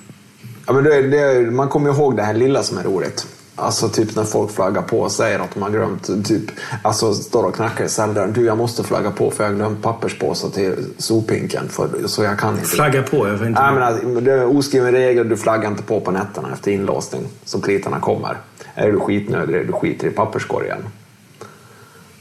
Ja, 0.67 0.73
men 0.73 0.83
det, 0.83 1.01
det, 1.01 1.51
man 1.51 1.69
kommer 1.69 1.89
ihåg 1.89 2.15
det 2.15 2.23
här 2.23 2.33
lilla 2.33 2.63
som 2.63 2.77
är 2.77 2.83
roligt. 2.83 3.27
Alltså 3.59 3.89
typ 3.89 4.15
när 4.15 4.23
folk 4.23 4.51
flaggar 4.51 4.81
på 4.81 4.99
och 4.99 5.11
säger 5.11 5.39
att 5.39 5.53
de 5.53 5.63
har 5.63 5.69
glömt, 5.69 6.25
typ, 6.27 6.43
alltså 6.81 7.13
står 7.13 7.43
och 7.43 7.55
knackar 7.55 7.85
i 7.85 7.89
celldörren. 7.89 8.33
Du, 8.33 8.45
jag 8.45 8.57
måste 8.57 8.83
flagga 8.83 9.11
på 9.11 9.31
för 9.31 9.43
jag 9.43 9.51
har 9.51 9.55
glömt 9.55 9.81
papperspåsar 9.81 10.49
till 10.49 10.85
sophinken. 10.97 11.69
För, 11.69 12.07
så 12.07 12.23
jag 12.23 12.39
kan 12.39 12.53
inte. 12.53 12.65
Flagga 12.65 13.03
på? 13.03 13.27
Jag 13.27 13.37
får 13.37 13.47
inte... 13.47 13.61
Nej, 13.61 13.73
men 13.73 13.83
alltså, 13.83 14.07
det 14.07 14.31
är 14.31 14.57
oskriven 14.57 14.91
regel, 14.91 15.29
du 15.29 15.37
flaggar 15.37 15.69
inte 15.69 15.83
på 15.83 16.01
på 16.01 16.11
nätterna 16.11 16.49
efter 16.53 16.71
inlåsning. 16.71 17.27
Så 17.45 17.59
plitarna 17.59 17.99
kommer. 17.99 18.37
Är 18.75 18.91
du 18.91 18.99
skitnödig, 18.99 19.67
du 19.67 19.73
skiter 19.73 20.07
i 20.07 20.11
papperskorgen. 20.11 20.85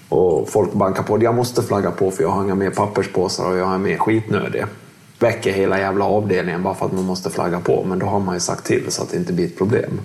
Och 0.08 0.48
folk 0.48 0.72
bankar 0.72 1.02
på. 1.02 1.22
Jag 1.22 1.34
måste 1.34 1.62
flagga 1.62 1.90
på 1.90 2.10
för 2.10 2.22
jag 2.22 2.30
har 2.30 2.44
inga 2.44 2.54
mer 2.54 2.70
papperspåsar 2.70 3.50
och 3.50 3.56
jag 3.56 3.74
är 3.74 3.78
mer 3.78 3.98
skitnödig. 3.98 4.64
Väcker 5.18 5.52
hela 5.52 5.78
jävla 5.78 6.04
avdelningen 6.04 6.62
bara 6.62 6.74
för 6.74 6.86
att 6.86 6.92
man 6.92 7.04
måste 7.04 7.30
flagga 7.30 7.60
på. 7.60 7.84
Men 7.84 7.98
då 7.98 8.06
har 8.06 8.20
man 8.20 8.34
ju 8.34 8.40
sagt 8.40 8.64
till 8.64 8.84
så 8.88 9.02
att 9.02 9.10
det 9.10 9.16
inte 9.16 9.32
blir 9.32 9.46
ett 9.46 9.58
problem. 9.58 10.00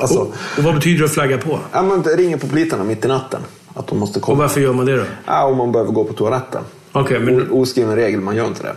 Alltså, 0.00 0.18
och, 0.18 0.34
och 0.58 0.64
vad 0.64 0.74
betyder 0.74 0.98
det 0.98 1.04
att 1.04 1.12
flagga 1.14 1.38
på? 1.38 1.60
ja, 1.72 1.82
man 1.82 2.04
ringer 2.04 2.36
på 2.36 2.46
plitarna 2.48 2.84
mitt 2.84 3.04
i 3.04 3.08
natten. 3.08 3.40
Att 3.74 3.86
de 3.86 3.98
måste 3.98 4.20
komma. 4.20 4.32
Och 4.32 4.38
varför 4.38 4.60
gör 4.60 4.72
man 4.72 4.86
det 4.86 4.96
då? 4.96 5.04
Ja, 5.26 5.44
om 5.44 5.56
man 5.56 5.72
behöver 5.72 5.92
gå 5.92 6.04
på 6.04 6.12
toaletten. 6.12 6.62
Okej, 6.92 7.20
men... 7.20 7.50
O- 7.50 7.60
Oskriven 7.62 7.96
regel, 7.96 8.20
man 8.20 8.36
gör 8.36 8.46
inte 8.46 8.62
det. 8.62 8.74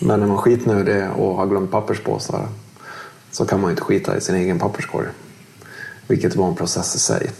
Men 0.00 0.20
när 0.20 0.26
man 0.26 0.36
är 0.36 0.40
skitnödig 0.40 1.04
och 1.16 1.34
har 1.36 1.46
glömt 1.46 1.70
papperspåsar 1.70 2.48
så 3.30 3.44
kan 3.46 3.60
man 3.60 3.70
inte 3.70 3.82
skita 3.82 4.16
i 4.16 4.20
sin 4.20 4.34
egen 4.34 4.58
papperskorg. 4.58 5.06
Vilket 6.06 6.36
var 6.36 6.48
en 6.48 6.54
process 6.54 6.94
i 6.94 6.98
sig. 6.98 7.30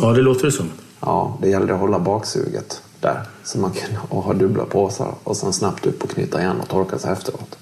Ja, 0.00 0.12
det 0.12 0.20
låter 0.22 0.44
det 0.46 0.52
som. 0.52 0.70
Ja, 1.00 1.38
det 1.42 1.48
gällde 1.48 1.74
att 1.74 1.80
hålla 1.80 1.98
baksuget 1.98 2.82
där. 3.00 3.22
Så 3.44 3.58
man 3.58 3.70
kunde 3.70 3.96
ha 4.08 4.32
dubbla 4.32 4.64
påsar 4.64 5.14
och 5.24 5.36
sen 5.36 5.52
snabbt 5.52 5.86
upp 5.86 6.04
och 6.04 6.10
knyta 6.10 6.40
igen 6.40 6.60
och 6.60 6.68
torka 6.68 6.98
sig 6.98 7.12
efteråt. 7.12 7.58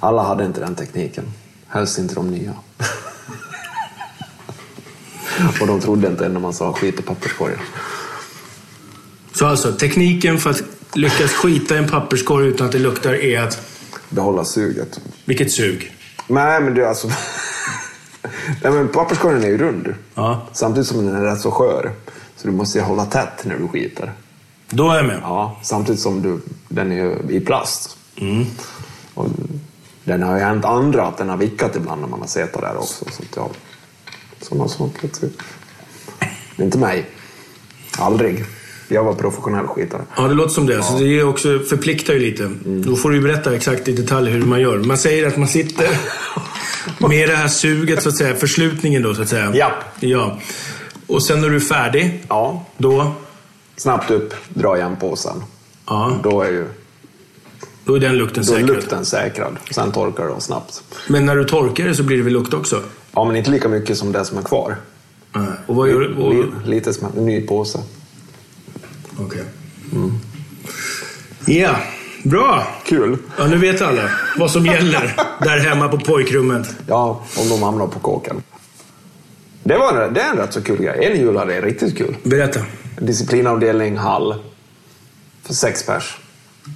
Alla 0.00 0.22
hade 0.22 0.44
inte 0.44 0.60
den 0.60 0.74
tekniken. 0.74 1.24
Helst 1.72 1.98
inte 1.98 2.14
de 2.14 2.30
nya. 2.30 2.54
och 5.60 5.66
de 5.66 5.80
trodde 5.80 6.08
inte 6.08 6.28
när 6.28 6.40
man 6.40 6.52
sa 6.52 6.72
skit 6.72 7.00
i 7.00 7.02
papperskorgen. 7.02 7.58
Så 9.34 9.46
alltså, 9.46 9.72
tekniken 9.72 10.38
för 10.38 10.50
att 10.50 10.62
lyckas 10.94 11.30
skita 11.30 11.74
i 11.74 11.78
en 11.78 11.88
papperskorg 11.88 12.46
utan 12.46 12.66
att 12.66 12.72
det 12.72 12.78
luktar 12.78 13.14
är 13.14 13.40
att... 13.40 13.60
Behålla 14.08 14.44
suget. 14.44 15.00
Vilket 15.24 15.52
sug? 15.52 15.96
Nej, 16.26 16.60
men 16.60 16.76
är 16.76 16.82
alltså... 16.82 17.08
Nej, 18.62 18.72
men 18.72 18.88
papperskorgen 18.88 19.44
är 19.44 19.48
ju 19.48 19.58
rund. 19.58 19.94
Ja. 20.14 20.46
Samtidigt 20.52 20.88
som 20.88 21.06
den 21.06 21.16
är 21.16 21.20
rätt 21.20 21.40
så 21.40 21.50
skör. 21.50 21.92
Så 22.36 22.48
du 22.48 22.54
måste 22.54 22.78
ju 22.78 22.84
hålla 22.84 23.04
tätt 23.04 23.44
när 23.44 23.58
du 23.58 23.68
skiter. 23.68 24.12
Då 24.70 24.90
är 24.90 24.96
jag 24.96 25.06
med. 25.06 25.18
Ja, 25.22 25.60
samtidigt 25.62 26.00
som 26.00 26.22
du, 26.22 26.40
den 26.68 26.92
är 26.92 27.30
i 27.30 27.40
plast. 27.40 27.96
Mm. 28.16 28.46
Och 29.14 29.28
den 30.04 30.22
har 30.22 30.36
ju 30.38 30.42
hänt 30.44 30.64
andra 30.64 31.06
att 31.06 31.18
den 31.18 31.28
har 31.28 31.36
vickat 31.36 31.76
ibland 31.76 32.00
när 32.00 32.08
man 32.08 32.20
har 32.20 32.26
suttit 32.26 32.52
där 32.52 32.76
också. 32.76 33.04
Så 33.10 33.22
att, 33.22 33.36
ja. 33.36 33.50
Sådana 34.40 34.68
som 34.68 34.90
plötsligt... 34.90 35.38
Inte 36.56 36.78
mig. 36.78 37.06
Aldrig. 37.98 38.44
Jag 38.88 39.04
var 39.04 39.14
professionell 39.14 39.66
skitare. 39.66 40.02
Ja, 40.16 40.22
det 40.22 40.34
låter 40.34 40.50
som 40.54 40.66
det. 40.66 40.82
Så 40.82 40.98
det 40.98 41.18
är 41.18 41.24
också, 41.28 41.58
förpliktar 41.58 42.14
ju 42.14 42.18
lite. 42.20 42.50
Då 42.64 42.96
får 42.96 43.10
du 43.10 43.20
berätta 43.20 43.54
exakt 43.54 43.88
i 43.88 43.92
detalj 43.92 44.30
hur 44.30 44.42
man 44.42 44.60
gör. 44.60 44.78
Man 44.78 44.98
säger 44.98 45.26
att 45.28 45.36
man 45.36 45.48
sitter 45.48 45.88
med 47.08 47.28
det 47.28 47.36
här 47.36 47.48
suget, 47.48 48.02
så 48.02 48.08
att 48.08 48.16
säga. 48.16 48.34
Förslutningen 48.36 49.02
då, 49.02 49.14
så 49.14 49.22
att 49.22 49.28
säga. 49.28 49.50
Ja. 49.54 49.72
Ja. 50.00 50.38
Och 51.06 51.22
sen 51.22 51.40
när 51.40 51.48
du 51.50 51.56
är 51.56 51.60
färdig, 51.60 52.24
Ja. 52.28 52.64
då, 52.76 53.12
Snabbt 53.76 54.10
upp, 54.10 54.34
dra 54.48 54.76
igen 54.76 54.96
påsen. 55.00 55.42
ja, 55.86 56.18
Då 56.22 56.42
är 56.42 56.50
ju 56.50 56.66
då 57.84 57.94
är 57.96 58.00
den 58.00 58.16
lukten 58.16 58.44
då 58.46 58.52
är 58.52 58.56
säkrad. 58.58 58.76
lukten 58.76 59.04
säkrad. 59.04 59.56
Sen 59.70 59.92
torkar 59.92 60.26
de 60.28 60.40
snabbt. 60.40 60.82
Men 61.08 61.26
när 61.26 61.36
du 61.36 61.44
torkar 61.44 61.84
det 61.84 61.94
så 61.94 62.02
blir 62.02 62.16
det 62.16 62.22
väl 62.22 62.32
lukt 62.32 62.54
också? 62.54 62.82
Ja, 63.12 63.24
men 63.24 63.36
inte 63.36 63.50
lika 63.50 63.68
mycket 63.68 63.98
som 63.98 64.12
det 64.12 64.24
som 64.24 64.38
är 64.38 64.42
kvar. 64.42 64.76
Ja. 65.32 65.40
Och 65.66 65.74
vad 65.76 65.88
gör 65.88 66.00
du? 66.00 66.14
Och, 66.14 66.34
Li- 66.34 66.50
Lite 66.64 66.92
som 66.92 67.08
en 67.16 67.26
ny 67.26 67.40
påse. 67.46 67.78
Okej. 69.20 69.42
Ja, 71.46 71.76
bra. 72.22 72.66
Kul. 72.86 73.18
Ja, 73.38 73.46
nu 73.46 73.56
vet 73.58 73.82
alla 73.82 74.10
vad 74.38 74.50
som 74.50 74.66
gäller 74.66 75.16
där 75.40 75.58
hemma 75.58 75.88
på 75.88 75.98
pojkrummet. 75.98 76.76
Ja, 76.86 77.22
om 77.36 77.48
de 77.48 77.62
hamnar 77.62 77.86
på 77.86 77.98
kåken. 77.98 78.42
Det, 79.64 79.76
var 79.78 80.02
en, 80.02 80.14
det 80.14 80.20
är 80.20 80.30
en 80.30 80.36
rätt 80.36 80.52
så 80.52 80.62
kul 80.62 80.82
grej. 80.82 81.04
En 81.10 81.16
jul 81.20 81.36
hade 81.36 81.54
jag 81.54 81.64
riktigt 81.66 81.98
kul. 81.98 82.16
Berätta. 82.22 82.60
Disciplinavdelning 83.00 83.96
Hall. 83.96 84.34
För 85.42 85.54
sex 85.54 85.86
pers. 85.86 86.18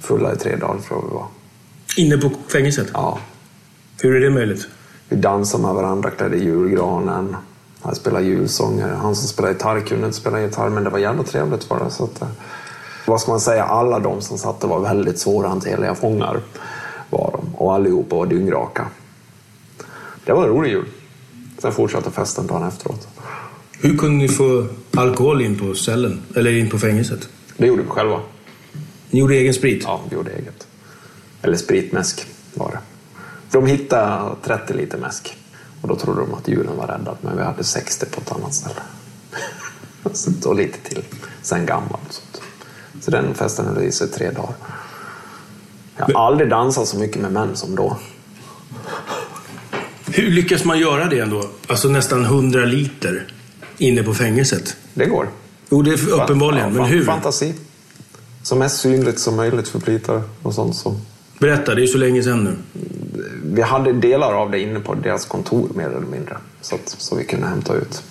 Fulla 0.01 0.33
i 0.33 0.35
tre 0.35 0.55
dagar 0.55 0.79
tror 0.81 0.99
jag 1.01 1.09
vi 1.09 1.13
var. 1.13 1.27
Inne 1.97 2.17
på 2.17 2.31
fängelset? 2.47 2.87
Ja. 2.93 3.19
Hur 4.01 4.15
är 4.15 4.19
det 4.19 4.29
möjligt? 4.29 4.67
Vi 5.09 5.15
dansade 5.15 5.63
med 5.63 5.73
varandra, 5.73 6.09
klädde 6.09 6.37
julgranen. 6.37 7.35
Han 7.81 7.95
spelade 7.95 8.25
julsånger. 8.25 8.87
Han 8.87 9.15
som 9.15 9.27
spelade 9.27 9.53
gitarr 9.53 9.79
kunde 9.79 10.05
inte 10.05 10.17
spela 10.17 10.41
gitarr, 10.41 10.69
men 10.69 10.83
det 10.83 10.89
var 10.89 10.99
jävla 10.99 11.23
trevligt 11.23 11.63
för 11.63 11.85
det. 11.85 11.91
Så 11.91 12.03
att, 12.03 12.21
eh, 12.21 12.27
vad 13.05 13.21
ska 13.21 13.31
man 13.31 13.39
säga? 13.39 13.63
Alla 13.63 13.99
de 13.99 14.21
som 14.21 14.37
satt 14.37 14.63
var 14.63 14.79
väldigt 14.79 15.19
svårhanterliga 15.19 15.95
fångar. 15.95 16.41
Var 17.09 17.31
de. 17.31 17.55
Och 17.55 17.73
allihopa 17.73 18.15
var 18.15 18.25
dyngraka. 18.25 18.87
Det 20.25 20.33
var 20.33 20.43
en 20.43 20.49
rolig 20.49 20.69
jul. 20.69 20.85
Sen 21.57 21.71
fortsatte 21.71 22.11
festen 22.11 22.47
dagen 22.47 22.67
efteråt. 22.67 23.07
Hur 23.81 23.97
kunde 23.97 24.17
ni 24.17 24.27
få 24.27 24.67
alkohol 24.97 25.41
in 25.41 25.59
på 25.59 25.73
cellen? 25.73 26.21
Eller 26.35 26.51
in 26.51 26.69
på 26.69 26.79
fängelset? 26.79 27.29
Det 27.57 27.67
gjorde 27.67 27.81
vi 27.81 27.89
själva. 27.89 28.19
Ni 29.09 29.19
gjorde 29.19 29.35
egen 29.35 29.53
sprit? 29.53 29.83
Ja, 29.83 30.01
vi 30.09 30.15
gjorde 30.15 30.31
eget. 30.31 30.67
Eller 31.41 31.57
spritmäsk 31.57 32.27
var 32.53 32.71
det. 32.71 32.79
De 33.51 33.65
hittade 33.65 34.35
30 34.43 34.73
liter 34.73 34.97
mäsk. 34.97 35.37
Och 35.81 35.87
då 35.87 35.95
trodde 35.95 36.21
de 36.21 36.33
att 36.33 36.47
julen 36.47 36.77
var 36.77 36.87
räddad, 36.87 37.17
men 37.21 37.37
vi 37.37 37.43
hade 37.43 37.63
60 37.63 38.05
på 38.05 38.21
ett 38.21 38.31
annat 38.31 38.53
ställe. 38.53 38.81
och 40.45 40.55
lite 40.55 40.89
till. 40.89 41.03
Sen 41.41 41.65
gammal. 41.65 41.99
Så, 42.09 42.21
så 43.01 43.11
den 43.11 43.33
festen 43.33 43.65
höll 43.65 43.83
i 43.83 43.91
sig 43.91 44.07
tre 44.07 44.31
dagar. 44.31 44.55
Jag 45.97 46.05
har 46.05 46.27
aldrig 46.27 46.49
dansat 46.49 46.87
så 46.87 46.97
mycket 46.97 47.21
med 47.21 47.31
män 47.31 47.55
som 47.55 47.75
då. 47.75 47.97
Hur 50.05 50.31
lyckas 50.31 50.63
man 50.63 50.79
göra 50.79 51.05
det 51.05 51.19
ändå? 51.19 51.49
Alltså 51.67 51.89
nästan 51.89 52.25
100 52.25 52.65
liter 52.65 53.27
inne 53.77 54.03
på 54.03 54.13
fängelset? 54.13 54.77
Det 54.93 55.05
går. 55.05 55.29
Jo, 55.69 55.81
det 55.81 55.91
är 55.91 56.09
uppenbarligen. 56.09 56.75
Ja, 56.75 56.81
Men 56.81 56.91
hur? 56.91 57.05
Fantasi. 57.05 57.53
Så 58.47 58.55
mest 58.55 58.79
synligt 58.79 59.19
som 59.19 59.35
möjligt 59.35 59.67
för 59.67 59.79
plitar 59.79 60.21
och 60.41 60.53
sånt 60.53 60.75
som 60.75 60.95
Berätta, 61.39 61.75
det 61.75 61.83
är 61.83 61.87
så 61.87 61.97
länge 61.97 62.23
sedan 62.23 62.43
nu. 62.43 62.55
vi 63.43 63.61
hade 63.61 63.93
delar 63.93 64.33
av 64.33 64.51
det 64.51 64.59
inne 64.59 64.79
på 64.79 64.93
deras 64.93 65.25
kontor 65.25 65.69
mer 65.75 65.87
eller 65.87 66.07
mindre. 66.07 66.37
Så, 66.61 66.75
att, 66.75 66.89
så 66.89 67.15
vi 67.15 67.23
kunde 67.25 67.47
hämta 67.47 67.75
ut. 67.75 68.03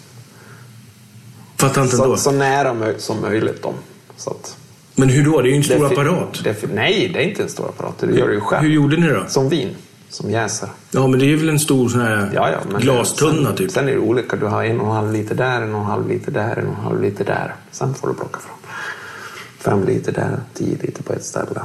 Fattar 1.56 1.82
inte 1.82 1.96
Så, 1.96 2.16
så 2.16 2.30
nära 2.30 2.94
som 2.98 3.20
möjligt 3.20 3.62
dem. 3.62 3.74
Så 4.16 4.30
att, 4.30 4.56
Men 4.94 5.08
hur 5.08 5.24
då? 5.24 5.40
Det 5.40 5.48
är 5.48 5.50
ju 5.50 5.56
en 5.56 5.64
stor 5.64 5.78
det 5.78 5.86
apparat. 5.86 6.40
Det, 6.44 6.74
nej, 6.74 7.10
det 7.14 7.24
är 7.24 7.28
inte 7.28 7.42
en 7.42 7.48
stor 7.48 7.68
apparat. 7.68 7.98
Du 7.98 8.18
gör 8.18 8.28
det 8.28 8.34
ju 8.34 8.40
själv. 8.40 8.62
Hur 8.62 8.70
gjorde 8.70 8.96
ni 8.96 9.08
då? 9.08 9.24
Som 9.28 9.48
vin, 9.48 9.74
som 10.08 10.30
jäser. 10.30 10.68
Ja, 10.90 11.06
men 11.06 11.20
det 11.20 11.32
är 11.32 11.36
väl 11.36 11.48
en 11.48 11.60
stor 11.60 11.88
sån 11.88 12.00
här 12.00 12.30
Ja, 12.34 12.50
ja, 12.50 12.78
glastunna 12.78 13.48
sen, 13.48 13.56
typ? 13.56 13.70
Sen 13.70 13.88
är 13.88 13.92
det 13.92 13.98
olika. 13.98 14.36
Du 14.36 14.46
har 14.46 14.64
en 14.64 14.80
och 14.80 14.86
en 14.86 14.92
halv 14.92 15.12
liter 15.12 15.34
där, 15.34 15.62
en 15.62 15.74
och 15.74 15.80
en 15.80 15.86
halv 15.86 16.08
liter 16.08 16.32
där, 16.32 16.56
en 16.56 16.66
och 16.66 16.78
en 16.78 16.84
halv 16.84 17.02
liter 17.02 17.24
där. 17.24 17.54
Sen 17.70 17.94
får 17.94 18.08
du 18.08 18.14
plocka 18.14 18.40
fram. 18.40 18.56
Fem 19.66 19.84
liter 19.84 20.12
där, 20.12 20.40
tio 20.54 20.76
liter 20.78 21.02
på 21.02 21.12
ett 21.12 21.24
ställe. 21.24 21.62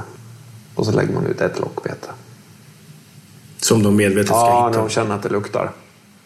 Och 0.76 0.86
så 0.86 0.92
lägger 0.92 1.14
man 1.14 1.26
ut 1.26 1.42
ett 1.42 1.60
lock 1.60 1.86
vete. 1.86 2.10
Som 3.58 3.84
de 3.84 3.96
medvetet 3.96 4.28
ska 4.28 4.36
Ja, 4.36 4.68
hitta? 4.68 4.78
när 4.78 4.88
de 4.88 4.90
känner 4.90 5.16
att 5.16 5.24
det 5.24 5.30
luktar. 5.30 5.72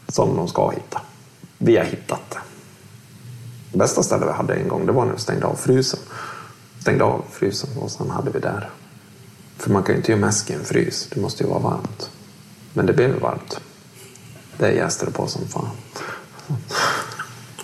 Som 0.07 0.36
de 0.38 0.47
ska 0.47 0.69
hitta. 0.69 1.01
Vi 1.57 1.78
har 1.78 1.84
hittat 1.84 2.21
det. 2.30 3.78
Bästa 3.78 4.03
stället 4.03 4.28
vi 4.28 4.32
hade 4.32 4.53
en 4.53 4.67
gång, 4.67 4.86
det 4.86 4.91
var 4.91 5.05
när 5.05 5.13
vi 5.13 5.19
stängde 5.19 5.45
av 5.45 5.55
frysen. 5.55 5.99
Stängde 6.80 7.03
av 7.03 7.23
frysen 7.32 7.69
och 7.78 7.91
sen 7.91 8.09
hade 8.09 8.32
vi 8.32 8.39
där. 8.39 8.69
För 9.57 9.71
man 9.71 9.84
kan 9.84 9.95
ju 9.95 9.97
inte 9.99 10.11
göra 10.11 10.21
mäsk 10.21 10.49
i 10.49 10.53
en 10.53 10.63
frys. 10.65 11.07
Det 11.13 11.21
måste 11.21 11.43
ju 11.43 11.49
vara 11.49 11.59
varmt. 11.59 12.09
Men 12.73 12.86
det 12.86 12.93
blev 12.93 13.19
varmt. 13.21 13.59
Det 14.57 14.71
jäste 14.71 15.05
det 15.05 15.11
på 15.11 15.28
som 15.28 15.47
fan. 15.47 15.69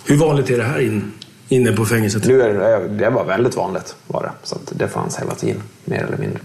Hur 0.04 0.16
vanligt 0.16 0.50
är 0.50 0.58
det 0.58 0.64
här 0.64 0.78
in, 0.78 1.12
inne 1.52 1.72
på 1.72 1.84
fängelset? 1.84 2.26
Nu 2.26 2.42
är 2.42 2.54
det, 2.54 2.88
det 2.88 3.10
var 3.10 3.24
väldigt 3.24 3.56
vanligt 3.56 3.96
var 4.06 4.22
det. 4.22 4.32
Så 4.42 4.54
att 4.54 4.72
det 4.76 4.88
fanns 4.88 5.18
hela 5.18 5.34
tiden, 5.34 5.62
mer 5.84 6.04
eller 6.04 6.16
mindre. 6.16 6.40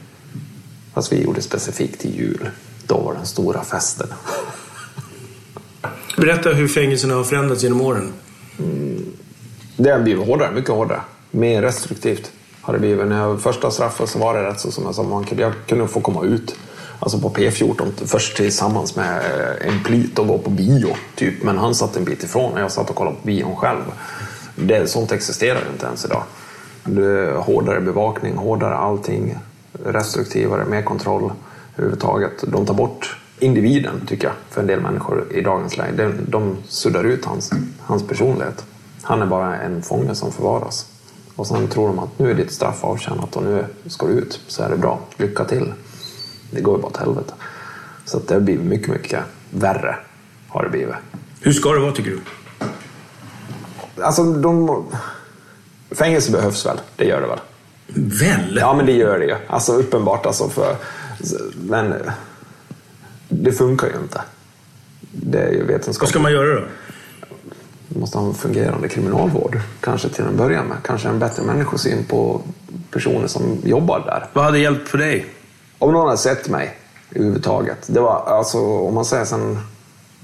Fast 0.94 1.12
vi 1.12 1.24
gjorde 1.24 1.42
specifikt 1.42 2.02
till 2.02 2.16
jul. 2.16 2.50
Då 2.88 2.98
var 2.98 3.14
den 3.14 3.26
stora 3.26 3.64
festen. 3.64 4.08
Berätta 6.18 6.50
hur 6.50 6.68
fängelserna 6.68 7.14
har 7.16 7.24
förändrats 7.24 7.64
genom 7.64 7.82
åren. 7.82 8.14
Det 9.78 9.90
har 9.90 10.00
blivit 10.00 10.28
hårdare, 10.28 10.52
mycket 10.52 10.72
hårdare. 10.72 11.02
Mer 11.32 11.62
restriktivt 11.62 12.32
har 12.62 12.74
det 12.74 12.80
blivit. 12.80 13.08
När 13.08 13.18
jag 13.18 13.42
första 13.42 13.72
straffet 13.72 14.10
så 14.10 14.20
var 14.20 14.34
det 14.34 14.50
rätt 14.50 14.60
så 14.60 14.72
som 14.72 14.84
jag 14.84 14.96
sa, 14.96 15.04
man 15.04 15.24
kunde, 15.24 15.44
jag 15.44 15.54
kunde 15.68 15.88
få 15.88 16.02
komma 16.02 16.26
ut. 16.26 16.56
Alltså 17.00 17.20
på 17.20 17.30
P14, 17.30 17.92
först 18.06 18.38
tillsammans 18.38 18.96
med 18.96 19.18
eh, 19.18 19.68
en 19.68 19.84
plyt 19.84 20.20
och 20.20 20.28
gå 20.28 20.38
på 20.38 20.50
bio. 20.50 20.96
Typ. 21.16 21.44
Men 21.44 21.58
han 21.58 21.76
satt 21.76 21.96
en 21.96 22.04
bit 22.04 22.24
ifrån 22.24 22.54
och 22.54 22.60
jag 22.60 22.72
satt 22.72 22.90
och 22.90 22.96
kollade 22.96 23.16
på 23.16 23.28
bion 23.28 23.56
själv. 23.56 23.82
Det, 24.60 24.88
sånt 24.88 25.12
existerar 25.12 25.62
inte 25.74 25.86
ens 25.86 26.06
idag. 26.06 26.24
Det 26.84 27.06
är 27.06 27.36
hårdare 27.36 27.82
bevakning, 27.82 28.36
hårdare 28.36 28.76
allting. 28.76 29.38
Restriktivare, 29.86 30.66
mer 30.66 30.82
kontroll 30.82 31.32
överhuvudtaget. 31.76 32.44
De 32.48 32.66
tar 32.66 32.74
bort 32.74 33.18
individen, 33.40 34.06
tycker 34.08 34.28
jag, 34.28 34.36
för 34.50 34.62
en 34.62 34.68
del 34.68 34.82
människor 34.82 35.28
i 35.32 35.42
dagens 35.42 35.78
läge. 35.78 35.92
De, 35.92 36.14
de 36.28 36.58
suddar 36.68 37.04
ut 37.04 37.26
hans, 37.26 37.52
hans 37.82 38.08
personlighet. 38.08 38.66
Han 39.02 39.22
är 39.22 39.26
bara 39.26 39.58
en 39.58 39.82
fånge 39.82 40.16
som 40.16 40.32
förvaras. 40.32 40.86
Och 41.36 41.48
sen 41.48 41.68
tror 41.68 41.88
de 41.88 42.00
att 42.00 42.20
nu 42.20 42.32
är 42.32 42.36
ditt 42.36 42.52
straff 42.52 42.84
avtjänat 42.84 43.36
och 43.36 43.44
nu 43.44 43.66
ska 43.86 44.08
du 44.08 44.14
ut, 44.14 44.42
så 44.48 44.64
är 44.64 44.70
det 44.70 44.78
bra. 44.78 45.00
Lycka 45.18 45.46
till. 45.46 45.74
Det 46.52 46.62
går 46.62 46.76
ju 46.76 46.82
bara 46.82 46.88
åt 46.88 46.98
helvete. 46.98 47.34
Så 48.06 48.18
att 48.18 48.28
det 48.28 48.34
har 48.34 48.42
blivit 48.42 48.66
mycket, 48.66 48.88
mycket 48.88 49.24
värre. 49.50 49.96
Har 50.48 50.64
det 50.64 50.70
blivit. 50.70 50.96
Hur 51.42 51.54
ska 51.54 51.72
det 51.72 51.80
vara 51.80 51.92
tycker 51.92 52.12
du? 52.12 52.20
Alltså, 54.02 54.24
de... 54.24 54.86
Fängelse 55.92 56.32
behövs 56.32 56.66
väl? 56.66 56.80
Det 56.96 57.06
gör 57.06 57.22
det 57.22 57.28
väl? 57.28 57.40
Väl? 57.96 58.58
Ja, 58.62 58.74
men 58.74 58.86
det 58.86 58.92
gör 58.92 59.20
det 59.20 59.26
ju. 59.26 59.36
Alltså 59.48 59.74
uppenbart 59.74 60.26
alltså 60.26 60.50
för... 60.50 60.76
Men 61.62 61.94
det 63.30 63.52
funkar 63.52 63.88
ju 63.88 63.94
inte. 64.02 64.22
Det 65.12 65.40
är 65.40 65.52
ju 65.52 65.60
Vad 65.60 65.68
vetenskap. 65.68 66.10
ska 66.10 66.20
man 66.20 66.32
göra 66.32 66.60
då? 66.60 66.66
Du 67.88 68.00
måste 68.00 68.18
ha 68.18 68.28
en 68.28 68.34
fungerande 68.34 68.90
kriminalvård. 68.90 69.60
Kanske 69.82 70.10
till 70.10 70.26
en 70.26 70.38
början 70.38 70.66
med. 70.66 70.78
Kanske 70.84 71.08
en 71.10 71.20
bättre 71.20 71.44
människosyn 71.44 72.04
på 72.04 72.42
personer 72.92 73.28
som 73.28 73.58
jobbar 73.64 74.00
där. 74.00 74.28
Vad 74.34 74.46
hade 74.46 74.60
hjälpt 74.60 74.90
för 74.90 74.98
dig? 74.98 75.26
Om 75.80 75.94
någon 75.94 76.06
hade 76.06 76.18
sett 76.18 76.50
mig 76.50 76.78
överhuvudtaget. 77.16 77.78
Det 77.88 78.00
var 78.00 78.24
alltså, 78.26 78.58
om 78.60 78.94
man 78.94 79.06
säger 79.06 79.26
sen 79.26 79.60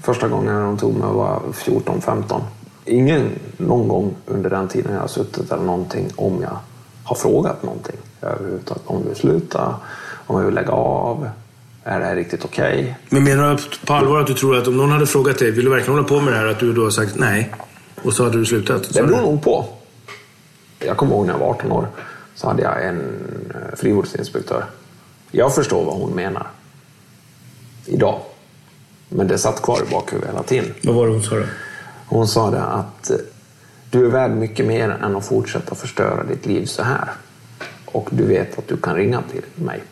första 0.02 0.28
gången 0.28 0.62
de 0.62 0.78
tog 0.78 0.94
mig 0.96 1.08
var 1.08 1.40
14-15. 1.52 2.40
Ingen 2.84 3.30
någon 3.56 3.88
gång 3.88 4.14
under 4.26 4.50
den 4.50 4.68
tiden 4.68 4.94
jag 4.94 5.00
har 5.00 5.08
suttit 5.08 5.52
eller 5.52 5.62
någonting 5.62 6.10
om 6.16 6.42
jag 6.42 6.58
har 7.04 7.16
frågat 7.16 7.62
någonting 7.62 7.96
överhuvudtaget. 8.22 8.82
Om 8.86 9.02
du 9.02 9.08
vill 9.08 9.16
sluta, 9.16 9.76
om 10.26 10.38
jag 10.38 10.44
vill 10.44 10.54
lägga 10.54 10.72
av, 10.72 11.28
är 11.84 12.00
det 12.00 12.04
här 12.04 12.16
riktigt 12.16 12.44
okej? 12.44 12.96
Men 13.08 13.24
menar 13.24 13.54
du 13.54 13.86
på 13.86 13.94
allvar 13.94 14.20
att 14.20 14.26
du 14.26 14.34
tror 14.34 14.58
att 14.58 14.66
om 14.66 14.76
någon 14.76 14.90
hade 14.92 15.06
frågat 15.06 15.38
dig, 15.38 15.50
vill 15.50 15.64
du 15.64 15.70
verkligen 15.70 15.94
hålla 15.94 16.08
på 16.08 16.20
med 16.20 16.32
det 16.32 16.38
här? 16.38 16.46
Att 16.46 16.60
du 16.60 16.72
då 16.72 16.82
har 16.82 16.90
sagt 16.90 17.18
nej? 17.18 17.54
Och 18.02 18.12
så 18.12 18.24
hade 18.24 18.38
du 18.38 18.44
slutat? 18.44 18.82
Det 18.82 18.94
Sa 18.94 19.02
beror 19.02 19.20
nog 19.20 19.42
på. 19.42 19.66
Jag 20.78 20.96
kommer 20.96 21.14
ihåg 21.14 21.26
när 21.26 21.32
jag 21.32 21.38
var 21.40 21.50
18 21.50 21.72
år 21.72 21.88
så 22.34 22.48
hade 22.48 22.62
jag 22.62 22.86
en 22.86 23.00
eh, 23.54 23.76
frivårdsinspektör. 23.76 24.64
Jag 25.30 25.54
förstår 25.54 25.84
vad 25.84 25.94
hon 25.94 26.10
menar. 26.10 26.46
Idag. 27.86 28.20
Men 29.08 29.28
det 29.28 29.38
satt 29.38 29.62
kvar 29.62 29.80
i 29.88 29.90
bakhuvudet 29.90 30.30
hela 30.30 30.42
tiden. 30.42 30.74
Vad 30.82 30.94
var 30.94 31.06
det 31.06 31.12
hon 31.12 31.22
sa 31.22 31.36
då? 31.36 31.44
Hon 32.06 32.28
sa 32.28 32.50
det 32.50 32.62
att 32.64 33.10
eh, 33.10 33.16
du 33.90 34.06
är 34.06 34.10
värd 34.10 34.30
mycket 34.30 34.66
mer 34.66 34.90
än 34.90 35.16
att 35.16 35.26
fortsätta 35.26 35.74
förstöra 35.74 36.24
ditt 36.24 36.46
liv 36.46 36.66
så 36.66 36.82
här. 36.82 37.08
Och 37.86 38.08
du 38.12 38.24
vet 38.26 38.58
att 38.58 38.68
du 38.68 38.76
kan 38.76 38.94
ringa 38.94 39.22
till 39.32 39.42
mig. 39.64 39.82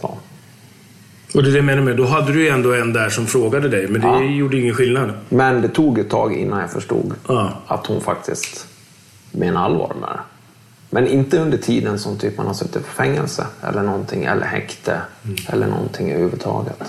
hon. 0.00 0.16
Och 1.34 1.42
det 1.42 1.48
är 1.48 1.52
det 1.52 1.58
jag 1.58 1.64
menar 1.64 1.82
med, 1.82 1.96
då 1.96 2.04
hade 2.06 2.32
du 2.32 2.42
ju 2.42 2.48
ändå 2.48 2.74
en 2.74 2.92
där 2.92 3.08
som 3.08 3.26
frågade 3.26 3.68
dig, 3.68 3.88
men 3.88 4.00
det 4.00 4.06
Ja. 4.06 4.22
gjorde 4.22 4.56
ingen 4.60 4.74
skillnad. 4.74 5.12
Men 5.28 5.62
det 5.62 5.68
tog 5.68 5.98
ett 5.98 6.10
tag 6.10 6.34
innan 6.34 6.60
jag 6.60 6.70
förstod 6.70 7.14
Ja. 7.28 7.52
att 7.66 7.86
hon 7.86 8.00
faktiskt 8.00 8.66
menar 9.32 9.64
allvar 9.64 9.94
med 10.00 10.08
det. 10.08 10.20
Men 10.90 11.06
inte 11.06 11.38
under 11.38 11.58
tiden 11.58 11.98
som 11.98 12.18
typ 12.18 12.36
man 12.36 12.46
har 12.46 12.54
suttit 12.54 12.86
på 12.86 12.92
fängelse 12.92 13.46
eller 13.62 13.82
någonting, 13.82 14.24
eller 14.24 14.46
häkte 14.46 15.00
eller 15.46 15.66
någonting 15.66 16.10
överhuvudtaget. 16.12 16.82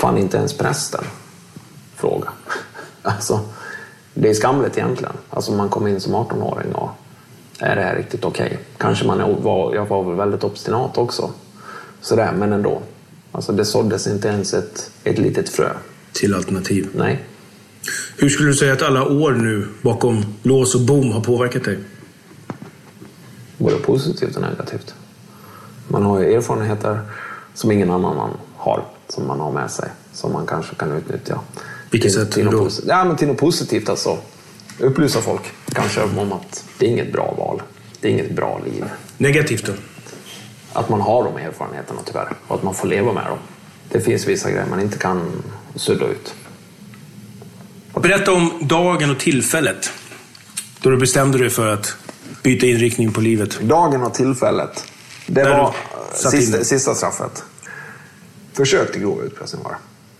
Fan, 0.00 0.18
inte 0.18 0.36
ens 0.36 0.58
prästen 0.58 1.04
fråga. 1.96 2.28
Alltså, 3.02 3.40
det 4.16 4.28
är 4.30 4.34
skamligt 4.34 4.78
egentligen. 4.78 5.12
Alltså 5.30 5.52
man 5.52 5.68
kommer 5.68 5.90
in 5.90 6.00
som 6.00 6.14
18-åring 6.14 6.72
och 6.72 6.90
är 7.58 7.76
det 7.76 7.82
här 7.82 7.96
riktigt 7.96 8.24
okej? 8.24 8.58
Kanske 8.78 9.06
man 9.06 9.20
är, 9.20 9.36
var, 9.42 9.74
jag 9.74 9.86
var 9.86 10.04
väl 10.04 10.16
väldigt 10.16 10.44
obstinat 10.44 10.98
också. 10.98 11.30
Sådär, 12.00 12.32
men 12.32 12.52
ändå. 12.52 12.82
Alltså 13.32 13.52
det 13.52 13.64
såddes 13.64 14.06
inte 14.06 14.28
ens 14.28 14.54
ett, 14.54 14.90
ett 15.04 15.18
litet 15.18 15.48
frö. 15.48 15.68
Till 16.12 16.34
alternativ. 16.34 16.88
Nej. 16.94 17.24
Hur 18.16 18.28
skulle 18.28 18.48
du 18.48 18.54
säga 18.54 18.72
att 18.72 18.82
alla 18.82 19.04
år 19.04 19.32
nu 19.32 19.68
bakom 19.82 20.24
lås 20.42 20.74
och 20.74 20.80
bom 20.80 21.12
har 21.12 21.20
påverkat 21.20 21.64
dig? 21.64 21.78
både 23.58 23.76
positivt 23.76 24.36
och 24.36 24.42
negativt. 24.42 24.94
Man 25.88 26.02
har 26.02 26.20
ju 26.20 26.34
erfarenheter 26.34 27.00
som 27.54 27.70
ingen 27.70 27.90
annan 27.90 28.30
har, 28.56 28.84
som 29.08 29.26
man 29.26 29.40
har 29.40 29.52
med 29.52 29.70
sig, 29.70 29.88
som 30.12 30.32
man 30.32 30.46
kanske 30.46 30.74
kan 30.74 30.92
utnyttja. 30.92 31.40
Vilket 31.90 32.12
till, 32.12 32.20
sätt 32.20 32.32
till, 32.32 32.44
något 32.44 32.52
då? 32.54 32.64
posi- 32.64 32.84
ja, 32.88 33.04
men 33.04 33.16
till 33.16 33.28
något 33.28 33.38
positivt 33.38 33.88
alltså. 33.88 34.18
Upplysa 34.78 35.20
folk 35.20 35.42
kanske 35.72 36.02
om 36.02 36.32
att 36.32 36.64
det 36.78 36.86
är 36.86 36.90
inget 36.90 37.12
bra 37.12 37.34
val. 37.38 37.62
Det 38.00 38.08
är 38.08 38.12
inget 38.12 38.36
bra 38.36 38.60
liv. 38.64 38.84
Negativt 39.18 39.66
då? 39.66 39.72
Att 40.72 40.88
man 40.88 41.00
har 41.00 41.24
de 41.24 41.36
erfarenheterna 41.36 42.00
tyvärr 42.04 42.32
och 42.46 42.56
att 42.56 42.62
man 42.62 42.74
får 42.74 42.88
leva 42.88 43.12
med 43.12 43.26
dem. 43.26 43.38
Det 43.92 44.00
finns 44.00 44.26
vissa 44.26 44.50
grejer 44.50 44.66
man 44.70 44.80
inte 44.80 44.98
kan 44.98 45.42
sudda 45.74 46.06
ut. 46.06 46.34
Berätta 47.94 48.32
om 48.32 48.58
dagen 48.62 49.10
och 49.10 49.18
tillfället 49.18 49.90
då 50.80 50.90
du 50.90 50.96
bestämde 50.96 51.38
dig 51.38 51.50
för 51.50 51.72
att 51.72 51.96
byta 52.42 52.66
inriktning 52.66 53.12
på 53.12 53.20
livet. 53.20 53.60
Dagen 53.60 54.02
och 54.02 54.14
tillfället. 54.14 54.84
Det 55.26 55.42
Där 55.42 55.58
var 55.58 55.74
sista, 56.12 56.64
sista 56.64 56.94
straffet. 56.94 57.44
Försök 58.52 58.92
till 58.92 59.00
grov 59.00 59.24
utpressning 59.24 59.62
var 59.62 59.70
det. 59.70 59.76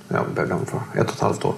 Jag 0.09 0.25
blev 0.35 0.49
dömd 0.49 0.69
för 0.69 1.01
ett 1.01 1.09
och 1.09 1.15
ett 1.15 1.21
halvt 1.21 1.45
år. 1.45 1.55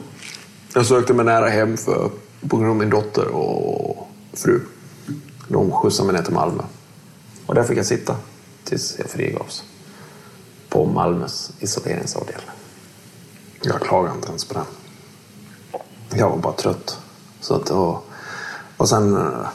Jag 0.74 0.86
sökte 0.86 1.14
mig 1.14 1.24
nära 1.24 1.48
hem 1.48 1.76
för, 1.76 2.10
på 2.48 2.56
grund 2.56 2.70
av 2.70 2.76
min 2.76 2.90
dotter 2.90 3.28
och 3.28 4.08
fru. 4.32 4.60
De 5.48 5.70
skjutsade 5.70 6.06
mig 6.06 6.16
ner 6.16 6.24
till 6.24 6.34
Malmö. 6.34 6.62
Och 7.46 7.54
där 7.54 7.62
fick 7.62 7.78
jag 7.78 7.86
sitta 7.86 8.16
tills 8.64 8.98
jag 8.98 9.10
frigavs. 9.10 9.64
På 10.68 10.86
Malmös 10.86 11.52
isoleringsavdelning. 11.60 12.48
Jag 13.62 13.80
klagade 13.80 14.14
inte 14.14 14.28
ens 14.28 14.44
på 14.44 14.54
den. 14.54 14.64
Jag 16.18 16.30
var 16.30 16.36
bara 16.36 16.52
trött. 16.52 16.98
Så 17.40 17.54
att, 17.54 17.70
och, 17.70 18.04
och 18.76 18.88
sen... 18.88 19.16
äh, 19.16 19.48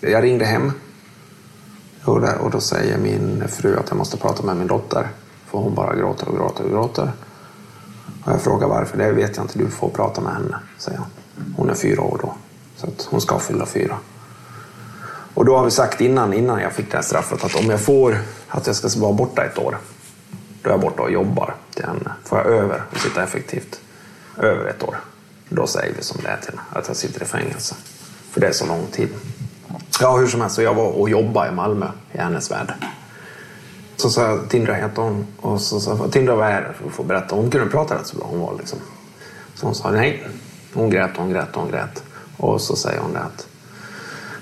jag 0.00 0.24
ringde 0.24 0.44
hem. 0.44 0.72
Och, 2.04 2.20
där, 2.20 2.38
och 2.38 2.50
då 2.50 2.60
säger 2.60 2.98
min 2.98 3.48
fru 3.48 3.76
att 3.76 3.88
jag 3.88 3.98
måste 3.98 4.16
prata 4.16 4.42
med 4.42 4.56
min 4.56 4.66
dotter. 4.66 5.08
För 5.46 5.58
hon 5.58 5.74
bara 5.74 5.96
gråter 5.96 6.28
och 6.28 6.36
gråter 6.36 6.64
och 6.64 6.70
gråter. 6.70 7.12
Och 8.26 8.32
jag 8.32 8.40
frågar 8.40 8.68
varför. 8.68 8.98
Det 8.98 9.12
vet 9.12 9.36
jag 9.36 9.44
inte. 9.44 9.58
Du 9.58 9.70
får 9.70 9.88
prata 9.88 10.20
med 10.20 10.32
henne, 10.32 10.58
säger 10.78 10.98
hon. 10.98 11.08
Hon 11.56 11.70
är 11.70 11.74
fyra 11.74 12.02
år 12.02 12.18
då. 12.22 12.34
Så 12.76 12.86
att 12.86 13.08
hon 13.10 13.20
ska 13.20 13.38
fylla 13.38 13.66
fyra. 13.66 13.98
Och 15.34 15.44
då 15.44 15.56
har 15.56 15.64
vi 15.64 15.70
sagt 15.70 16.00
innan, 16.00 16.32
innan 16.32 16.60
jag 16.60 16.72
fick 16.72 16.90
det 16.90 16.96
här 16.96 17.04
straffet 17.04 17.44
att 17.44 17.54
om 17.54 17.70
jag 17.70 17.80
får 17.80 18.18
att 18.48 18.66
jag 18.66 18.76
ska 18.76 19.00
vara 19.00 19.12
borta 19.12 19.44
ett 19.44 19.58
år. 19.58 19.78
Då 20.62 20.68
är 20.68 20.72
jag 20.72 20.80
borta 20.80 21.02
och 21.02 21.10
jobbar 21.10 21.54
till 21.74 21.84
henne. 21.84 22.12
Får 22.24 22.38
jag 22.38 22.46
över 22.46 22.82
och 22.92 22.98
sitta 22.98 23.22
effektivt 23.22 23.80
över 24.36 24.64
ett 24.64 24.82
år. 24.82 24.96
Då 25.48 25.66
säger 25.66 25.94
vi 25.96 26.02
som 26.02 26.20
det 26.22 26.28
är 26.28 26.40
till 26.40 26.60
att 26.72 26.88
jag 26.88 26.96
sitter 26.96 27.22
i 27.22 27.24
fängelse. 27.24 27.74
För 28.30 28.40
det 28.40 28.46
är 28.46 28.52
så 28.52 28.66
lång 28.66 28.86
tid. 28.86 29.08
Ja, 30.00 30.16
hur 30.16 30.26
som 30.26 30.40
helst. 30.40 30.56
Så 30.56 30.62
jag 30.62 30.74
var 30.74 30.88
och 30.88 31.10
jobbade 31.10 31.48
i 31.48 31.52
Malmö 31.52 31.86
i 32.12 32.18
hennes 32.18 32.50
värld. 32.50 32.74
Så 33.96 34.10
sa 34.10 34.22
jag, 34.22 34.48
Tindra 34.48 34.74
heter 34.74 35.02
hon. 35.02 35.26
Och 35.36 35.60
så 35.60 35.80
sa 35.80 35.96
jag, 35.96 36.12
Tindra 36.12 36.34
vad 36.34 36.48
är 36.48 36.60
det? 36.60 36.72
För 36.72 36.86
att 36.86 36.92
få 36.92 37.02
berätta. 37.02 37.36
Hon 37.36 37.50
kunde 37.50 37.70
prata 37.70 37.94
rätt 37.94 38.06
så 38.06 38.16
bra. 38.16 38.26
Hon 38.30 38.40
var 38.40 38.54
liksom. 38.58 38.78
Så 39.54 39.66
hon 39.66 39.74
sa 39.74 39.90
nej. 39.90 40.28
Hon 40.74 40.90
grät, 40.90 41.10
hon 41.16 41.30
grät, 41.30 41.48
hon 41.52 41.70
grät. 41.70 42.02
Och 42.36 42.60
så 42.60 42.76
säger 42.76 43.00
hon 43.00 43.12
det 43.12 43.20
att 43.20 43.48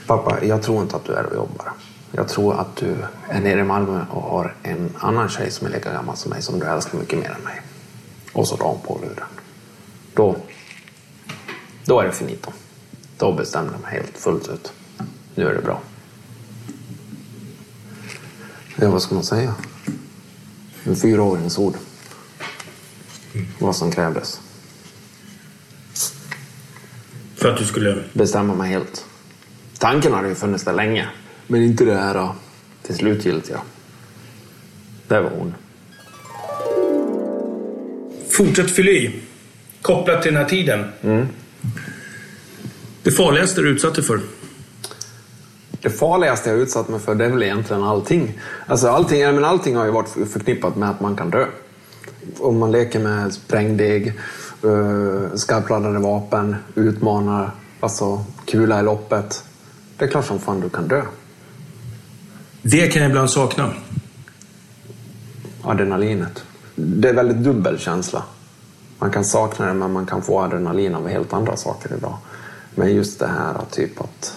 Pappa, 0.07 0.45
jag 0.45 0.63
tror 0.63 0.83
inte 0.83 0.97
att 0.97 1.05
du 1.05 1.13
är 1.13 1.27
och 1.27 1.35
jobbar. 1.35 1.73
Jag 2.13 2.29
tror 2.29 2.61
att 2.61 2.77
du 2.77 2.97
är 3.29 3.41
nere 3.41 3.61
i 3.61 3.65
Malmö 3.65 4.05
och 4.11 4.23
har 4.23 4.55
en 4.63 4.91
annan 4.99 5.29
tjej 5.29 5.51
som 5.51 5.67
är 5.67 5.71
lika 5.71 5.93
gammal 5.93 6.17
som 6.17 6.31
mig 6.31 6.43
som 6.43 6.59
du 6.59 6.67
älskar 6.67 6.99
mycket 6.99 7.19
mer 7.19 7.31
än 7.31 7.45
mig. 7.45 7.61
Och 8.33 8.49
så 8.49 8.57
drar 8.57 8.67
hon 8.67 8.81
på 8.81 8.99
luren. 9.03 9.27
Då, 10.15 10.37
då 11.85 12.01
är 12.01 12.07
det 12.07 12.13
finito. 12.13 12.51
Då 13.19 13.33
bestämde 13.33 13.73
jag 13.73 13.81
mig 13.81 13.93
helt 13.93 14.19
fullt 14.19 14.49
ut. 14.49 14.73
Nu 15.35 15.49
är 15.49 15.55
det 15.55 15.63
bra. 15.63 15.81
Ja, 18.85 18.91
vad 18.91 19.03
ska 19.03 19.15
man 19.15 19.25
säga? 19.25 19.55
En 20.85 20.97
fyraårings 20.97 21.59
ord. 21.59 21.75
Vad 23.59 23.77
som 23.77 23.93
krävdes. 23.93 24.41
För 27.35 27.53
att 27.53 27.59
du 27.59 27.65
skulle... 27.65 28.03
Bestämma 28.13 28.55
mig 28.55 28.71
helt. 28.71 29.05
Tanken 29.79 30.13
hade 30.13 30.29
ju 30.29 30.35
funnits 30.35 30.65
där 30.65 30.73
länge. 30.73 31.09
Men 31.47 31.63
inte 31.63 31.85
det 31.85 31.95
här 31.95 32.15
då, 32.15 32.37
till 32.83 32.95
slutgiltiga. 32.95 33.61
Det 35.09 35.21
var 35.21 35.31
hon. 35.31 35.55
Fortsätt 38.29 38.71
fylla 38.71 38.91
i. 38.91 39.21
Kopplat 39.83 40.23
till 40.23 40.33
den 40.33 40.43
här 40.43 40.49
tiden. 40.49 40.85
Mm. 41.03 41.27
Det 43.03 43.11
farligaste 43.11 43.61
du 43.61 43.69
utsatte 43.69 44.03
för? 44.03 44.21
Det 45.85 45.91
farligaste 45.91 46.51
jag 46.51 46.59
utsatt 46.59 46.89
mig 46.89 47.01
för 47.01 47.15
det 47.15 47.25
är 47.25 47.31
väl 47.31 47.43
egentligen 47.43 47.83
allting. 47.83 48.41
Alltså 48.67 48.89
allting, 48.89 49.21
men 49.21 49.45
allting 49.45 49.77
har 49.77 49.85
ju 49.85 49.91
varit 49.91 50.09
förknippat 50.09 50.77
med 50.77 50.91
att 50.91 51.01
man 51.01 51.17
kan 51.17 51.31
dö. 51.31 51.47
Om 52.39 52.59
man 52.59 52.73
leker 52.73 52.99
med 52.99 53.33
sprängdeg, 53.33 54.13
uh, 54.65 55.35
skarpladdade 55.35 55.99
vapen, 55.99 56.57
utmanar, 56.75 57.51
alltså 57.81 58.25
kula 58.45 58.81
i 58.81 58.83
loppet. 58.83 59.45
Det 59.99 60.05
är 60.05 60.09
klart 60.09 60.25
som 60.25 60.39
fan 60.39 60.61
du 60.61 60.69
kan 60.69 60.89
dö. 60.89 61.03
Det 62.63 62.93
kan 62.93 63.03
jag 63.03 63.11
ibland 63.11 63.31
sakna. 63.31 63.71
Adrenalinet. 65.63 66.45
Det 66.75 67.09
är 67.09 67.15
väldigt 67.15 67.45
dubbel 67.45 67.79
känsla. 67.79 68.23
Man 68.99 69.11
kan 69.11 69.25
sakna 69.25 69.67
det 69.67 69.75
men 69.75 69.93
man 69.93 70.07
kan 70.07 70.23
få 70.23 70.41
adrenalin 70.41 70.95
av 70.95 71.09
helt 71.09 71.33
andra 71.33 71.57
saker 71.57 71.97
idag. 71.99 72.17
Men 72.75 72.95
just 72.95 73.19
det 73.19 73.27
här 73.27 73.55
typ 73.71 74.01
att, 74.01 74.37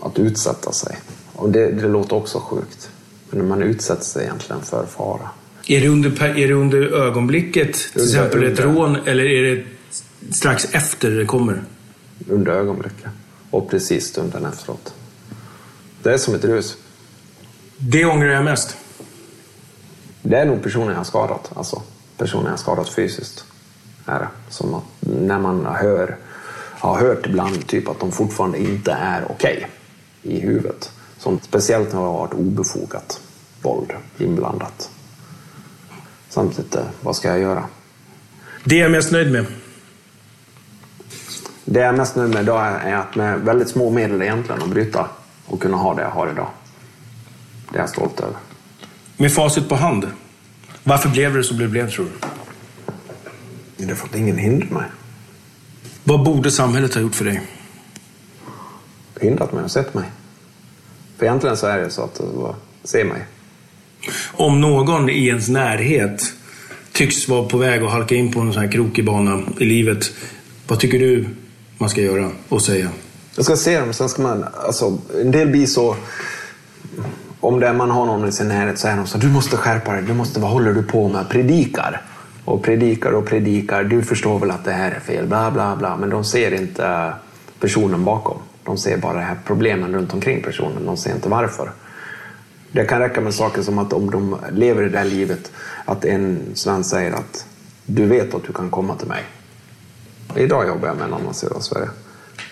att 0.00 0.18
utsätta 0.18 0.72
sig. 0.72 0.98
Och 1.32 1.50
det, 1.50 1.70
det 1.70 1.88
låter 1.88 2.16
också 2.16 2.38
sjukt. 2.40 2.90
Men 3.30 3.48
man 3.48 3.62
utsätter 3.62 4.04
sig 4.04 4.22
egentligen 4.24 4.62
för 4.62 4.86
fara. 4.86 5.30
Är 5.66 5.80
det 5.80 5.88
under, 5.88 6.22
är 6.24 6.48
det 6.48 6.54
under 6.54 6.82
ögonblicket, 6.94 7.72
till 7.74 8.00
Under- 8.00 8.04
exempel 8.14 8.44
ett 8.44 8.60
under. 8.60 8.62
rån, 8.80 8.96
eller 8.96 9.24
är 9.24 9.42
det 9.56 9.64
strax 10.34 10.64
efter 10.72 11.10
det 11.10 11.26
kommer? 11.26 11.62
Under 12.28 12.52
ögonblicket. 12.52 13.10
Och 13.50 13.70
precis 13.70 14.06
stunden 14.06 14.44
efteråt. 14.46 14.94
Det 16.02 16.12
är 16.12 16.18
som 16.18 16.34
ett 16.34 16.44
rus. 16.44 16.76
Det 17.76 18.04
ångrar 18.04 18.28
jag 18.28 18.44
mest. 18.44 18.76
Det 20.22 20.36
är 20.36 20.44
nog 20.46 20.62
personen 20.62 20.88
jag 20.88 20.96
har 20.96 21.04
skadat. 21.04 21.50
Alltså 21.54 21.82
personen 22.16 22.44
jag 22.44 22.52
har 22.52 22.56
skadat 22.58 22.88
fysiskt. 22.88 23.44
Är. 24.06 24.28
Som 24.50 24.74
att 24.74 24.82
när 25.00 25.38
man 25.38 25.66
hör, 25.66 26.16
har 26.78 27.00
hört 27.00 27.26
ibland 27.26 27.66
typ 27.66 27.88
att 27.88 28.00
de 28.00 28.12
fortfarande 28.12 28.58
inte 28.58 28.92
är 28.92 29.24
okej 29.30 29.66
i 30.26 30.40
huvudet. 30.40 30.92
Som, 31.18 31.40
speciellt 31.42 31.92
när 31.92 32.00
det 32.00 32.06
har 32.06 32.12
varit 32.12 32.34
obefogat 32.34 33.20
våld 33.62 33.92
inblandat. 34.18 34.90
Samtidigt, 36.28 36.76
vad 37.00 37.16
ska 37.16 37.28
jag 37.28 37.38
göra? 37.38 37.64
Det 38.64 38.78
är 38.78 38.82
jag 38.82 38.90
mest 38.90 39.12
nöjd 39.12 39.32
med. 39.32 39.46
Det 41.64 41.80
jag 41.80 41.88
är 41.88 41.96
mest 41.96 42.16
nöjd 42.16 42.30
med 42.30 42.42
idag 42.42 42.66
är 42.66 42.94
att 42.94 43.14
med 43.14 43.40
väldigt 43.40 43.68
små 43.68 43.90
medel 43.90 44.22
egentligen 44.22 44.62
att 44.62 44.68
bryta 44.68 45.08
och 45.46 45.62
kunna 45.62 45.76
ha 45.76 45.94
det 45.94 46.02
jag 46.02 46.10
har 46.10 46.30
idag. 46.30 46.48
Det 47.70 47.78
är 47.78 47.80
jag 47.80 47.90
stolt 47.90 48.20
över. 48.20 48.36
Med 49.16 49.32
facit 49.32 49.68
på 49.68 49.74
hand. 49.74 50.06
Varför 50.84 51.08
blev 51.08 51.34
det 51.34 51.44
så 51.44 51.54
det 51.54 51.68
blev, 51.68 51.90
tror 51.90 52.04
du? 52.04 52.28
Det 53.76 53.90
är 53.90 53.94
för 53.94 54.08
att 54.08 54.14
ingen 54.14 54.38
hindrar 54.38 54.68
mig. 54.68 54.86
Vad 56.04 56.24
borde 56.24 56.50
samhället 56.50 56.94
ha 56.94 57.00
gjort 57.00 57.14
för 57.14 57.24
dig? 57.24 57.42
Hindrat 59.20 59.52
mig 59.52 59.64
och 59.64 59.70
sett 59.70 59.94
mig. 59.94 60.04
För 61.18 61.26
egentligen 61.26 61.56
så 61.56 61.66
är 61.66 61.78
det 61.78 61.90
så 61.90 62.02
att 62.02 62.20
bara, 62.34 62.54
se 62.84 63.04
mig. 63.04 63.26
Om 64.32 64.60
någon 64.60 65.10
i 65.10 65.26
ens 65.26 65.48
närhet 65.48 66.22
tycks 66.92 67.28
vara 67.28 67.48
på 67.48 67.58
väg 67.58 67.82
att 67.82 67.90
halka 67.90 68.14
in 68.14 68.32
på 68.32 68.40
en 68.40 68.52
sån 68.52 68.62
här 68.62 68.72
krokig 68.72 69.04
bana 69.04 69.42
i 69.58 69.64
livet. 69.64 70.12
Vad 70.68 70.80
tycker 70.80 70.98
du 70.98 71.26
man 71.78 71.90
ska 71.90 72.00
göra 72.00 72.30
och 72.48 72.62
säga? 72.62 72.90
Jag 73.36 73.44
ska 73.44 73.56
se 73.56 73.80
dem, 73.80 73.92
sen 73.92 74.08
ska 74.08 74.22
man... 74.22 74.44
Alltså, 74.54 74.98
en 75.20 75.30
del 75.30 75.48
blir 75.48 75.66
så 75.66 75.96
Om 77.40 77.60
det, 77.60 77.72
man 77.72 77.90
har 77.90 78.06
någon 78.06 78.28
i 78.28 78.32
sin 78.32 78.48
närhet 78.48 78.78
så 78.78 78.88
är 78.88 78.96
de 78.96 79.06
så 79.06 79.18
du 79.18 79.28
måste 79.28 79.56
skärpa 79.56 79.92
dig, 79.92 80.02
du 80.02 80.14
måste, 80.14 80.40
vad 80.40 80.50
håller 80.50 80.72
du 80.72 80.82
på 80.82 81.08
med? 81.08 81.28
Predikar. 81.28 82.02
Och 82.44 82.62
predikar 82.62 83.12
och 83.12 83.26
predikar, 83.26 83.84
du 83.84 84.02
förstår 84.02 84.38
väl 84.38 84.50
att 84.50 84.64
det 84.64 84.72
här 84.72 84.90
är 84.90 85.00
fel, 85.00 85.26
bla 85.26 85.50
bla 85.50 85.76
bla. 85.76 85.96
Men 85.96 86.10
de 86.10 86.24
ser 86.24 86.54
inte 86.54 87.12
personen 87.60 88.04
bakom. 88.04 88.38
De 88.66 88.78
ser 88.78 88.96
bara 88.96 89.20
här 89.20 89.36
problemen 89.46 89.94
runt 89.94 90.14
omkring 90.14 90.42
personen, 90.42 90.86
de 90.86 90.96
ser 90.96 91.14
inte 91.14 91.28
varför. 91.28 91.72
Det 92.72 92.84
kan 92.84 93.00
räcka 93.00 93.20
med 93.20 93.34
saker 93.34 93.62
som 93.62 93.78
att 93.78 93.92
om 93.92 94.10
de 94.10 94.36
lever 94.52 94.86
i 94.86 94.88
det 94.88 94.98
här 94.98 95.04
livet, 95.04 95.52
att 95.84 96.04
en 96.04 96.40
svensk 96.54 96.90
säger 96.90 97.12
att 97.12 97.46
du 97.86 98.06
vet 98.06 98.34
att 98.34 98.44
du 98.44 98.52
kan 98.52 98.70
komma 98.70 98.96
till 98.96 99.08
mig. 99.08 99.22
Idag 100.36 100.68
jobbar 100.68 100.88
jag 100.88 100.96
med 100.96 101.06
en 101.06 101.14
annan 101.14 101.34
södra 101.34 101.60
Sverige 101.60 101.88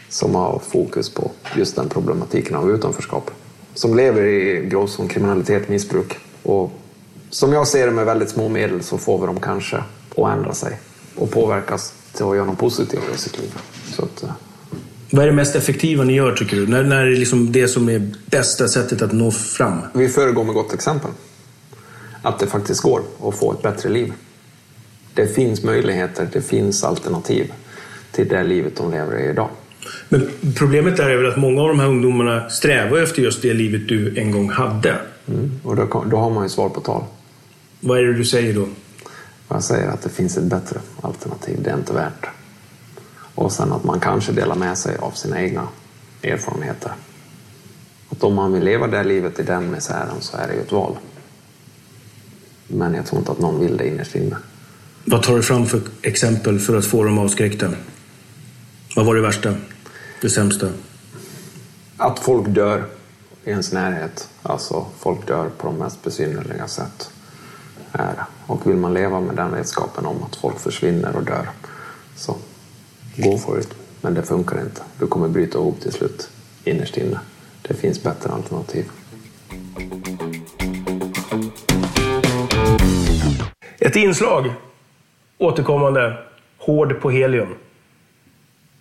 som 0.09 0.35
har 0.35 0.61
fokus 0.69 1.15
på 1.15 1.31
just 1.57 1.77
den 1.77 1.89
problematiken 1.89 2.57
av 2.57 2.71
utanförskap. 2.71 3.31
Som 3.75 3.97
lever 3.97 4.23
i 4.23 4.67
gråzon, 4.67 5.09
kriminalitet, 5.09 5.69
missbruk. 5.69 6.19
Och 6.43 6.73
som 7.31 7.53
jag 7.53 7.69
ser 7.69 7.87
det 7.87 7.93
med 7.93 8.07
väldigt 8.07 8.31
små 8.31 8.49
medel 8.49 8.83
så 8.83 8.99
får 8.99 9.19
vi 9.21 9.27
dem 9.27 9.41
kanske 9.41 9.77
att 10.17 10.33
ändra 10.33 10.53
sig 10.53 10.81
och 11.17 11.31
påverkas 11.31 11.95
till 12.13 12.25
att 12.25 12.37
göra 12.37 12.47
något 12.47 12.59
positivt 12.59 13.15
i 13.15 13.19
sitt 13.19 13.39
liv. 13.39 13.59
Så 13.93 14.05
att, 14.05 14.23
eh, 14.23 14.31
vad 15.11 15.23
är 15.23 15.27
det 15.27 15.35
mest 15.35 15.57
effektiva 15.57 16.05
ni 16.05 16.13
gör 16.13 16.33
tycker 16.33 16.57
du? 16.57 16.67
När, 16.67 16.83
när 16.83 17.03
är 17.03 17.11
det 17.11 17.17
liksom 17.17 17.53
det 17.53 17.69
som 17.69 17.89
är 17.89 18.13
bästa 18.27 18.69
sättet 18.69 19.03
att 19.03 19.13
nå 19.13 19.31
fram? 19.31 19.79
Vi 19.93 20.09
föregår 20.09 20.45
med 20.45 20.55
gott 20.55 20.75
exempel. 20.75 21.11
Att 22.23 22.39
det 22.39 22.47
faktiskt 22.47 22.83
går 22.83 23.03
att 23.23 23.39
få 23.39 23.53
ett 23.53 23.63
bättre 23.63 23.89
liv. 23.89 24.13
Det 25.15 25.27
finns 25.27 25.63
möjligheter, 25.63 26.29
det 26.33 26.43
finns 26.43 26.85
alternativ 26.85 27.53
till 28.13 28.29
det 28.29 28.45
livet 28.45 28.77
de 28.77 28.91
lever 28.91 29.21
i 29.21 29.29
idag. 29.31 29.49
Men 30.09 30.31
problemet 30.57 30.99
är 30.99 31.17
väl 31.17 31.27
att 31.27 31.37
många 31.37 31.63
av 31.63 31.69
de 31.69 31.81
här 31.81 31.89
ungdomarna 31.89 32.51
strävar 32.51 32.99
efter 32.99 33.23
just 33.23 33.43
det 33.43 33.55
livet 33.55 33.89
du 33.89 34.19
en 34.19 34.33
gång 34.33 34.51
hade. 34.51 34.99
Mm. 35.29 35.61
Och 35.63 35.77
då, 35.77 36.05
då 36.11 36.17
har 36.17 36.31
man 36.31 36.43
ju 36.43 36.49
svar 36.49 36.69
på 36.69 36.81
tal. 36.81 37.05
Vad 37.81 37.99
är 37.99 38.03
det 38.03 38.15
du 38.15 38.25
säger 38.25 38.55
då? 38.55 38.69
Jag 39.49 39.65
säger 39.65 39.89
att 39.89 40.03
det 40.03 40.09
finns 40.09 40.37
ett 40.37 40.45
bättre 40.45 40.81
alternativ, 41.01 41.59
det 41.63 41.71
är 41.71 41.77
inte 41.77 41.93
värt. 41.93 42.27
Och 43.35 43.53
sen 43.53 43.73
att 43.73 43.85
man 43.85 44.01
kanske 44.01 44.33
delar 44.33 44.55
med 44.55 44.79
sig 44.79 44.97
av 44.97 45.11
sina 45.11 45.43
egna 45.43 45.69
erfarenheter. 46.23 46.93
Att 48.11 48.25
om 48.25 48.35
man 48.35 48.53
vill 48.53 48.65
leva 48.65 48.87
det 48.87 49.05
livet 49.05 49.41
i 49.41 49.43
den 49.43 49.71
misären 49.71 50.21
så 50.21 50.37
är 50.37 50.49
det 50.49 50.55
ju 50.55 50.61
ett 50.61 50.73
val. 50.73 50.97
Men 52.67 52.95
jag 52.95 53.07
tror 53.07 53.19
inte 53.19 53.33
att 53.33 53.39
någon 53.39 53.61
vill 53.61 53.77
det 53.77 53.89
innerst 53.89 54.15
inne. 54.15 54.37
Vad 55.05 55.23
tar 55.23 55.37
du 55.37 55.43
fram 55.43 55.67
för 55.67 55.81
exempel 56.03 56.59
för 56.59 56.77
att 56.79 56.85
få 56.85 57.05
dem 57.05 57.19
avskräckta? 57.19 57.71
Vad 58.97 59.07
var 59.07 59.15
det 59.15 59.21
värsta? 59.21 59.55
Det 60.21 60.31
sämsta? 60.31 60.69
Att 61.97 62.19
folk 62.19 62.49
dör 62.49 62.85
i 63.45 63.51
ens 63.51 63.73
närhet. 63.73 64.29
Alltså, 64.43 64.87
folk 64.99 65.27
dör 65.27 65.49
på 65.59 65.67
de 65.67 65.77
mest 65.77 66.03
besynnerliga 66.03 66.69
sätt. 66.69 67.11
Och 68.47 68.71
vill 68.71 68.77
man 68.77 68.95
leva 68.95 69.21
med 69.21 69.37
den 69.37 69.53
vetskapen 69.53 70.07
om 70.07 70.23
att 70.23 70.37
folk 70.37 70.61
försvinner 70.61 71.17
och 71.17 71.25
dör, 71.25 71.49
så 72.17 72.37
gå 73.17 73.39
för 73.39 73.57
det. 73.57 73.67
Men 74.01 74.15
det 74.15 74.23
funkar 74.23 74.61
inte. 74.61 74.83
Du 74.99 75.07
kommer 75.07 75.29
bryta 75.29 75.59
ihop 75.59 75.81
till 75.81 75.93
slut, 75.93 76.29
innerst 76.65 76.97
inne. 76.97 77.21
Det 77.63 77.75
finns 77.75 78.03
bättre 78.03 78.31
alternativ. 78.31 78.85
Ett 83.79 83.97
inslag. 83.97 84.53
Återkommande. 85.39 86.19
Hård 86.59 87.01
på 87.01 87.11
helium. 87.11 87.55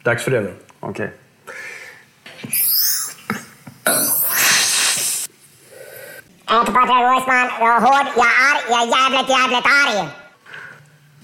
Dags 0.04 0.24
för 0.24 0.32
det 0.32 0.42
nu. 0.42 0.54
Okej. 0.80 1.12
Jag 6.48 6.60
heter 6.60 6.74
Patrik 6.74 6.90
Weissman, 6.90 7.50
jag 7.60 7.76
är 7.76 7.82
hård, 7.82 8.08
jag 8.16 8.26
är 8.26 8.36
arg, 8.50 8.62
jag 8.70 8.82
är 8.82 8.88
jävligt, 8.88 9.30
jävligt 9.30 9.66
arg. 9.66 10.10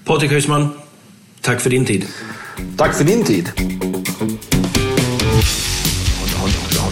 Patrik 0.04 0.30
Höjsman, 0.30 0.80
tack 1.40 1.60
för 1.60 1.70
din 1.70 1.84
tid. 1.84 2.06
Tack 2.80 2.96
för 2.96 3.04
din 3.04 3.24
tid. 3.24 3.52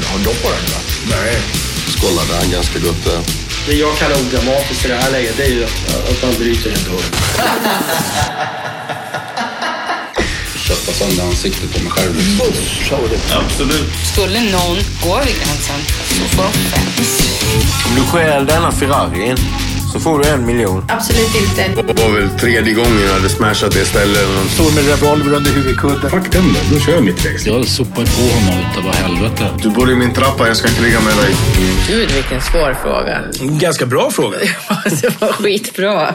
Har 0.05 0.18
doppat 0.24 0.43
den 0.43 0.70
va? 0.72 0.80
Nej. 1.11 1.41
Skållade 1.89 2.34
han 2.41 2.51
ganska 2.51 2.78
gott 2.78 3.05
där. 3.05 3.20
Det 3.66 3.74
jag 3.74 3.97
kallar 3.99 4.16
odramatiskt 4.16 4.84
i 4.84 4.89
det 4.89 4.95
här 4.95 5.11
läget 5.11 5.36
det 5.36 5.45
är 5.45 5.49
ju 5.49 5.64
att, 5.64 6.22
man 6.22 6.34
bryter 6.39 6.70
ett 6.70 6.89
år. 6.89 7.03
Kötta 10.68 10.93
sönder 10.93 11.24
ansiktet 11.24 11.72
på 11.74 11.82
mig 11.82 11.93
själv. 11.93 12.41
Absolut. 13.32 13.89
Skulle 14.12 14.41
någon 14.41 14.78
gå 15.05 15.14
över 15.14 15.26
gränsen 15.26 15.80
så 16.09 16.24
får 16.36 16.43
de 16.43 16.53
fem. 16.53 16.86
Om 17.89 17.95
du 17.95 18.03
stjäl 18.03 18.47
denna 18.47 18.72
Ferrarin 18.72 19.36
så 19.93 20.01
får 20.01 20.18
du 20.18 20.28
en 20.28 20.47
miljon. 20.47 20.84
Absolut 20.89 21.34
inte. 21.36 21.82
Det 21.82 22.03
var 22.03 22.11
väl 22.11 22.28
tredje 22.28 22.74
gången 22.74 23.01
jag 23.07 23.12
hade 23.12 23.28
smashat 23.28 23.72
det 23.72 23.84
stället. 23.84 24.26
Står 24.51 24.74
med 24.74 24.86
revolver 24.89 25.32
under 25.36 25.51
huvudkudden. 25.51 26.11
Fuck 26.11 26.32
den 26.32 26.43
då, 26.55 26.74
då 26.74 26.80
kör 26.80 26.93
jag 26.93 27.05
mitt 27.05 27.26
race. 27.26 27.51
Jag 27.51 27.66
sopar 27.66 27.95
på 27.95 28.22
honom 28.34 28.70
utav 28.70 28.84
vad 28.84 28.95
helvete. 28.95 29.45
Du 29.62 29.70
bor 29.70 29.91
i 29.91 29.95
min 29.97 30.14
trappa, 30.14 30.47
jag 30.47 30.57
ska 30.57 30.68
kriga 30.68 31.01
med 31.01 31.16
dig. 31.16 31.34
Gud 31.89 32.11
vilken 32.11 32.41
svår 32.41 32.76
fråga. 32.82 33.20
Ganska 33.41 33.86
bra 33.86 34.11
fråga. 34.11 34.39
det 35.01 35.20
var 35.20 35.32
skitbra. 35.32 36.14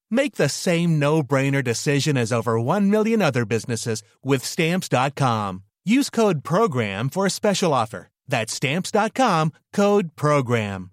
Make 0.11 0.35
the 0.35 0.49
same 0.49 0.99
no-brainer 0.99 1.63
decision 1.63 2.17
as 2.17 2.31
over 2.31 2.59
1 2.59 2.89
million 2.89 3.21
other 3.21 3.45
businesses 3.45 4.03
with 4.23 4.43
stamps.com. 4.43 5.63
Use 5.85 6.09
code 6.09 6.43
program 6.43 7.09
for 7.09 7.25
a 7.25 7.29
special 7.29 7.73
offer. 7.73 8.09
That's 8.27 8.53
stamps.com, 8.53 9.51
code 9.75 10.15
program. 10.15 10.89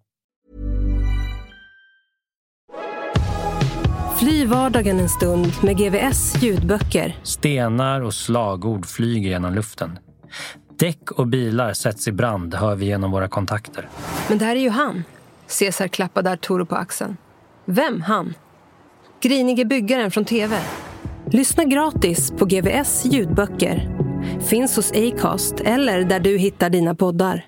Fly 4.18 4.44
vardagen 4.44 5.00
en 5.00 5.08
stund 5.08 5.52
med 5.62 5.76
GVS 5.76 6.42
ljudböcker. 6.42 7.16
Stenar 7.22 8.00
och 8.00 8.14
slagord 8.14 8.86
flyger 8.86 9.30
genom 9.30 9.54
luften. 9.54 9.98
Däck 10.78 11.10
och 11.10 11.26
bilar 11.26 11.72
sätts 11.72 12.08
i 12.08 12.12
brand, 12.12 12.54
hör 12.54 12.74
vi 12.74 12.86
genom 12.86 13.10
våra 13.10 13.28
kontakter. 13.28 13.88
Men 14.28 14.38
det 14.38 14.44
här 14.44 14.56
är 14.56 14.60
ju 14.60 14.70
han. 14.70 15.04
Cesar 15.46 15.88
klappade 15.88 16.30
Arturo 16.30 16.66
på 16.66 16.76
axeln. 16.76 17.16
Vem 17.64 18.00
han? 18.00 18.34
Grinige 19.22 19.64
byggaren 19.64 20.10
från 20.10 20.24
TV. 20.24 20.56
Lyssna 21.32 21.64
gratis 21.64 22.30
på 22.30 22.44
GVS 22.44 23.04
ljudböcker. 23.04 23.88
Finns 24.40 24.76
hos 24.76 24.92
Acast 24.92 25.60
eller 25.60 26.04
där 26.04 26.20
du 26.20 26.38
hittar 26.38 26.70
dina 26.70 26.94
poddar. 26.94 27.44